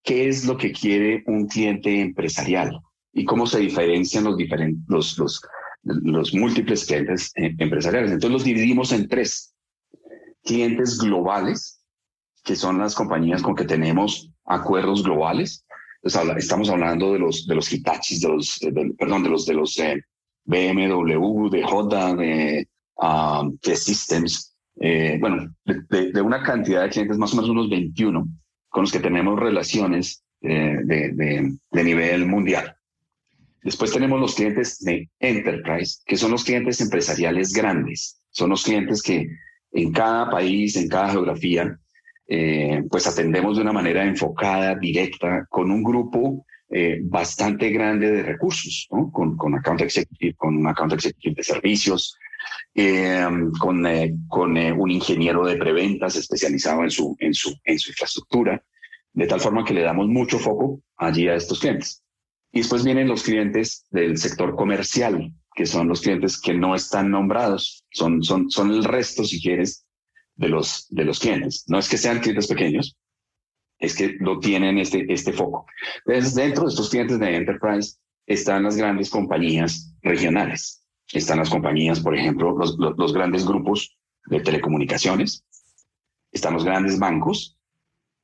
¿Qué 0.06 0.28
es 0.28 0.46
lo 0.46 0.56
que 0.56 0.70
quiere 0.70 1.24
un 1.26 1.48
cliente 1.48 2.00
empresarial? 2.00 2.80
¿Y 3.12 3.24
cómo 3.24 3.44
se 3.44 3.58
diferencian 3.58 4.22
los, 4.22 4.36
diferentes, 4.36 4.84
los, 4.86 5.18
los, 5.18 5.42
los 5.82 6.32
múltiples 6.32 6.84
clientes 6.84 7.32
eh, 7.34 7.52
empresariales? 7.58 8.12
Entonces 8.12 8.32
los 8.32 8.44
dividimos 8.44 8.92
en 8.92 9.08
tres. 9.08 9.52
Clientes 10.44 10.98
globales, 10.98 11.82
que 12.44 12.54
son 12.54 12.78
las 12.78 12.94
compañías 12.94 13.42
con 13.42 13.56
que 13.56 13.64
tenemos 13.64 14.30
acuerdos 14.44 15.02
globales. 15.02 15.66
estamos 16.04 16.70
hablando 16.70 17.12
de 17.12 17.18
los, 17.18 17.44
de 17.44 17.56
los 17.56 17.68
Hitachis, 17.68 18.20
de 18.20 18.28
los, 18.28 18.60
perdón, 18.96 19.24
de 19.24 19.30
los, 19.30 19.44
de 19.44 19.54
los 19.54 19.76
eh, 19.78 20.00
BMW, 20.44 21.48
de 21.50 21.64
Honda, 21.64 22.14
de, 22.14 22.68
uh, 22.98 23.50
de 23.60 23.74
Systems, 23.74 24.56
eh, 24.80 25.18
bueno, 25.20 25.52
de, 25.64 26.12
de, 26.12 26.22
una 26.22 26.44
cantidad 26.44 26.84
de 26.84 26.90
clientes, 26.90 27.18
más 27.18 27.32
o 27.32 27.36
menos 27.36 27.50
unos 27.50 27.68
21, 27.68 28.24
con 28.76 28.82
los 28.82 28.92
que 28.92 29.00
tenemos 29.00 29.40
relaciones 29.40 30.22
eh, 30.42 30.76
de, 30.84 31.82
nivel 31.82 32.26
mundial. 32.26 32.76
Después 33.62 33.90
tenemos 33.90 34.20
los 34.20 34.34
clientes 34.34 34.80
de 34.80 35.08
enterprise, 35.18 36.02
que 36.04 36.18
son 36.18 36.32
los 36.32 36.44
clientes 36.44 36.82
empresariales 36.82 37.54
grandes. 37.54 38.20
Son 38.28 38.50
los 38.50 38.64
clientes 38.64 39.00
que 39.00 39.30
en 39.72 39.92
cada 39.92 40.28
país, 40.28 40.76
en 40.76 40.88
cada 40.88 41.08
geografía, 41.08 41.74
eh, 42.28 42.82
pues 42.90 43.06
atendemos 43.06 43.56
de 43.56 43.62
una 43.62 43.72
manera 43.72 44.04
enfocada, 44.04 44.74
directa, 44.74 45.46
con 45.48 45.70
un 45.70 45.82
grupo 45.82 46.44
eh, 46.68 46.98
bastante 47.02 47.70
grande 47.70 48.10
de 48.10 48.24
recursos, 48.24 48.88
¿no? 48.90 49.10
con, 49.10 49.38
con 49.38 49.54
account 49.54 49.80
executive, 49.80 50.34
con 50.34 50.54
un 50.54 50.66
account 50.66 50.92
executive 50.92 51.36
de 51.36 51.44
servicios, 51.44 52.14
eh, 52.78 53.26
con, 53.58 53.86
eh, 53.86 54.14
con 54.28 54.56
eh, 54.58 54.70
un 54.70 54.90
ingeniero 54.90 55.46
de 55.46 55.56
preventas 55.56 56.14
especializado 56.14 56.82
en 56.82 56.90
su, 56.90 57.16
en, 57.20 57.32
su, 57.32 57.56
en 57.64 57.78
su 57.78 57.90
infraestructura, 57.90 58.62
de 59.14 59.26
tal 59.26 59.40
forma 59.40 59.64
que 59.64 59.72
le 59.72 59.80
damos 59.80 60.08
mucho 60.08 60.38
foco 60.38 60.82
allí 60.98 61.26
a 61.26 61.36
estos 61.36 61.60
clientes. 61.60 62.02
Y 62.52 62.58
después 62.58 62.84
vienen 62.84 63.08
los 63.08 63.22
clientes 63.22 63.86
del 63.90 64.18
sector 64.18 64.54
comercial, 64.54 65.32
que 65.54 65.64
son 65.64 65.88
los 65.88 66.02
clientes 66.02 66.38
que 66.38 66.52
no 66.52 66.74
están 66.74 67.10
nombrados, 67.10 67.82
son, 67.90 68.22
son, 68.22 68.50
son 68.50 68.70
el 68.70 68.84
resto, 68.84 69.24
si 69.24 69.40
quieres, 69.40 69.86
de 70.34 70.50
los, 70.50 70.86
de 70.90 71.04
los 71.04 71.18
clientes. 71.18 71.64
No 71.68 71.78
es 71.78 71.88
que 71.88 71.96
sean 71.96 72.20
clientes 72.20 72.46
pequeños, 72.46 72.98
es 73.78 73.96
que 73.96 74.16
lo 74.20 74.38
tienen 74.38 74.76
este, 74.76 75.10
este 75.10 75.32
foco. 75.32 75.64
Entonces, 76.04 76.34
dentro 76.34 76.64
de 76.64 76.68
estos 76.68 76.90
clientes 76.90 77.18
de 77.18 77.36
Enterprise 77.36 77.96
están 78.26 78.64
las 78.64 78.76
grandes 78.76 79.08
compañías 79.08 79.94
regionales. 80.02 80.85
Están 81.12 81.38
las 81.38 81.50
compañías, 81.50 82.00
por 82.00 82.16
ejemplo, 82.16 82.56
los, 82.56 82.76
los, 82.78 83.12
grandes 83.12 83.46
grupos 83.46 83.96
de 84.26 84.40
telecomunicaciones, 84.40 85.44
están 86.32 86.54
los 86.54 86.64
grandes 86.64 86.98
bancos 86.98 87.56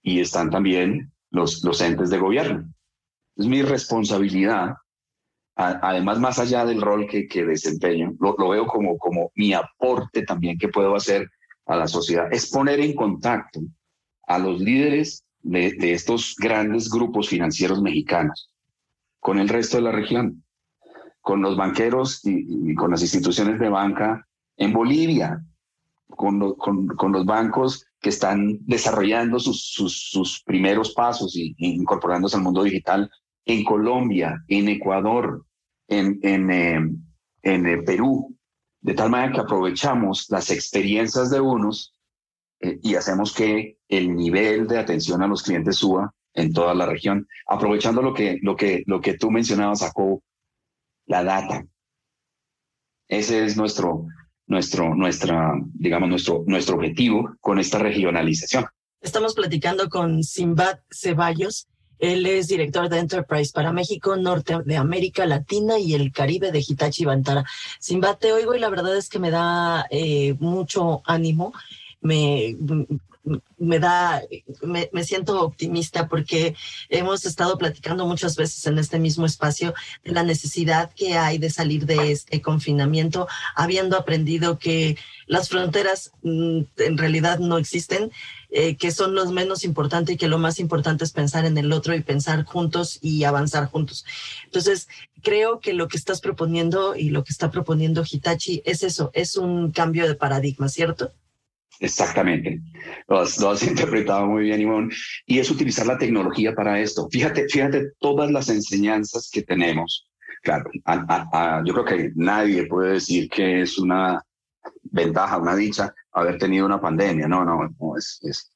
y 0.02 0.20
están 0.20 0.50
también 0.50 1.12
los, 1.30 1.62
los 1.62 1.80
entes 1.80 2.10
de 2.10 2.18
gobierno. 2.18 2.72
Es 3.36 3.46
mi 3.46 3.62
responsabilidad, 3.62 4.74
además 5.54 6.18
más 6.18 6.38
allá 6.38 6.64
del 6.64 6.82
rol 6.82 7.06
que, 7.06 7.28
que 7.28 7.44
desempeño, 7.44 8.14
lo, 8.18 8.48
veo 8.48 8.66
como, 8.66 8.98
como 8.98 9.30
mi 9.36 9.52
aporte 9.52 10.22
también 10.22 10.58
que 10.58 10.68
puedo 10.68 10.96
hacer 10.96 11.30
a 11.66 11.76
la 11.76 11.86
sociedad, 11.86 12.32
es 12.32 12.50
poner 12.50 12.80
en 12.80 12.94
contacto 12.94 13.60
a 14.26 14.38
los 14.38 14.60
líderes 14.60 15.24
de, 15.40 15.72
de 15.72 15.92
estos 15.92 16.34
grandes 16.36 16.90
grupos 16.90 17.28
financieros 17.28 17.80
mexicanos 17.80 18.52
con 19.20 19.38
el 19.38 19.48
resto 19.48 19.76
de 19.76 19.84
la 19.84 19.92
región, 19.92 20.41
con 21.22 21.40
los 21.40 21.56
banqueros 21.56 22.20
y, 22.24 22.74
con 22.74 22.90
las 22.90 23.00
instituciones 23.00 23.58
de 23.58 23.68
banca 23.68 24.26
en 24.56 24.72
Bolivia, 24.72 25.42
con, 26.08 26.38
lo, 26.38 26.56
con, 26.56 26.88
con, 26.88 27.12
los 27.12 27.24
bancos 27.24 27.86
que 28.00 28.10
están 28.10 28.58
desarrollando 28.66 29.38
sus, 29.38 30.42
primeros 30.44 30.92
pasos 30.92 31.34
y, 31.36 31.54
incorporándose 31.58 32.36
al 32.36 32.42
mundo 32.42 32.64
digital 32.64 33.08
en 33.46 33.64
Colombia, 33.64 34.44
en 34.48 34.68
Ecuador, 34.68 35.46
en, 35.88 36.18
en, 36.22 36.50
en 37.42 37.66
eh, 37.66 37.82
Perú, 37.82 38.36
de 38.80 38.94
tal 38.94 39.10
manera 39.10 39.32
que 39.32 39.40
aprovechamos 39.40 40.26
las 40.28 40.50
experiencias 40.50 41.30
de 41.30 41.40
unos 41.40 41.94
eh, 42.60 42.78
y 42.82 42.96
hacemos 42.96 43.32
que 43.32 43.78
el 43.88 44.14
nivel 44.14 44.66
de 44.66 44.78
atención 44.78 45.22
a 45.22 45.28
los 45.28 45.42
clientes 45.42 45.76
suba 45.76 46.12
en 46.34 46.52
toda 46.52 46.74
la 46.74 46.86
región, 46.86 47.28
aprovechando 47.46 48.02
lo 48.02 48.12
que, 48.12 48.38
lo 48.42 48.56
que, 48.56 48.82
lo 48.86 49.00
que 49.00 49.14
tú 49.14 49.30
mencionabas, 49.30 49.80
Jacobo, 49.80 50.22
la 51.06 51.24
data. 51.24 51.64
Ese 53.08 53.44
es 53.44 53.56
nuestro, 53.56 54.06
nuestro, 54.46 54.94
nuestra, 54.94 55.52
digamos, 55.74 56.08
nuestro, 56.08 56.44
nuestro 56.46 56.76
objetivo 56.76 57.36
con 57.40 57.58
esta 57.58 57.78
regionalización. 57.78 58.66
Estamos 59.00 59.34
platicando 59.34 59.88
con 59.88 60.22
Simbad 60.22 60.78
Ceballos, 60.90 61.68
él 62.02 62.26
es 62.26 62.48
director 62.48 62.88
de 62.88 62.98
Enterprise 62.98 63.52
para 63.54 63.72
México, 63.72 64.16
Norte 64.16 64.56
de 64.64 64.76
América 64.76 65.24
Latina 65.24 65.78
y 65.78 65.94
el 65.94 66.10
Caribe 66.10 66.50
de 66.50 66.58
Hitachi 66.58 67.04
Vantara. 67.04 67.44
Simba, 67.78 68.18
te 68.18 68.32
oigo 68.32 68.56
y 68.56 68.58
la 68.58 68.70
verdad 68.70 68.96
es 68.96 69.08
que 69.08 69.20
me 69.20 69.30
da 69.30 69.86
eh, 69.88 70.34
mucho 70.40 71.02
ánimo. 71.04 71.52
Me, 72.00 72.56
me 73.58 73.78
da, 73.78 74.22
me, 74.62 74.90
me, 74.92 75.04
siento 75.04 75.40
optimista 75.42 76.08
porque 76.08 76.56
hemos 76.88 77.24
estado 77.24 77.56
platicando 77.56 78.06
muchas 78.06 78.36
veces 78.36 78.66
en 78.66 78.78
este 78.78 78.98
mismo 78.98 79.26
espacio 79.26 79.74
de 80.02 80.12
la 80.12 80.24
necesidad 80.24 80.92
que 80.94 81.16
hay 81.16 81.38
de 81.38 81.50
salir 81.50 81.86
de 81.86 82.10
este 82.10 82.42
confinamiento, 82.42 83.28
habiendo 83.54 83.96
aprendido 83.96 84.58
que 84.58 84.98
las 85.26 85.48
fronteras 85.48 86.12
mm, 86.22 86.60
en 86.78 86.98
realidad 86.98 87.38
no 87.38 87.58
existen, 87.58 88.10
eh, 88.50 88.76
que 88.76 88.90
son 88.90 89.14
los 89.14 89.30
menos 89.30 89.64
importantes 89.64 90.14
y 90.14 90.18
que 90.18 90.28
lo 90.28 90.38
más 90.38 90.58
importante 90.58 91.04
es 91.04 91.12
pensar 91.12 91.44
en 91.44 91.56
el 91.56 91.72
otro 91.72 91.94
y 91.94 92.02
pensar 92.02 92.44
juntos 92.44 92.98
y 93.00 93.24
avanzar 93.24 93.66
juntos. 93.66 94.04
Entonces, 94.44 94.88
creo 95.22 95.60
que 95.60 95.72
lo 95.72 95.88
que 95.88 95.96
estás 95.96 96.20
proponiendo 96.20 96.96
y 96.96 97.10
lo 97.10 97.24
que 97.24 97.32
está 97.32 97.50
proponiendo 97.50 98.04
Hitachi 98.08 98.62
es 98.64 98.82
eso, 98.82 99.10
es 99.14 99.36
un 99.36 99.70
cambio 99.70 100.06
de 100.08 100.16
paradigma, 100.16 100.68
¿cierto? 100.68 101.12
Exactamente. 101.82 102.60
Lo 103.08 103.18
has, 103.18 103.40
lo 103.40 103.50
has, 103.50 103.62
interpretado 103.66 104.26
muy 104.26 104.44
bien, 104.44 104.60
Ivonne. 104.60 104.94
Y 105.26 105.40
es 105.40 105.50
utilizar 105.50 105.84
la 105.84 105.98
tecnología 105.98 106.54
para 106.54 106.80
esto. 106.80 107.08
Fíjate, 107.10 107.48
fíjate 107.48 107.90
todas 107.98 108.30
las 108.30 108.48
enseñanzas 108.48 109.28
que 109.32 109.42
tenemos. 109.42 110.08
Claro, 110.42 110.70
a, 110.84 110.94
a, 111.08 111.56
a, 111.58 111.64
yo 111.64 111.72
creo 111.74 111.84
que 111.84 112.12
nadie 112.14 112.66
puede 112.66 112.94
decir 112.94 113.28
que 113.28 113.62
es 113.62 113.78
una 113.78 114.22
ventaja, 114.82 115.38
una 115.38 115.56
dicha 115.56 115.92
haber 116.12 116.38
tenido 116.38 116.66
una 116.66 116.80
pandemia. 116.80 117.26
No, 117.26 117.44
no, 117.44 117.68
no 117.68 117.96
es, 117.96 118.20
es, 118.22 118.52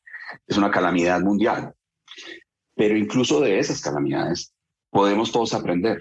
es 0.47 0.57
una 0.57 0.70
calamidad 0.70 1.20
mundial. 1.20 1.74
Pero 2.77 2.97
incluso 2.97 3.41
de 3.41 3.59
esas 3.59 3.81
calamidades 3.81 4.53
podemos 4.91 5.33
todos 5.33 5.53
aprender. 5.53 5.99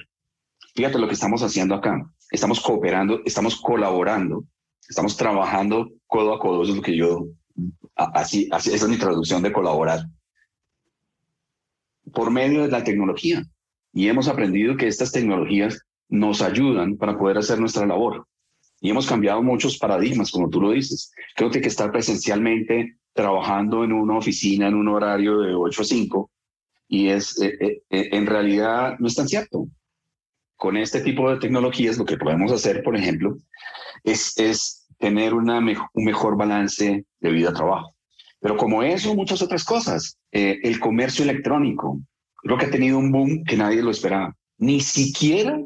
Fíjate 0.76 1.00
lo 1.00 1.08
que 1.08 1.16
estamos 1.16 1.42
haciendo 1.42 1.74
acá. 1.74 2.08
Estamos 2.30 2.60
cooperando, 2.60 3.22
estamos 3.26 3.60
colaborando 3.60 4.46
estamos 4.88 5.18
trabajando 5.18 5.92
codo 6.08 6.34
a 6.34 6.40
codo, 6.40 6.64
eso 6.64 6.72
es 6.72 6.78
lo 6.78 6.84
que 6.84 6.96
yo, 6.96 7.28
así, 7.96 8.50
esa 8.52 8.72
es 8.72 8.88
mi 8.88 8.98
traducción 8.98 9.42
de 9.42 9.52
colaborar, 9.52 10.06
por 12.14 12.32
medio 12.32 12.62
de 12.62 12.70
la 12.70 12.84
tecnología. 12.84 13.44
Y 13.94 14.10
hemos 14.10 14.28
aprendido 14.28 14.76
que 14.76 14.88
estas 14.88 15.12
tecnologías 15.12 15.80
nos 16.10 16.42
ayudan 16.42 16.98
para 16.98 17.18
poder 17.18 17.38
hacer 17.38 17.60
nuestra 17.60 17.86
labor. 17.86 18.28
Y 18.82 18.90
hemos 18.90 19.08
cambiado 19.08 19.42
muchos 19.42 19.78
paradigmas, 19.78 20.32
como 20.32 20.50
tú 20.50 20.62
lo 20.62 20.72
dices. 20.72 21.12
Creo 21.36 21.50
que 21.50 21.58
hay 21.58 21.62
que 21.62 21.70
estar 21.70 21.92
presencialmente 21.92 22.98
trabajando 23.14 23.84
en 23.84 23.94
una 23.94 24.18
oficina 24.18 24.68
en 24.68 24.76
un 24.76 24.90
horario 24.90 25.40
de 25.40 25.56
8 25.56 25.82
a 25.82 25.86
5 25.86 26.32
y 26.88 27.08
es 27.08 27.42
eh, 27.42 27.58
eh, 27.60 27.82
eh, 27.90 28.10
en 28.12 28.26
realidad 28.26 28.98
no 29.00 29.08
es 29.08 29.16
tan 29.16 29.28
cierto. 29.28 29.68
Con 30.58 30.78
este 30.78 31.02
tipo 31.02 31.30
de 31.30 31.40
tecnologías 31.40 31.98
lo 31.98 32.06
que 32.06 32.18
podemos 32.18 32.52
hacer, 32.52 32.84
por 32.84 32.96
ejemplo, 32.96 33.38
es, 34.06 34.38
es 34.38 34.88
tener 34.98 35.34
una 35.34 35.60
un 35.60 36.06
mejor 36.06 36.38
balance 36.38 37.06
de 37.20 37.30
vida-trabajo. 37.30 37.96
Pero 38.40 38.58
como 38.58 38.84
eso, 38.84 39.16
muchas 39.16 39.42
otras 39.42 39.64
cosas. 39.64 40.18
Eh, 40.32 40.60
el 40.64 40.80
comercio 40.80 41.24
electrónico. 41.24 42.00
creo 42.36 42.58
que 42.58 42.68
ha 42.68 42.72
tenido 42.72 43.00
un 43.00 43.12
boom 43.12 43.44
que 43.44 43.58
nadie 43.58 43.82
lo 43.82 43.92
esperaba. 43.92 44.36
Ni 44.58 44.80
siquiera 44.80 45.60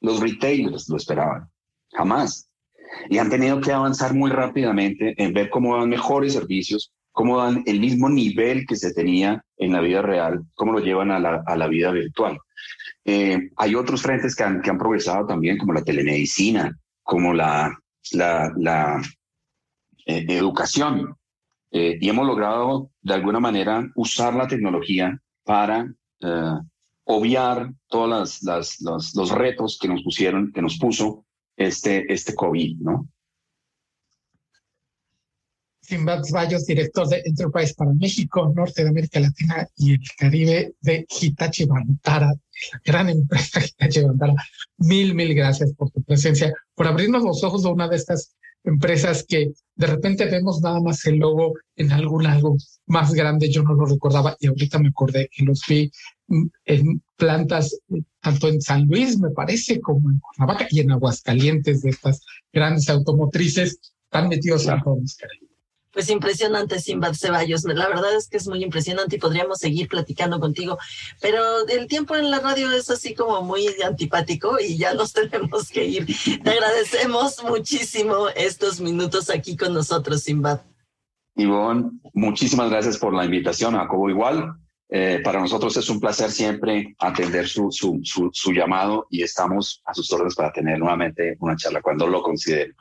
los 0.00 0.20
retailers 0.20 0.88
lo 0.88 0.96
esperaban, 0.96 1.48
jamás. 1.92 2.48
Y 3.08 3.18
han 3.18 3.30
tenido 3.30 3.60
que 3.60 3.72
avanzar 3.72 4.14
muy 4.14 4.30
rápidamente 4.30 5.14
en 5.22 5.32
ver 5.32 5.50
cómo 5.50 5.76
dan 5.76 5.88
mejores 5.88 6.32
servicios, 6.32 6.92
cómo 7.12 7.38
dan 7.38 7.62
el 7.66 7.78
mismo 7.78 8.08
nivel 8.08 8.66
que 8.66 8.76
se 8.76 8.92
tenía 8.92 9.44
en 9.58 9.72
la 9.72 9.80
vida 9.80 10.02
real, 10.02 10.42
cómo 10.54 10.72
lo 10.72 10.80
llevan 10.80 11.10
a 11.10 11.18
la, 11.18 11.42
a 11.46 11.56
la 11.56 11.68
vida 11.68 11.90
virtual. 11.92 12.38
Eh, 13.04 13.50
hay 13.56 13.74
otros 13.74 14.02
frentes 14.02 14.34
que 14.34 14.44
han, 14.44 14.62
que 14.62 14.70
han 14.70 14.78
progresado 14.78 15.26
también, 15.26 15.58
como 15.58 15.72
la 15.72 15.84
telemedicina, 15.84 16.76
como 17.02 17.32
la, 17.32 17.76
la, 18.12 18.52
la 18.56 19.02
eh, 20.06 20.26
educación. 20.28 21.16
Eh, 21.70 21.98
y 22.00 22.08
hemos 22.08 22.26
logrado, 22.26 22.90
de 23.00 23.14
alguna 23.14 23.40
manera, 23.40 23.90
usar 23.94 24.34
la 24.34 24.46
tecnología 24.46 25.20
para 25.44 25.92
obviar 27.04 27.72
todos 27.88 28.42
las, 28.42 28.80
los, 28.80 29.14
los 29.14 29.30
retos 29.32 29.76
que 29.80 29.88
nos 29.88 30.02
pusieron, 30.04 30.52
que 30.52 30.62
nos 30.62 30.78
puso 30.78 31.24
este, 31.56 32.12
este 32.12 32.34
COVID, 32.34 32.78
¿no? 32.78 33.08
Simbad 35.80 36.22
Bayos, 36.32 36.64
director 36.64 37.08
de 37.08 37.22
Enterprise 37.24 37.74
para 37.74 37.92
México, 37.92 38.52
Norte 38.54 38.84
de 38.84 38.90
América 38.90 39.18
Latina 39.18 39.68
y 39.76 39.94
el 39.94 40.00
Caribe 40.16 40.74
de 40.80 41.04
Hitachi 41.08 41.64
Vantara, 41.66 42.28
la 42.28 42.80
gran 42.84 43.08
empresa 43.10 43.60
Hitachi 43.64 44.02
Vantara. 44.02 44.34
Mil, 44.78 45.14
mil 45.14 45.34
gracias 45.34 45.74
por 45.74 45.90
tu 45.90 46.02
presencia, 46.02 46.54
por 46.82 46.90
abrirnos 46.90 47.22
los 47.22 47.44
ojos 47.44 47.62
de 47.62 47.68
una 47.68 47.86
de 47.86 47.94
estas 47.94 48.34
empresas 48.64 49.24
que 49.28 49.52
de 49.76 49.86
repente 49.86 50.24
vemos 50.24 50.60
nada 50.62 50.80
más 50.80 51.06
el 51.06 51.18
logo 51.18 51.54
en 51.76 51.92
algún 51.92 52.26
algo 52.26 52.56
más 52.86 53.14
grande. 53.14 53.48
Yo 53.48 53.62
no 53.62 53.74
lo 53.74 53.86
recordaba 53.86 54.36
y 54.40 54.48
ahorita 54.48 54.80
me 54.80 54.88
acordé 54.88 55.30
que 55.30 55.44
los 55.44 55.62
vi 55.68 55.92
en 56.64 57.00
plantas 57.16 57.78
eh, 57.94 58.02
tanto 58.20 58.48
en 58.48 58.60
San 58.60 58.86
Luis, 58.88 59.16
me 59.16 59.30
parece, 59.30 59.80
como 59.80 60.10
en 60.10 60.18
Cuernavaca 60.18 60.66
y 60.70 60.80
en 60.80 60.90
Aguascalientes 60.90 61.82
de 61.82 61.90
estas 61.90 62.24
grandes 62.52 62.88
automotrices 62.88 63.78
están 64.06 64.28
metidos 64.28 64.66
a 64.66 64.82
todos. 64.82 65.16
Pues 65.92 66.08
impresionante, 66.08 66.80
Simbad 66.80 67.14
Ceballos. 67.14 67.64
La 67.64 67.88
verdad 67.88 68.16
es 68.16 68.28
que 68.28 68.38
es 68.38 68.48
muy 68.48 68.62
impresionante 68.62 69.16
y 69.16 69.18
podríamos 69.18 69.58
seguir 69.58 69.88
platicando 69.88 70.40
contigo, 70.40 70.78
pero 71.20 71.66
el 71.68 71.86
tiempo 71.86 72.16
en 72.16 72.30
la 72.30 72.40
radio 72.40 72.72
es 72.72 72.88
así 72.90 73.14
como 73.14 73.42
muy 73.42 73.66
antipático 73.84 74.56
y 74.58 74.78
ya 74.78 74.94
nos 74.94 75.12
tenemos 75.12 75.68
que 75.68 75.84
ir. 75.84 76.06
Te 76.42 76.50
agradecemos 76.50 77.42
muchísimo 77.44 78.28
estos 78.34 78.80
minutos 78.80 79.28
aquí 79.28 79.56
con 79.56 79.74
nosotros, 79.74 80.22
Simbad. 80.22 80.60
Ivonne, 81.36 81.90
muchísimas 82.14 82.70
gracias 82.70 82.98
por 82.98 83.14
la 83.14 83.24
invitación. 83.24 83.76
A 83.76 83.86
Cobo 83.86 84.10
igual. 84.10 84.54
Eh, 84.94 85.20
para 85.24 85.40
nosotros 85.40 85.74
es 85.78 85.88
un 85.88 85.98
placer 85.98 86.30
siempre 86.30 86.94
atender 86.98 87.48
su, 87.48 87.70
su, 87.72 87.98
su, 88.02 88.52
llamado 88.52 89.06
y 89.08 89.22
estamos 89.22 89.80
a 89.86 89.94
sus 89.94 90.12
órdenes 90.12 90.34
para 90.34 90.52
tener 90.52 90.78
nuevamente 90.78 91.38
una 91.40 91.56
charla 91.56 91.80
cuando 91.80 92.06
lo 92.06 92.20
consideren. 92.20 92.76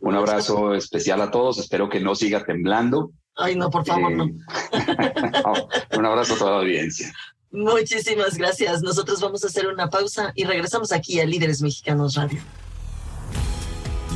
Un 0.00 0.14
abrazo 0.14 0.74
especial 0.74 1.20
a 1.20 1.30
todos. 1.30 1.58
Espero 1.58 1.88
que 1.88 2.00
no 2.00 2.14
siga 2.14 2.44
temblando. 2.44 3.12
Ay, 3.36 3.56
no, 3.56 3.70
por 3.70 3.86
favor, 3.86 4.10
no. 4.16 4.24
Un 4.24 6.06
abrazo 6.06 6.34
a 6.34 6.38
toda 6.38 6.50
la 6.52 6.58
audiencia. 6.58 7.12
Muchísimas 7.50 8.36
gracias. 8.36 8.82
Nosotros 8.82 9.20
vamos 9.20 9.44
a 9.44 9.46
hacer 9.46 9.68
una 9.68 9.88
pausa 9.88 10.32
y 10.34 10.44
regresamos 10.44 10.92
aquí 10.92 11.20
a 11.20 11.24
Líderes 11.24 11.62
Mexicanos 11.62 12.14
Radio. 12.14 12.40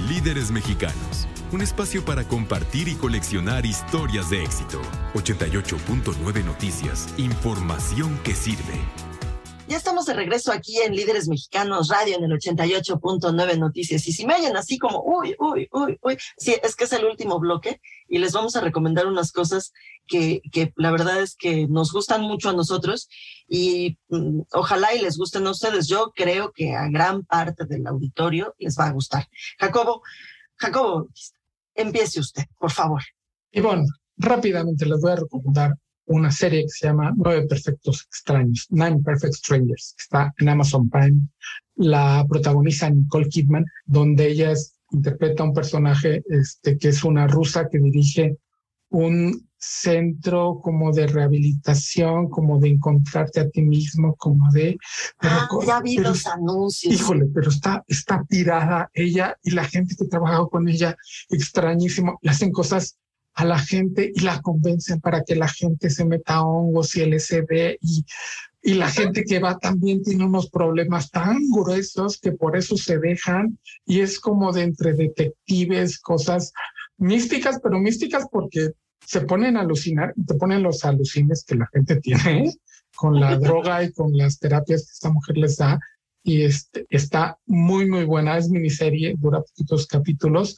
Líderes 0.08 0.50
Mexicanos, 0.50 1.28
un 1.52 1.62
espacio 1.62 2.04
para 2.04 2.26
compartir 2.26 2.88
y 2.88 2.94
coleccionar 2.94 3.64
historias 3.64 4.28
de 4.28 4.42
éxito. 4.42 4.80
88.9 5.14 6.44
Noticias, 6.44 7.08
información 7.16 8.18
que 8.24 8.34
sirve. 8.34 9.11
Ya 9.72 9.78
estamos 9.78 10.04
de 10.04 10.12
regreso 10.12 10.52
aquí 10.52 10.82
en 10.82 10.94
Líderes 10.94 11.28
Mexicanos 11.28 11.88
Radio 11.88 12.18
en 12.18 12.24
el 12.24 12.32
88.9 12.32 13.58
Noticias. 13.58 14.06
Y 14.06 14.12
si 14.12 14.26
me 14.26 14.34
oyen 14.34 14.54
así 14.54 14.76
como, 14.76 15.02
uy, 15.02 15.34
uy, 15.38 15.66
uy, 15.72 15.98
uy, 16.02 16.18
sí, 16.36 16.54
es 16.62 16.76
que 16.76 16.84
es 16.84 16.92
el 16.92 17.06
último 17.06 17.40
bloque 17.40 17.80
y 18.06 18.18
les 18.18 18.34
vamos 18.34 18.54
a 18.54 18.60
recomendar 18.60 19.06
unas 19.06 19.32
cosas 19.32 19.72
que, 20.06 20.42
que 20.52 20.74
la 20.76 20.90
verdad 20.90 21.22
es 21.22 21.36
que 21.36 21.68
nos 21.68 21.90
gustan 21.90 22.20
mucho 22.20 22.50
a 22.50 22.52
nosotros 22.52 23.08
y 23.48 23.96
mm, 24.10 24.40
ojalá 24.52 24.94
y 24.94 25.00
les 25.00 25.16
gusten 25.16 25.46
a 25.46 25.52
ustedes. 25.52 25.88
Yo 25.88 26.12
creo 26.14 26.52
que 26.52 26.74
a 26.74 26.90
gran 26.90 27.24
parte 27.24 27.64
del 27.64 27.86
auditorio 27.86 28.54
les 28.58 28.78
va 28.78 28.88
a 28.88 28.92
gustar. 28.92 29.26
Jacobo, 29.58 30.02
Jacobo, 30.56 31.08
empiece 31.74 32.20
usted, 32.20 32.42
por 32.58 32.72
favor. 32.72 33.00
Ivonne, 33.52 33.86
rápidamente 34.18 34.84
les 34.84 35.00
voy 35.00 35.12
a 35.12 35.16
recomendar 35.16 35.78
una 36.14 36.30
serie 36.30 36.62
que 36.62 36.68
se 36.68 36.86
llama 36.86 37.12
Nueve 37.16 37.46
Perfectos 37.46 38.06
Extraños, 38.08 38.66
Nine 38.70 39.00
Perfect 39.04 39.34
Strangers, 39.34 39.94
que 39.96 40.02
está 40.02 40.34
en 40.38 40.48
Amazon 40.48 40.88
Prime. 40.88 41.20
La 41.76 42.24
protagoniza 42.28 42.90
Nicole 42.90 43.28
Kidman, 43.28 43.64
donde 43.86 44.28
ella 44.28 44.52
interpreta 44.90 45.44
un 45.44 45.54
personaje 45.54 46.22
este, 46.28 46.76
que 46.76 46.88
es 46.88 47.02
una 47.02 47.26
rusa 47.26 47.68
que 47.68 47.78
dirige 47.78 48.36
un 48.90 49.48
centro 49.56 50.60
como 50.62 50.92
de 50.92 51.06
rehabilitación, 51.06 52.28
como 52.28 52.58
de 52.58 52.68
encontrarte 52.68 53.40
a 53.40 53.48
ti 53.48 53.62
mismo, 53.62 54.14
como 54.16 54.50
de... 54.52 54.76
ah, 55.20 55.48
ya 55.66 55.80
vi 55.80 55.96
los 55.98 56.26
anuncios. 56.26 56.92
Híjole, 56.92 57.26
pero 57.32 57.48
está, 57.48 57.84
está 57.86 58.24
tirada 58.28 58.90
ella 58.92 59.36
y 59.42 59.52
la 59.52 59.64
gente 59.64 59.94
que 59.96 60.04
ha 60.04 60.08
trabajado 60.08 60.48
con 60.50 60.68
ella, 60.68 60.96
extrañísimo, 61.30 62.18
le 62.22 62.30
hacen 62.30 62.50
cosas 62.50 62.98
a 63.34 63.44
la 63.44 63.58
gente 63.58 64.12
y 64.14 64.20
la 64.20 64.40
convencen 64.40 65.00
para 65.00 65.22
que 65.22 65.34
la 65.34 65.48
gente 65.48 65.90
se 65.90 66.04
meta 66.04 66.34
a 66.34 66.44
hongos 66.44 66.94
y 66.96 67.04
LSD 67.04 67.78
y, 67.80 68.04
y 68.62 68.74
la 68.74 68.90
gente 68.90 69.24
que 69.24 69.38
va 69.38 69.58
también 69.58 70.02
tiene 70.02 70.24
unos 70.24 70.50
problemas 70.50 71.10
tan 71.10 71.38
gruesos 71.50 72.18
que 72.18 72.32
por 72.32 72.56
eso 72.56 72.76
se 72.76 72.98
dejan 72.98 73.58
y 73.86 74.00
es 74.00 74.20
como 74.20 74.52
de 74.52 74.62
entre 74.62 74.92
detectives, 74.92 75.98
cosas 75.98 76.52
místicas, 76.98 77.58
pero 77.62 77.80
místicas 77.80 78.26
porque 78.30 78.72
se 79.04 79.22
ponen 79.22 79.56
a 79.56 79.60
alucinar 79.60 80.14
te 80.26 80.34
ponen 80.34 80.62
los 80.62 80.84
alucines 80.84 81.44
que 81.44 81.56
la 81.56 81.68
gente 81.72 81.96
tiene 81.96 82.52
con 82.94 83.18
la 83.18 83.36
droga 83.38 83.82
y 83.82 83.92
con 83.92 84.16
las 84.16 84.38
terapias 84.38 84.86
que 84.86 84.92
esta 84.92 85.10
mujer 85.10 85.38
les 85.38 85.56
da 85.56 85.80
y 86.24 86.42
este, 86.42 86.86
está 86.88 87.38
muy, 87.46 87.88
muy 87.88 88.04
buena. 88.04 88.38
Es 88.38 88.48
miniserie, 88.48 89.14
dura 89.18 89.40
poquitos 89.40 89.86
capítulos, 89.86 90.56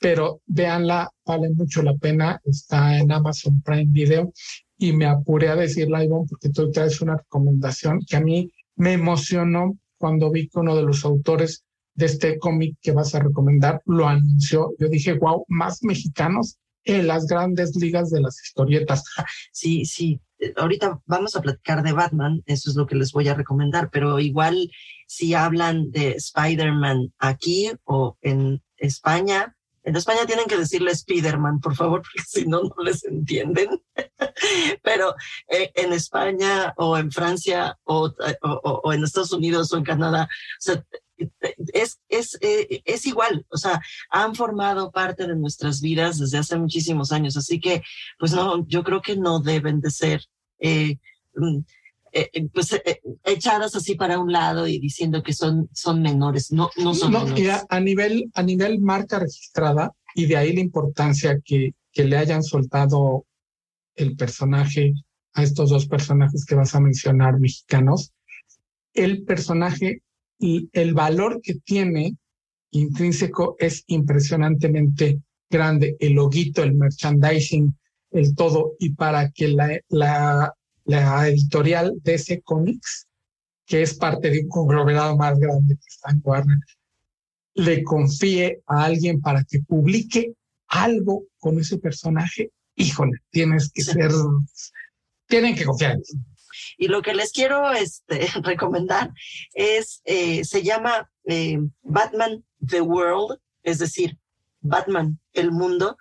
pero 0.00 0.40
véanla, 0.46 1.10
vale 1.24 1.50
mucho 1.50 1.82
la 1.82 1.94
pena, 1.94 2.40
está 2.44 2.98
en 2.98 3.10
Amazon 3.12 3.62
Prime 3.62 3.86
Video 3.88 4.32
y 4.78 4.92
me 4.92 5.06
apuré 5.06 5.48
a 5.48 5.56
decirla, 5.56 6.04
Ivonne, 6.04 6.26
porque 6.28 6.50
tú 6.50 6.70
traes 6.70 7.00
una 7.00 7.16
recomendación 7.16 8.00
que 8.06 8.16
a 8.16 8.20
mí 8.20 8.52
me 8.76 8.92
emocionó 8.92 9.78
cuando 9.98 10.30
vi 10.30 10.48
que 10.48 10.58
uno 10.58 10.76
de 10.76 10.82
los 10.82 11.04
autores 11.04 11.64
de 11.94 12.06
este 12.06 12.38
cómic 12.38 12.76
que 12.82 12.92
vas 12.92 13.14
a 13.14 13.20
recomendar 13.20 13.80
lo 13.86 14.06
anunció. 14.06 14.72
Yo 14.78 14.88
dije, 14.88 15.14
wow, 15.14 15.44
más 15.48 15.82
mexicanos 15.82 16.58
en 16.84 17.06
las 17.06 17.26
grandes 17.26 17.74
ligas 17.76 18.10
de 18.10 18.20
las 18.20 18.40
historietas. 18.42 19.04
Sí, 19.52 19.84
sí. 19.86 20.20
Ahorita 20.56 21.00
vamos 21.06 21.34
a 21.34 21.40
platicar 21.40 21.82
de 21.82 21.92
Batman, 21.92 22.42
eso 22.44 22.68
es 22.68 22.76
lo 22.76 22.86
que 22.86 22.94
les 22.94 23.12
voy 23.12 23.26
a 23.28 23.34
recomendar, 23.34 23.88
pero 23.90 24.18
igual 24.20 24.70
si 25.06 25.32
hablan 25.32 25.90
de 25.90 26.10
Spider-Man 26.10 27.14
aquí 27.18 27.72
o 27.84 28.18
en 28.20 28.62
España, 28.76 29.55
en 29.86 29.94
España 29.94 30.26
tienen 30.26 30.46
que 30.46 30.58
decirle 30.58 30.94
Spiderman, 30.94 31.60
por 31.60 31.76
favor, 31.76 32.02
porque 32.02 32.28
si 32.28 32.44
no, 32.44 32.62
no 32.62 32.82
les 32.82 33.04
entienden. 33.04 33.80
Pero 34.82 35.14
eh, 35.48 35.70
en 35.76 35.92
España 35.92 36.74
o 36.76 36.98
en 36.98 37.12
Francia 37.12 37.78
o, 37.84 38.12
o, 38.42 38.92
en 38.92 39.04
Estados 39.04 39.32
Unidos 39.32 39.72
o 39.72 39.76
en 39.76 39.84
Canadá, 39.84 40.24
o 40.24 40.60
sea, 40.60 40.84
es, 41.72 42.00
es, 42.08 42.36
eh, 42.40 42.82
es 42.84 43.06
igual, 43.06 43.46
o 43.48 43.56
sea, 43.56 43.80
han 44.10 44.34
formado 44.34 44.90
parte 44.90 45.24
de 45.24 45.36
nuestras 45.36 45.80
vidas 45.80 46.18
desde 46.18 46.38
hace 46.38 46.58
muchísimos 46.58 47.12
años, 47.12 47.36
así 47.36 47.60
que, 47.60 47.82
pues 48.18 48.32
no, 48.32 48.66
yo 48.66 48.82
creo 48.82 49.00
que 49.00 49.16
no 49.16 49.38
deben 49.38 49.80
de 49.80 49.90
ser 49.92 50.24
eh, 50.58 50.98
mm, 51.36 51.60
eh, 52.18 52.30
eh, 52.32 52.48
pues 52.50 52.72
eh, 52.72 53.02
echadas 53.24 53.76
así 53.76 53.94
para 53.94 54.18
un 54.18 54.32
lado 54.32 54.66
y 54.66 54.78
diciendo 54.78 55.22
que 55.22 55.34
son, 55.34 55.68
son 55.74 56.00
menores, 56.00 56.50
no, 56.50 56.70
no 56.78 56.94
son 56.94 57.12
menores. 57.12 57.64
a, 57.68 57.78
nivel, 57.78 58.30
a 58.34 58.42
nivel 58.42 58.80
marca 58.80 59.18
registrada, 59.18 59.92
y 60.14 60.24
de 60.24 60.38
ahí 60.38 60.54
la 60.54 60.60
importancia 60.60 61.38
que, 61.44 61.74
que 61.92 62.04
le 62.04 62.16
hayan 62.16 62.42
soltado 62.42 63.26
el 63.96 64.16
personaje 64.16 64.94
a 65.34 65.42
estos 65.42 65.68
dos 65.68 65.86
personajes 65.86 66.46
que 66.46 66.54
vas 66.54 66.74
a 66.74 66.80
mencionar 66.80 67.38
mexicanos, 67.38 68.12
el 68.94 69.24
personaje 69.24 70.00
y 70.38 70.70
el 70.72 70.94
valor 70.94 71.42
que 71.42 71.56
tiene 71.56 72.16
intrínseco 72.70 73.56
es 73.58 73.84
impresionantemente 73.88 75.20
grande. 75.50 75.96
El 76.00 76.14
loguito, 76.14 76.62
el 76.62 76.76
merchandising, 76.76 77.76
el 78.12 78.34
todo. 78.34 78.72
Y 78.78 78.94
para 78.94 79.30
que 79.32 79.48
la, 79.48 79.78
la, 79.88 80.54
la 80.86 81.28
editorial 81.28 81.92
DC 82.02 82.42
Comics, 82.42 83.06
que 83.66 83.82
es 83.82 83.94
parte 83.94 84.30
de 84.30 84.40
un 84.40 84.48
conglomerado 84.48 85.16
más 85.16 85.38
grande 85.38 85.74
que 85.74 85.86
está 85.88 86.10
en 86.10 86.20
Warner, 86.24 86.58
le 87.54 87.82
confíe 87.82 88.62
a 88.66 88.84
alguien 88.84 89.20
para 89.20 89.42
que 89.44 89.60
publique 89.60 90.34
algo 90.68 91.24
con 91.38 91.58
ese 91.58 91.78
personaje, 91.78 92.50
híjole, 92.74 93.18
tienes 93.30 93.70
que 93.72 93.82
ser, 93.82 94.10
tienen 95.26 95.54
que 95.54 95.64
confiar. 95.64 95.98
Y 96.76 96.88
lo 96.88 97.02
que 97.02 97.14
les 97.14 97.32
quiero 97.32 97.72
este, 97.72 98.26
recomendar 98.42 99.12
es, 99.54 100.02
eh, 100.04 100.44
se 100.44 100.62
llama 100.62 101.10
eh, 101.24 101.58
Batman 101.82 102.44
The 102.64 102.82
World, 102.82 103.38
es 103.62 103.78
decir, 103.78 104.18
Batman 104.60 105.18
el 105.32 105.50
mundo. 105.50 105.96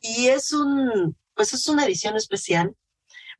Y 0.00 0.26
es 0.26 0.52
un, 0.52 1.16
pues 1.34 1.52
es 1.52 1.68
una 1.68 1.86
edición 1.86 2.16
especial. 2.16 2.74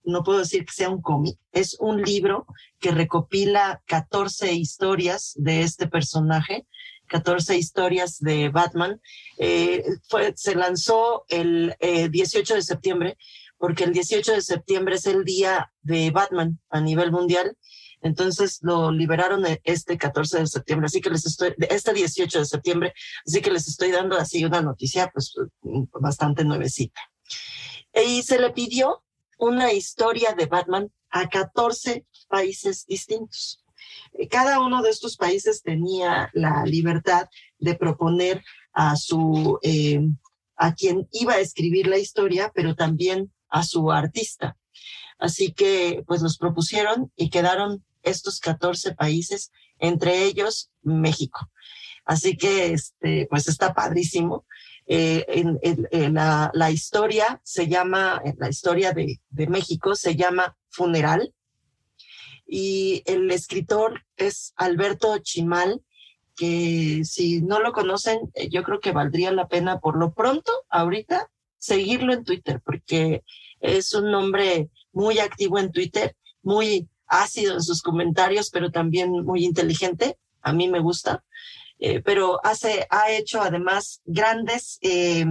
No 0.04 0.22
puedo 0.22 0.40
decir 0.40 0.64
que 0.64 0.72
sea 0.72 0.90
un 0.90 1.00
cómic, 1.00 1.38
es 1.52 1.76
un 1.80 2.02
libro 2.02 2.46
que 2.78 2.90
recopila 2.90 3.82
14 3.86 4.52
historias 4.52 5.32
de 5.36 5.62
este 5.62 5.88
personaje 5.88 6.66
14 7.06 7.56
historias 7.56 8.18
de 8.18 8.48
Batman. 8.48 9.00
Eh, 9.38 9.84
se 10.34 10.54
lanzó 10.54 11.24
el 11.28 11.76
18 11.80 12.54
de 12.54 12.62
septiembre 12.62 13.18
porque 13.58 13.84
el 13.84 13.92
18 13.92 14.32
de 14.32 14.42
septiembre 14.42 14.96
es 14.96 15.06
el 15.06 15.24
día 15.24 15.72
de 15.82 16.10
Batman 16.10 16.58
a 16.70 16.80
nivel 16.80 17.12
mundial. 17.12 17.56
Entonces 18.02 18.58
lo 18.62 18.90
liberaron 18.90 19.46
e, 19.46 19.60
este 19.64 19.96
14 19.96 20.40
de 20.40 20.46
septiembre, 20.46 20.86
así 20.86 21.00
que 21.00 21.08
les 21.08 21.24
estoy, 21.24 21.54
este 21.70 21.94
18 21.94 22.40
de 22.40 22.44
septiembre, 22.44 22.92
así 23.26 23.40
que 23.40 23.50
les 23.50 23.66
estoy 23.66 23.92
dando 23.92 24.16
así 24.16 24.44
una 24.44 24.60
noticia 24.60 25.10
pues 25.14 25.34
bastante 25.92 26.44
nuevecita. 26.44 27.00
Y 28.06 28.22
se 28.22 28.38
le 28.38 28.50
pidió 28.50 29.03
una 29.44 29.72
historia 29.72 30.34
de 30.34 30.46
Batman 30.46 30.90
a 31.10 31.28
14 31.28 32.06
países 32.28 32.86
distintos. 32.86 33.62
Cada 34.30 34.60
uno 34.60 34.82
de 34.82 34.90
estos 34.90 35.16
países 35.16 35.62
tenía 35.62 36.30
la 36.32 36.64
libertad 36.64 37.28
de 37.58 37.74
proponer 37.74 38.42
a 38.72 38.96
su, 38.96 39.58
eh, 39.62 40.00
a 40.56 40.74
quien 40.74 41.08
iba 41.12 41.34
a 41.34 41.40
escribir 41.40 41.86
la 41.86 41.98
historia, 41.98 42.50
pero 42.54 42.74
también 42.74 43.32
a 43.48 43.62
su 43.62 43.92
artista. 43.92 44.56
Así 45.18 45.52
que 45.52 46.02
pues 46.06 46.22
los 46.22 46.38
propusieron 46.38 47.12
y 47.16 47.28
quedaron 47.28 47.84
estos 48.02 48.40
14 48.40 48.94
países, 48.94 49.52
entre 49.78 50.24
ellos 50.24 50.70
México. 50.82 51.50
Así 52.06 52.36
que 52.36 52.72
este, 52.72 53.26
pues 53.28 53.48
está 53.48 53.74
padrísimo. 53.74 54.46
Eh, 54.86 55.24
en, 55.28 56.14
la, 56.14 56.70
historia 56.70 57.40
se 57.42 57.68
llama, 57.68 58.22
la 58.36 58.50
historia 58.50 58.92
de, 58.92 59.20
de 59.30 59.46
México 59.46 59.94
se 59.94 60.14
llama 60.14 60.56
Funeral 60.68 61.32
y 62.46 63.02
el 63.06 63.30
escritor 63.30 64.04
es 64.16 64.52
Alberto 64.56 65.18
Chimal, 65.18 65.82
que 66.36 67.02
si 67.04 67.40
no 67.40 67.60
lo 67.60 67.72
conocen, 67.72 68.18
eh, 68.34 68.48
yo 68.50 68.62
creo 68.62 68.80
que 68.80 68.92
valdría 68.92 69.32
la 69.32 69.48
pena 69.48 69.80
por 69.80 69.96
lo 69.96 70.12
pronto, 70.12 70.52
ahorita, 70.68 71.30
seguirlo 71.58 72.12
en 72.12 72.24
Twitter, 72.24 72.60
porque 72.64 73.22
es 73.60 73.94
un 73.94 74.12
hombre 74.14 74.68
muy 74.92 75.18
activo 75.18 75.58
en 75.58 75.72
Twitter, 75.72 76.16
muy 76.42 76.88
ácido 77.06 77.54
en 77.54 77.62
sus 77.62 77.82
comentarios, 77.82 78.50
pero 78.50 78.70
también 78.70 79.10
muy 79.10 79.44
inteligente. 79.44 80.18
A 80.42 80.52
mí 80.52 80.68
me 80.68 80.80
gusta. 80.80 81.24
Eh, 81.78 82.00
pero 82.00 82.44
hace, 82.44 82.86
ha 82.90 83.10
hecho 83.10 83.42
además 83.42 84.00
grandes 84.04 84.78
eh, 84.82 85.26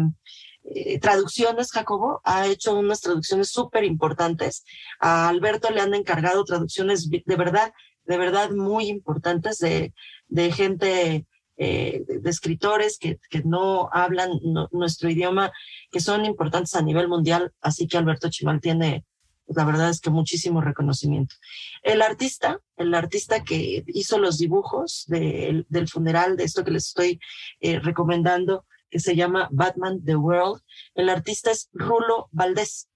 eh, 0.66 1.00
traducciones, 1.00 1.72
Jacobo, 1.72 2.22
ha 2.24 2.48
hecho 2.48 2.78
unas 2.78 3.02
traducciones 3.02 3.50
súper 3.50 3.84
importantes. 3.84 4.64
A 5.00 5.30
Alberto 5.30 5.72
le 5.72 5.82
han 5.82 5.94
encargado 5.94 6.44
traducciones 6.44 7.10
de 7.10 7.36
verdad, 7.36 7.74
de 8.06 8.18
verdad 8.18 8.52
muy 8.52 8.88
importantes 8.88 9.58
de, 9.60 9.94
de 10.28 10.52
gente 10.52 11.26
de, 11.58 12.22
escritores 12.26 12.98
que, 12.98 13.20
que 13.30 13.42
no 13.44 13.90
hablan 13.94 14.32
nuestro 14.72 15.10
idioma, 15.10 15.52
que 15.92 16.02
son 16.02 16.26
importantes 16.26 16.76
a 16.76 16.82
nivel 16.82 17.08
mundial. 17.08 17.54
Así 17.62 17.88
que 17.88 17.98
Alberto 17.98 18.30
Chimal 18.30 18.60
tiene, 18.60 19.06
la 19.48 19.66
verdad 19.66 19.90
es 19.90 20.00
que 20.00 20.10
muchísimo 20.10 20.62
reconocimiento. 20.62 21.36
El 21.82 22.02
artista, 22.02 22.60
el 22.78 22.94
artista 22.94 23.44
que 23.44 23.84
hizo 23.88 24.18
los 24.18 24.38
dibujos 24.38 25.06
del 25.08 25.88
funeral, 25.90 26.38
de 26.38 26.46
esto 26.46 26.64
que 26.64 26.72
les 26.72 26.88
estoy 26.88 27.20
eh, 27.60 27.80
recomendando, 27.80 28.66
que 28.90 29.00
se 29.00 29.16
llama 29.16 29.50
Batman 29.52 30.04
The 30.04 30.16
World, 30.16 30.62
el 30.96 31.10
artista 31.10 31.52
es 31.52 31.70
Rulo 31.74 32.30
Valdés. 32.32 32.90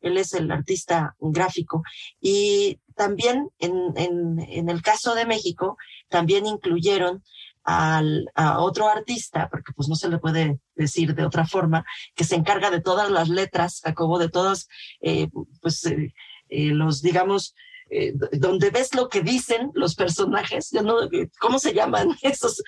Él 0.00 0.18
es 0.18 0.34
el 0.34 0.50
artista 0.50 1.14
gráfico. 1.20 1.84
Y 2.20 2.80
también 2.96 3.50
en, 3.58 3.94
en 3.94 4.68
el 4.68 4.82
caso 4.82 5.14
de 5.14 5.26
México, 5.26 5.76
también 6.08 6.44
incluyeron 6.44 7.22
al, 7.64 8.26
a 8.34 8.60
otro 8.60 8.88
artista, 8.88 9.48
porque 9.50 9.72
pues 9.74 9.88
no 9.88 9.94
se 9.94 10.08
le 10.08 10.18
puede 10.18 10.58
decir 10.74 11.14
de 11.14 11.24
otra 11.24 11.46
forma, 11.46 11.84
que 12.14 12.24
se 12.24 12.36
encarga 12.36 12.70
de 12.70 12.80
todas 12.80 13.10
las 13.10 13.28
letras, 13.28 13.80
Jacobo, 13.82 14.18
de 14.18 14.28
todos, 14.28 14.68
eh, 15.00 15.28
pues 15.60 15.84
eh, 15.86 16.14
eh, 16.48 16.66
los, 16.66 17.02
digamos, 17.02 17.54
donde 18.32 18.70
ves 18.70 18.94
lo 18.94 19.10
que 19.10 19.20
dicen 19.20 19.70
los 19.74 19.94
personajes, 19.94 20.72
no, 20.72 20.96
¿cómo 21.38 21.58
se 21.58 21.74
llaman 21.74 22.08
esos, 22.22 22.62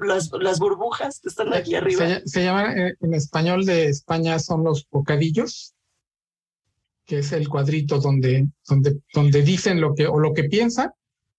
las, 0.00 0.32
las, 0.32 0.58
burbujas 0.58 1.20
que 1.20 1.28
están 1.28 1.54
aquí 1.54 1.76
arriba? 1.76 2.20
Se, 2.24 2.42
llaman, 2.42 2.96
en 3.00 3.14
español 3.14 3.64
de 3.64 3.86
España 3.86 4.36
son 4.40 4.64
los 4.64 4.88
bocadillos, 4.90 5.74
que 7.06 7.20
es 7.20 7.30
el 7.30 7.48
cuadrito 7.48 8.00
donde, 8.00 8.48
donde, 8.66 9.00
donde 9.14 9.42
dicen 9.42 9.80
lo 9.80 9.94
que, 9.94 10.08
o 10.08 10.18
lo 10.18 10.34
que 10.34 10.44
piensan, 10.44 10.90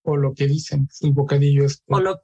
o 0.02 0.16
lo 0.16 0.32
que 0.32 0.46
dicen, 0.46 0.88
el 1.02 1.12
bocadillo 1.12 1.66
es. 1.66 1.82
O 1.86 2.00
lo, 2.00 2.22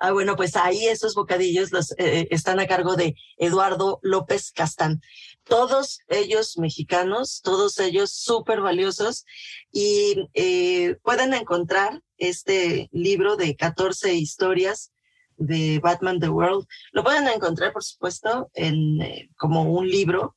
Ah, 0.00 0.12
bueno, 0.12 0.36
pues 0.36 0.54
ahí 0.54 0.86
esos 0.86 1.16
bocadillos 1.16 1.72
los, 1.72 1.92
eh, 1.98 2.28
están 2.30 2.60
a 2.60 2.68
cargo 2.68 2.94
de 2.94 3.16
Eduardo 3.36 3.98
López 4.02 4.52
Castán. 4.52 5.00
Todos 5.42 6.00
ellos 6.08 6.56
mexicanos, 6.56 7.40
todos 7.42 7.80
ellos 7.80 8.12
súper 8.12 8.60
valiosos 8.60 9.24
y 9.72 10.28
eh, 10.34 10.96
pueden 11.02 11.34
encontrar 11.34 12.00
este 12.16 12.88
libro 12.92 13.34
de 13.36 13.56
14 13.56 14.14
historias 14.14 14.92
de 15.36 15.80
Batman 15.80 16.20
The 16.20 16.28
World. 16.28 16.66
Lo 16.92 17.02
pueden 17.02 17.26
encontrar, 17.26 17.72
por 17.72 17.82
supuesto, 17.82 18.50
en 18.54 19.02
eh, 19.02 19.30
como 19.36 19.62
un 19.62 19.88
libro 19.88 20.36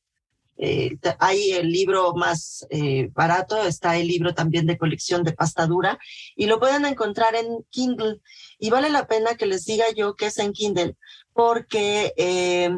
eh, 0.57 0.97
hay 1.19 1.53
el 1.53 1.71
libro 1.71 2.13
más 2.13 2.67
eh, 2.69 3.09
barato, 3.13 3.61
está 3.63 3.97
el 3.97 4.07
libro 4.07 4.33
también 4.33 4.65
de 4.67 4.77
colección 4.77 5.23
de 5.23 5.33
pasta 5.33 5.65
dura 5.65 5.97
y 6.35 6.45
lo 6.45 6.59
pueden 6.59 6.85
encontrar 6.85 7.35
en 7.35 7.65
Kindle. 7.69 8.19
Y 8.59 8.69
vale 8.69 8.89
la 8.89 9.07
pena 9.07 9.35
que 9.35 9.47
les 9.47 9.65
diga 9.65 9.85
yo 9.95 10.15
que 10.15 10.27
es 10.27 10.37
en 10.37 10.53
Kindle, 10.53 10.95
porque 11.33 12.13
eh, 12.15 12.69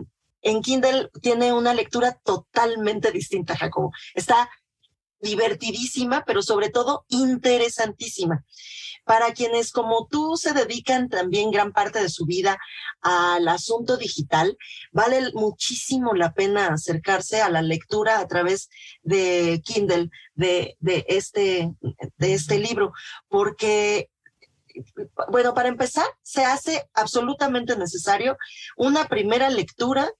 en 0.41 0.61
Kindle 0.61 1.09
tiene 1.21 1.51
una 1.53 1.73
lectura 1.73 2.19
totalmente 2.23 3.11
distinta, 3.11 3.55
Jacobo. 3.55 3.91
Está 4.13 4.49
divertidísima, 5.23 6.23
pero 6.25 6.43
sobre 6.43 6.69
todo 6.69 7.05
interesantísima. 7.09 8.45
Para 9.05 9.33
quienes 9.33 9.71
como 9.71 10.07
tú 10.09 10.37
se 10.37 10.53
dedican 10.53 11.09
también 11.09 11.51
gran 11.51 11.73
parte 11.73 12.01
de 12.01 12.09
su 12.09 12.25
vida 12.25 12.57
al 13.01 13.47
asunto 13.47 13.97
digital, 13.97 14.57
vale 14.91 15.31
muchísimo 15.33 16.13
la 16.13 16.33
pena 16.33 16.67
acercarse 16.67 17.41
a 17.41 17.49
la 17.49 17.61
lectura 17.61 18.19
a 18.19 18.27
través 18.27 18.69
de 19.01 19.61
Kindle 19.65 20.09
de, 20.35 20.77
de, 20.79 21.05
este, 21.09 21.73
de 22.17 22.33
este 22.33 22.59
libro, 22.59 22.93
porque 23.27 24.09
bueno, 25.29 25.53
para 25.53 25.69
empezar, 25.69 26.05
se 26.21 26.45
hace 26.45 26.89
absolutamente 26.93 27.77
necesario 27.77 28.37
una 28.75 29.07
primera 29.07 29.49
lectura 29.49 30.11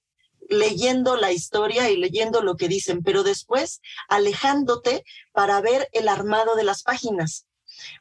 leyendo 0.48 1.16
la 1.16 1.32
historia 1.32 1.90
y 1.90 1.96
leyendo 1.96 2.42
lo 2.42 2.56
que 2.56 2.68
dicen, 2.68 3.02
pero 3.02 3.22
después 3.22 3.80
alejándote 4.08 5.04
para 5.32 5.60
ver 5.60 5.88
el 5.92 6.08
armado 6.08 6.54
de 6.56 6.64
las 6.64 6.82
páginas 6.82 7.46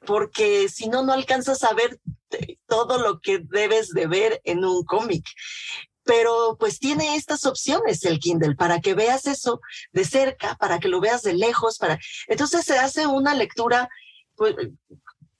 porque 0.05 0.69
si 0.69 0.87
no, 0.87 1.03
no 1.03 1.13
alcanzas 1.13 1.63
a 1.63 1.73
ver 1.73 1.99
todo 2.67 2.97
lo 2.97 3.19
que 3.19 3.39
debes 3.39 3.89
de 3.89 4.07
ver 4.07 4.41
en 4.43 4.65
un 4.65 4.83
cómic. 4.83 5.25
Pero 6.03 6.57
pues 6.59 6.79
tiene 6.79 7.15
estas 7.15 7.45
opciones 7.45 8.03
el 8.03 8.19
Kindle 8.19 8.55
para 8.55 8.81
que 8.81 8.93
veas 8.93 9.25
eso 9.25 9.61
de 9.93 10.03
cerca, 10.03 10.55
para 10.55 10.79
que 10.79 10.89
lo 10.89 10.99
veas 10.99 11.21
de 11.21 11.33
lejos, 11.33 11.77
para 11.77 11.97
entonces 12.27 12.65
se 12.65 12.77
hace 12.77 13.07
una 13.07 13.33
lectura 13.33 13.89
pues 14.35 14.55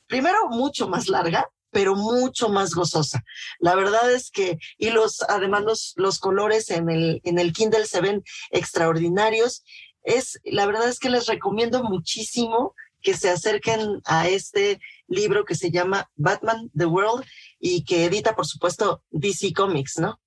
primero 0.08 0.48
mucho 0.50 0.88
más 0.88 1.10
larga, 1.10 1.50
pero 1.74 1.96
mucho 1.96 2.50
más 2.50 2.74
gozosa. 2.74 3.24
La 3.60 3.76
verdad 3.76 4.12
es 4.14 4.32
que 4.32 4.58
y 4.78 4.92
los 4.92 5.22
además 5.24 5.64
los, 5.64 5.94
los 5.98 6.20
colores 6.20 6.70
en 6.70 6.90
el 6.90 7.22
en 7.24 7.40
el 7.40 7.52
Kindle 7.52 7.86
se 7.86 8.02
ven 8.02 8.24
extraordinarios. 8.52 9.64
Es 10.04 10.40
la 10.44 10.66
verdad 10.66 10.88
es 10.88 11.00
que 11.00 11.10
les 11.10 11.26
recomiendo 11.26 11.84
muchísimo 11.84 12.76
que 13.02 13.14
se 13.14 13.30
acerquen 13.30 14.02
a 14.06 14.30
este 14.30 14.80
libro 15.08 15.44
que 15.46 15.56
se 15.56 15.72
llama 15.72 16.10
Batman 16.16 16.72
The 16.76 16.86
World 16.86 17.26
y 17.60 17.84
que 17.84 18.06
edita, 18.06 18.36
por 18.36 18.48
supuesto, 18.48 19.04
DC 19.12 19.54
Comics, 19.54 20.00
¿no? 20.00 20.20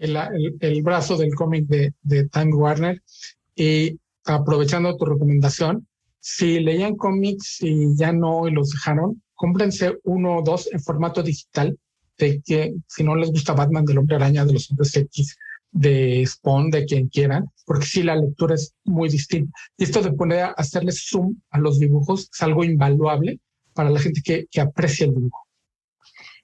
El, 0.00 0.82
brazo 0.82 1.16
del 1.16 1.34
cómic 1.34 1.66
de, 1.66 1.92
de 2.02 2.28
Time 2.28 2.54
Warner. 2.54 3.02
Y 3.54 4.00
aprovechando 4.24 4.96
tu 4.96 5.04
recomendación, 5.04 5.86
si 6.20 6.58
leían 6.60 6.96
cómics 6.96 7.58
y 7.60 7.94
ya 7.96 8.12
no 8.12 8.48
y 8.48 8.50
los 8.50 8.70
dejaron, 8.70 9.22
cómprense 9.34 9.98
uno 10.04 10.38
o 10.38 10.42
dos 10.42 10.68
en 10.72 10.80
formato 10.80 11.22
digital, 11.22 11.78
de 12.18 12.40
que 12.42 12.74
si 12.86 13.02
no 13.02 13.16
les 13.16 13.30
gusta 13.30 13.52
Batman 13.52 13.84
del 13.84 13.98
Hombre 13.98 14.16
Araña, 14.16 14.44
de 14.44 14.52
los 14.52 14.70
Hombres 14.70 14.96
X, 14.96 15.36
de 15.70 16.24
Spawn, 16.24 16.70
de 16.70 16.84
quien 16.84 17.08
quieran, 17.08 17.50
porque 17.66 17.86
sí, 17.86 18.02
la 18.02 18.14
lectura 18.14 18.54
es 18.54 18.74
muy 18.84 19.08
distinta. 19.08 19.52
Y 19.76 19.84
esto 19.84 20.00
de 20.00 20.12
poner 20.12 20.40
a 20.40 20.50
hacerle 20.52 20.92
zoom 20.92 21.36
a 21.50 21.58
los 21.58 21.80
dibujos 21.80 22.30
es 22.32 22.42
algo 22.42 22.62
invaluable 22.62 23.40
para 23.72 23.90
la 23.90 23.98
gente 23.98 24.22
que, 24.22 24.46
que 24.50 24.60
aprecia 24.60 25.06
el 25.06 25.14
dibujo. 25.14 25.44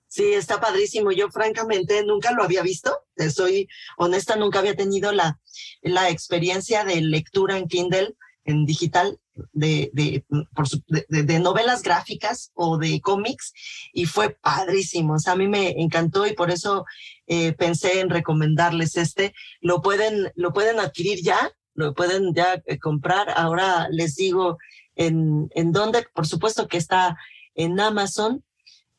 Sí, 0.08 0.32
está 0.32 0.60
padrísimo. 0.60 1.12
Yo 1.12 1.30
francamente 1.30 2.04
nunca 2.04 2.32
lo 2.32 2.42
había 2.42 2.62
visto. 2.62 2.92
Soy 3.32 3.68
honesta, 3.96 4.34
nunca 4.34 4.58
había 4.58 4.74
tenido 4.74 5.12
la, 5.12 5.38
la 5.82 6.10
experiencia 6.10 6.84
de 6.84 7.00
lectura 7.00 7.56
en 7.56 7.68
Kindle, 7.68 8.16
en 8.44 8.66
digital, 8.66 9.20
de, 9.52 9.90
de, 9.92 10.24
por 10.54 10.66
de, 10.86 11.38
novelas 11.38 11.82
gráficas 11.82 12.50
o 12.54 12.78
de 12.78 13.00
cómics 13.00 13.52
y 13.92 14.06
fue 14.06 14.30
padrísimo. 14.30 15.14
O 15.14 15.18
sea, 15.18 15.34
a 15.34 15.36
mí 15.36 15.48
me 15.48 15.80
encantó 15.80 16.26
y 16.26 16.34
por 16.34 16.50
eso 16.50 16.84
eh, 17.26 17.52
pensé 17.52 18.00
en 18.00 18.10
recomendarles 18.10 18.96
este. 18.96 19.34
Lo 19.60 19.82
pueden, 19.82 20.32
lo 20.34 20.52
pueden 20.52 20.80
adquirir 20.80 21.20
ya, 21.22 21.52
lo 21.74 21.94
pueden 21.94 22.34
ya 22.34 22.62
eh, 22.66 22.78
comprar. 22.78 23.30
Ahora 23.36 23.88
les 23.90 24.16
digo 24.16 24.58
en, 24.96 25.50
en 25.54 25.72
dónde, 25.72 26.06
por 26.14 26.26
supuesto 26.26 26.68
que 26.68 26.78
está 26.78 27.16
en 27.54 27.78
Amazon 27.80 28.44